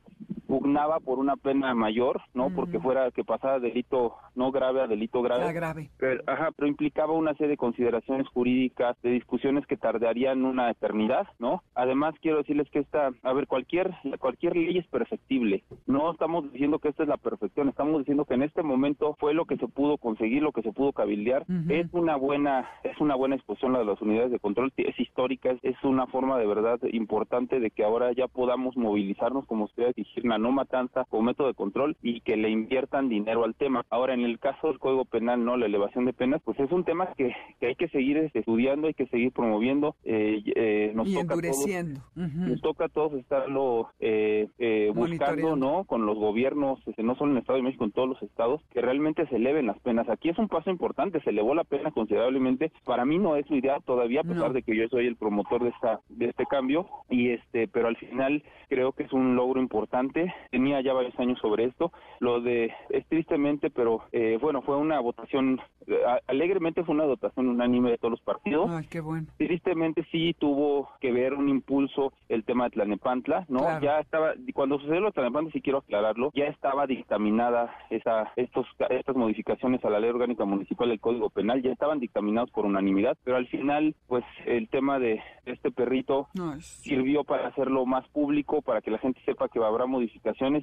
pugnaba 0.49 0.99
por 0.99 1.19
una 1.19 1.37
pena 1.37 1.75
mayor, 1.75 2.23
¿no? 2.33 2.51
Porque 2.51 2.81
fuera 2.81 3.11
que 3.11 3.23
pasara 3.23 3.61
delito 3.61 4.15
no 4.35 4.51
grave 4.51 4.81
a 4.81 4.87
delito 4.87 5.21
grave. 5.21 5.45
La 5.45 5.53
grave. 5.53 5.91
Pero, 5.99 6.23
ajá, 6.27 6.51
pero 6.57 6.67
implicaba 6.67 7.13
una 7.13 7.35
serie 7.35 7.51
de 7.51 7.57
consideraciones 7.59 8.27
jurídicas, 8.29 8.97
de 9.03 9.11
discusiones 9.11 9.67
que 9.67 9.77
tardarían 9.77 10.45
una 10.47 10.71
eternidad, 10.71 11.29
¿no? 11.39 11.63
Además, 11.75 12.15
quiero 12.23 12.39
decirles 12.39 12.69
que 12.71 12.79
esta, 12.79 13.11
a 13.23 13.33
ver, 13.35 13.47
cualquier, 13.47 13.93
cualquier 14.19 14.57
ley 14.57 14.79
es 14.79 14.87
perfectible. 14.87 15.65
No 15.87 16.11
estamos 16.11 16.51
diciendo 16.51 16.79
que 16.79 16.89
esta 16.89 17.03
es 17.03 17.09
la 17.09 17.19
perfección, 17.19 17.69
estamos 17.69 17.99
diciendo 17.99 18.25
que 18.25 18.35
en 18.35 18.43
este 18.43 18.63
momento 18.63 19.17
fue 19.21 19.35
lo 19.35 19.45
que 19.45 19.59
se 19.59 19.69
pudo 19.69 19.99
conseguir, 19.99 20.43
lo 20.43 20.53
que 20.53 20.63
se 20.63 20.73
pudo 20.73 20.93
cabildear. 20.93 21.45
Es 21.69 21.93
una 21.93 22.17
buena, 22.17 22.67
es 22.85 22.99
una 23.01 23.15
buena 23.15 23.37
exposición 23.37 23.59
la 23.73 23.81
de 23.81 23.85
las 23.85 24.01
unidades 24.01 24.31
de 24.31 24.39
control, 24.39 24.73
es 24.77 24.99
histórica, 24.99 25.57
es, 25.63 25.77
una 25.83 26.07
forma 26.07 26.39
de 26.39 26.47
verdad 26.47 26.79
importante 26.93 27.61
de 27.61 27.71
que 27.71 27.85
ahora 27.85 28.13
ya 28.13 28.27
podamos 28.27 28.77
movilizarnos 28.77 29.47
como 29.47 29.65
ustedes 29.65 29.97
exigir 29.97 30.25
una 30.39 30.49
no 30.49 30.53
matanza 30.53 31.05
como 31.11 31.25
método 31.25 31.49
de 31.49 31.55
control 31.55 31.97
y 32.03 32.21
que 32.21 32.37
le 32.37 32.49
inviertan 32.51 33.09
dinero 33.09 33.45
al 33.45 33.55
tema. 33.55 33.85
Ahora, 33.91 34.15
en 34.15 34.21
el 34.23 34.39
caso 34.39 34.69
del 34.69 34.79
Código 34.79 35.05
Penal, 35.05 35.45
no, 35.45 35.57
la 35.57 35.67
elevación 35.67 36.05
de 36.05 36.13
penas, 36.13 36.41
pues 36.45 36.59
es 36.61 36.71
un 36.73 36.85
tema 36.85 37.09
que, 37.17 37.33
que 37.61 37.67
hay 37.67 37.75
que 37.75 37.89
seguir 37.89 38.17
este, 38.19 38.41
estudiando, 38.41 38.87
hay 38.89 38.95
que 38.95 39.07
seguir 39.07 39.33
promoviendo. 39.33 39.95
eh, 40.05 40.43
eh, 40.55 40.93
nos 40.95 41.09
Y 41.09 41.15
toca 41.15 41.25
a 41.25 41.27
todos- 41.29 41.45
endureciendo. 41.45 42.01
Ujú. 42.17 42.39
nos 42.51 42.61
toca 42.61 42.85
a 42.87 42.89
todos 42.89 43.13
estarlo 43.15 43.89
eh, 44.01 44.49
eh, 44.59 44.91
buscando. 44.95 45.57
¿no? 45.57 45.85
Con 45.85 46.07
los 46.07 46.17
gobiernos, 46.19 46.79
este, 46.87 47.03
no 47.03 47.15
solo 47.17 47.31
en 47.33 47.37
el 47.37 47.41
Estado 47.43 47.59
de 47.59 47.63
México, 47.65 47.85
en 47.85 47.93
todos 47.93 48.09
los 48.09 48.23
estados, 48.23 48.61
que 48.73 48.81
realmente 48.81 49.27
se 49.29 49.37
eleven 49.37 49.67
las 49.67 49.79
penas. 49.81 50.09
Aquí 50.09 50.29
es 50.29 50.39
un 50.39 50.49
paso 50.49 50.71
importante, 50.71 51.21
se 51.21 51.31
elevó 51.31 51.55
la 51.55 51.65
pena 51.65 51.91
considerablemente. 51.91 52.73
Para 52.85 53.05
mí 53.05 53.19
no 53.19 53.37
es 53.37 53.49
lo 53.51 53.57
ideal 53.57 53.83
todavía, 53.85 54.21
a 54.21 54.25
pesar 54.25 54.49
No. 54.49 54.53
de 54.53 54.63
que 54.63 54.77
yo 54.77 54.89
soy 54.89 55.07
el 55.07 55.17
promotor 55.17 55.63
de 55.63 55.71
esta 55.71 56.01
de 56.09 56.27
este 56.27 56.45
cambio, 56.47 56.87
y 57.11 57.31
este, 57.31 57.69
pero 57.69 57.89
al 57.89 57.97
final 57.97 58.43
creo 58.69 58.93
que 58.93 59.05
es 59.05 59.13
un 59.13 59.37
logro 59.37 59.61
importante. 59.61 60.28
Tenía 60.51 60.81
ya 60.81 60.93
varios 60.93 61.19
años 61.19 61.39
sobre 61.41 61.65
esto. 61.65 61.93
Lo 62.21 62.41
de 62.41 62.73
es 62.91 63.07
tristemente, 63.07 63.71
pero 63.71 64.03
eh, 64.13 64.39
bueno, 64.41 64.63
fue 64.63 64.77
una 64.77 65.01
votación 65.01 65.61
eh, 65.87 65.97
a- 66.07 66.21
alegremente 66.27 66.85
fue 66.85 66.95
una 66.95 67.05
votación 67.05 67.49
unánime 67.49 67.91
de 67.91 67.99
todos 67.99 68.13
los 68.13 68.21
partidos. 68.21 68.71
Ay, 68.71 68.87
qué 68.91 69.01
bueno. 69.01 69.27
Tristemente 69.37 70.05
sí 70.11 70.35
tuvo 70.39 70.91
que 71.01 71.13
ver 71.13 71.35
un 71.35 71.49
impulso 71.49 72.13
el 72.29 72.45
tema 72.45 72.65
de 72.65 72.71
Tlanepantla, 72.71 73.47
¿no? 73.49 73.61
Claro. 73.61 73.81
Ya 73.85 74.01
estaba, 74.01 74.33
cuando 74.55 74.79
sucedió 74.79 75.01
lo 75.01 75.07
de 75.07 75.13
Tlanepantla, 75.13 75.53
sí 75.53 75.61
quiero 75.61 75.79
aclararlo, 75.79 76.31
ya 76.35 76.45
estaba 76.45 76.87
dictaminada 76.87 77.75
esa, 77.91 78.33
estos, 78.37 78.67
estas 78.91 79.17
modificaciones 79.17 79.85
a 79.85 79.91
la 79.91 80.01
ley 80.01 80.11
orgánica 80.11 80.45
municipal 80.45 80.89
del 80.89 81.01
Código 81.01 81.31
Penal, 81.31 81.63
ya 81.63 81.73
estaban 81.73 82.01
dictaminados 82.01 82.51
por 82.51 82.67
unanimidad, 82.67 83.17
pero 83.25 83.37
al 83.37 83.47
final, 83.49 83.95
pues 84.07 84.25
el 84.47 84.69
tema 84.69 84.99
de 84.99 85.21
este 85.47 85.71
perrito 85.71 86.29
sirvió 86.63 87.25
para 87.25 87.49
hacerlo 87.49 87.87
más 87.87 88.07
público, 88.09 88.63
para 88.63 88.81
que 88.83 88.91
la 88.91 88.99
gente 88.99 89.21
sepa 89.25 89.49
que 89.49 89.59
habrá 89.59 89.87
modificaciones 89.87 90.18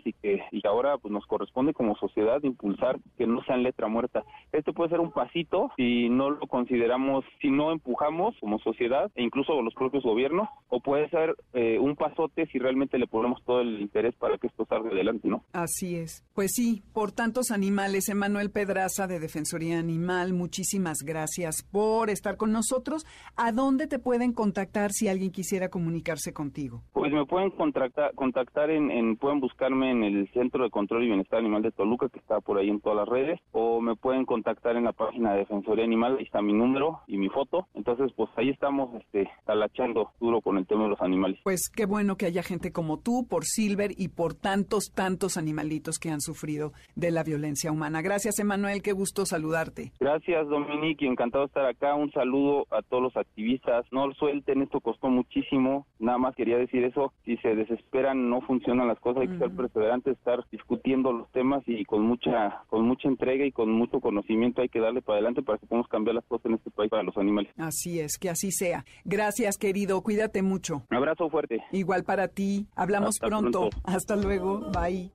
y 0.05 0.13
que 0.13 0.41
y 0.51 0.65
ahora 0.67 0.97
pues 0.97 1.11
nos 1.11 1.25
corresponde 1.25 1.73
como 1.73 1.95
sociedad 1.95 2.41
impulsar 2.43 2.97
que 3.17 3.27
no 3.27 3.43
sean 3.43 3.63
letra 3.63 3.87
muerta. 3.87 4.23
Este 4.51 4.73
puede 4.73 4.89
ser 4.89 4.99
un 4.99 5.11
pasito 5.11 5.71
si 5.77 6.09
no 6.09 6.29
lo 6.29 6.47
consideramos, 6.47 7.23
si 7.41 7.49
no 7.49 7.71
empujamos 7.71 8.35
como 8.39 8.59
sociedad 8.59 9.11
e 9.15 9.23
incluso 9.23 9.61
los 9.61 9.73
propios 9.73 10.03
gobiernos, 10.03 10.47
o 10.69 10.79
puede 10.79 11.09
ser 11.09 11.35
eh, 11.53 11.77
un 11.79 11.95
pasote 11.95 12.47
si 12.47 12.59
realmente 12.59 12.97
le 12.97 13.07
ponemos 13.07 13.43
todo 13.45 13.61
el 13.61 13.81
interés 13.81 14.15
para 14.15 14.37
que 14.37 14.47
esto 14.47 14.65
salga 14.67 14.89
adelante, 14.89 15.27
¿no? 15.27 15.43
Así 15.53 15.95
es. 15.95 16.23
Pues 16.33 16.51
sí, 16.53 16.83
por 16.93 17.11
tantos 17.11 17.51
animales, 17.51 18.09
Emanuel 18.09 18.51
Pedraza 18.51 19.07
de 19.07 19.19
Defensoría 19.19 19.79
Animal, 19.79 20.33
muchísimas 20.33 20.99
gracias 21.03 21.63
por 21.71 22.09
estar 22.09 22.37
con 22.37 22.51
nosotros. 22.51 23.05
¿A 23.35 23.51
dónde 23.51 23.87
te 23.87 23.99
pueden 23.99 24.33
contactar 24.33 24.91
si 24.91 25.07
alguien 25.07 25.31
quisiera 25.31 25.69
comunicarse 25.69 26.33
contigo? 26.33 26.81
Pues 26.93 27.11
me 27.11 27.25
pueden 27.25 27.51
contactar, 27.51 28.13
contactar 28.15 28.69
en, 28.69 28.91
en- 28.91 29.15
pueden 29.17 29.39
buscarme 29.45 29.91
en 29.91 30.03
el 30.03 30.27
Centro 30.33 30.63
de 30.63 30.71
Control 30.71 31.03
y 31.03 31.07
Bienestar 31.07 31.37
Animal 31.37 31.61
de 31.61 31.71
Toluca, 31.71 32.09
que 32.09 32.17
está 32.17 32.41
por 32.41 32.57
ahí 32.57 32.67
en 32.67 32.81
todas 32.81 32.97
las 32.97 33.07
redes, 33.07 33.39
o 33.51 33.79
me 33.79 33.95
pueden 33.95 34.25
contactar 34.25 34.75
en 34.75 34.85
la 34.85 34.91
página 34.91 35.33
de 35.33 35.39
Defensoría 35.39 35.83
Animal, 35.83 36.17
ahí 36.17 36.23
está 36.23 36.41
mi 36.41 36.51
número 36.51 37.01
y 37.05 37.17
mi 37.17 37.29
foto. 37.29 37.67
Entonces, 37.75 38.11
pues 38.15 38.27
ahí 38.37 38.49
estamos 38.49 38.89
este, 38.95 39.29
talachando 39.45 40.09
duro 40.19 40.41
con 40.41 40.57
el 40.57 40.65
tema 40.65 40.85
de 40.85 40.89
los 40.89 41.01
animales. 41.01 41.39
Pues 41.43 41.69
qué 41.69 41.85
bueno 41.85 42.15
que 42.15 42.25
haya 42.25 42.41
gente 42.41 42.71
como 42.71 42.97
tú, 42.97 43.27
por 43.29 43.43
Silver 43.45 43.91
y 43.95 44.07
por 44.07 44.33
tantos, 44.33 44.91
tantos 44.95 45.37
animalitos 45.37 45.99
que 45.99 46.09
han 46.09 46.21
sufrido 46.21 46.71
de 46.95 47.11
la 47.11 47.23
violencia 47.23 47.71
humana. 47.71 48.01
Gracias, 48.01 48.39
Emanuel, 48.39 48.81
qué 48.81 48.93
gusto 48.93 49.27
saludarte. 49.27 49.91
Gracias, 49.99 50.47
Dominique, 50.47 51.05
encantado 51.05 51.43
de 51.43 51.49
estar 51.49 51.65
acá. 51.67 51.93
Un 51.93 52.11
saludo 52.11 52.65
a 52.71 52.81
todos 52.81 53.03
los 53.03 53.15
activistas. 53.15 53.85
No 53.91 54.07
lo 54.07 54.13
suelten, 54.15 54.63
esto 54.63 54.79
costó 54.79 55.09
muchísimo. 55.09 55.85
Nada 55.99 56.17
más 56.17 56.35
quería 56.35 56.57
decir 56.57 56.83
eso. 56.83 57.13
Si 57.25 57.37
se 57.37 57.55
desesperan, 57.55 58.27
no 58.27 58.41
funcionan 58.41 58.87
las 58.87 58.99
cosas. 58.99 59.21
Hay 59.21 59.27
que 59.27 59.34
ser 59.37 59.51
perseverantes, 59.51 60.17
estar 60.17 60.43
discutiendo 60.51 61.11
los 61.11 61.31
temas 61.31 61.63
y 61.67 61.83
con 61.85 62.03
mucha, 62.03 62.63
con 62.67 62.85
mucha 62.85 63.07
entrega 63.07 63.45
y 63.45 63.51
con 63.51 63.71
mucho 63.71 63.99
conocimiento 63.99 64.61
hay 64.61 64.69
que 64.69 64.79
darle 64.79 65.01
para 65.01 65.17
adelante 65.17 65.41
para 65.41 65.57
que 65.57 65.65
podamos 65.67 65.87
cambiar 65.87 66.15
las 66.15 66.25
cosas 66.25 66.47
en 66.47 66.53
este 66.55 66.71
país 66.71 66.89
para 66.89 67.03
los 67.03 67.17
animales. 67.17 67.51
Así 67.57 67.99
es, 67.99 68.17
que 68.17 68.29
así 68.29 68.51
sea. 68.51 68.85
Gracias, 69.03 69.57
querido, 69.57 70.01
cuídate 70.01 70.41
mucho. 70.41 70.83
Un 70.89 70.97
abrazo 70.97 71.29
fuerte. 71.29 71.63
Igual 71.71 72.03
para 72.03 72.27
ti. 72.27 72.67
Hablamos 72.75 73.09
Hasta 73.09 73.27
pronto. 73.27 73.69
pronto. 73.69 73.77
Hasta 73.83 74.15
luego. 74.15 74.71
Bye. 74.71 75.11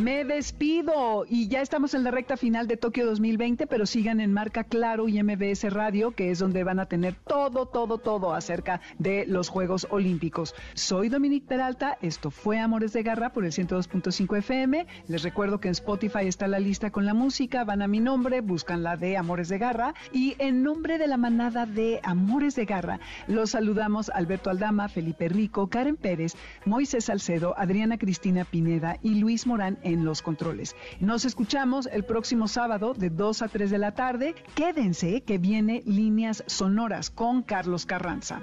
Me 0.00 0.24
despido 0.24 1.24
y 1.28 1.48
ya 1.48 1.60
estamos 1.60 1.92
en 1.92 2.04
la 2.04 2.12
recta 2.12 2.36
final 2.36 2.68
de 2.68 2.76
Tokio 2.76 3.04
2020, 3.04 3.66
pero 3.66 3.84
sigan 3.84 4.20
en 4.20 4.32
Marca 4.32 4.62
Claro 4.62 5.08
y 5.08 5.20
MBS 5.20 5.72
Radio, 5.72 6.12
que 6.12 6.30
es 6.30 6.38
donde 6.38 6.62
van 6.62 6.78
a 6.78 6.86
tener 6.86 7.14
todo, 7.26 7.66
todo, 7.66 7.98
todo 7.98 8.32
acerca 8.32 8.80
de 8.98 9.26
los 9.26 9.48
Juegos 9.48 9.88
Olímpicos. 9.90 10.54
Soy 10.74 11.08
Dominique 11.08 11.48
Peralta, 11.48 11.98
esto 12.00 12.30
fue 12.30 12.60
Amores 12.60 12.92
de 12.92 13.02
Garra 13.02 13.32
por 13.32 13.44
el 13.44 13.50
102.5 13.50 14.38
FM. 14.38 14.86
Les 15.08 15.22
recuerdo 15.24 15.58
que 15.58 15.66
en 15.66 15.72
Spotify 15.72 16.26
está 16.28 16.46
la 16.46 16.60
lista 16.60 16.90
con 16.90 17.04
la 17.04 17.14
música, 17.14 17.64
van 17.64 17.82
a 17.82 17.88
mi 17.88 17.98
nombre, 17.98 18.40
buscan 18.40 18.84
la 18.84 18.96
de 18.96 19.16
Amores 19.16 19.48
de 19.48 19.58
Garra 19.58 19.94
y 20.12 20.36
en 20.38 20.62
nombre 20.62 20.98
de 20.98 21.08
la 21.08 21.16
manada 21.16 21.66
de 21.66 21.98
Amores 22.04 22.54
de 22.54 22.66
Garra 22.66 23.00
los 23.26 23.50
saludamos 23.50 24.10
Alberto 24.10 24.50
Aldama, 24.50 24.88
Felipe 24.88 25.28
Rico, 25.28 25.66
Karen 25.66 25.96
Pérez, 25.96 26.34
Moisés 26.66 27.06
Salcedo, 27.06 27.54
Adriana 27.58 27.98
Cristina 27.98 28.44
Pineda 28.44 28.98
y 29.02 29.16
Luis 29.16 29.46
Morán 29.46 29.76
los 30.04 30.22
controles. 30.22 30.76
Nos 31.00 31.24
escuchamos 31.24 31.88
el 31.92 32.04
próximo 32.04 32.48
sábado 32.48 32.94
de 32.94 33.10
2 33.10 33.42
a 33.42 33.48
3 33.48 33.70
de 33.70 33.78
la 33.78 33.92
tarde. 33.92 34.34
Quédense 34.54 35.22
que 35.22 35.38
viene 35.38 35.82
Líneas 35.86 36.44
Sonoras 36.46 37.10
con 37.10 37.42
Carlos 37.42 37.86
Carranza. 37.86 38.42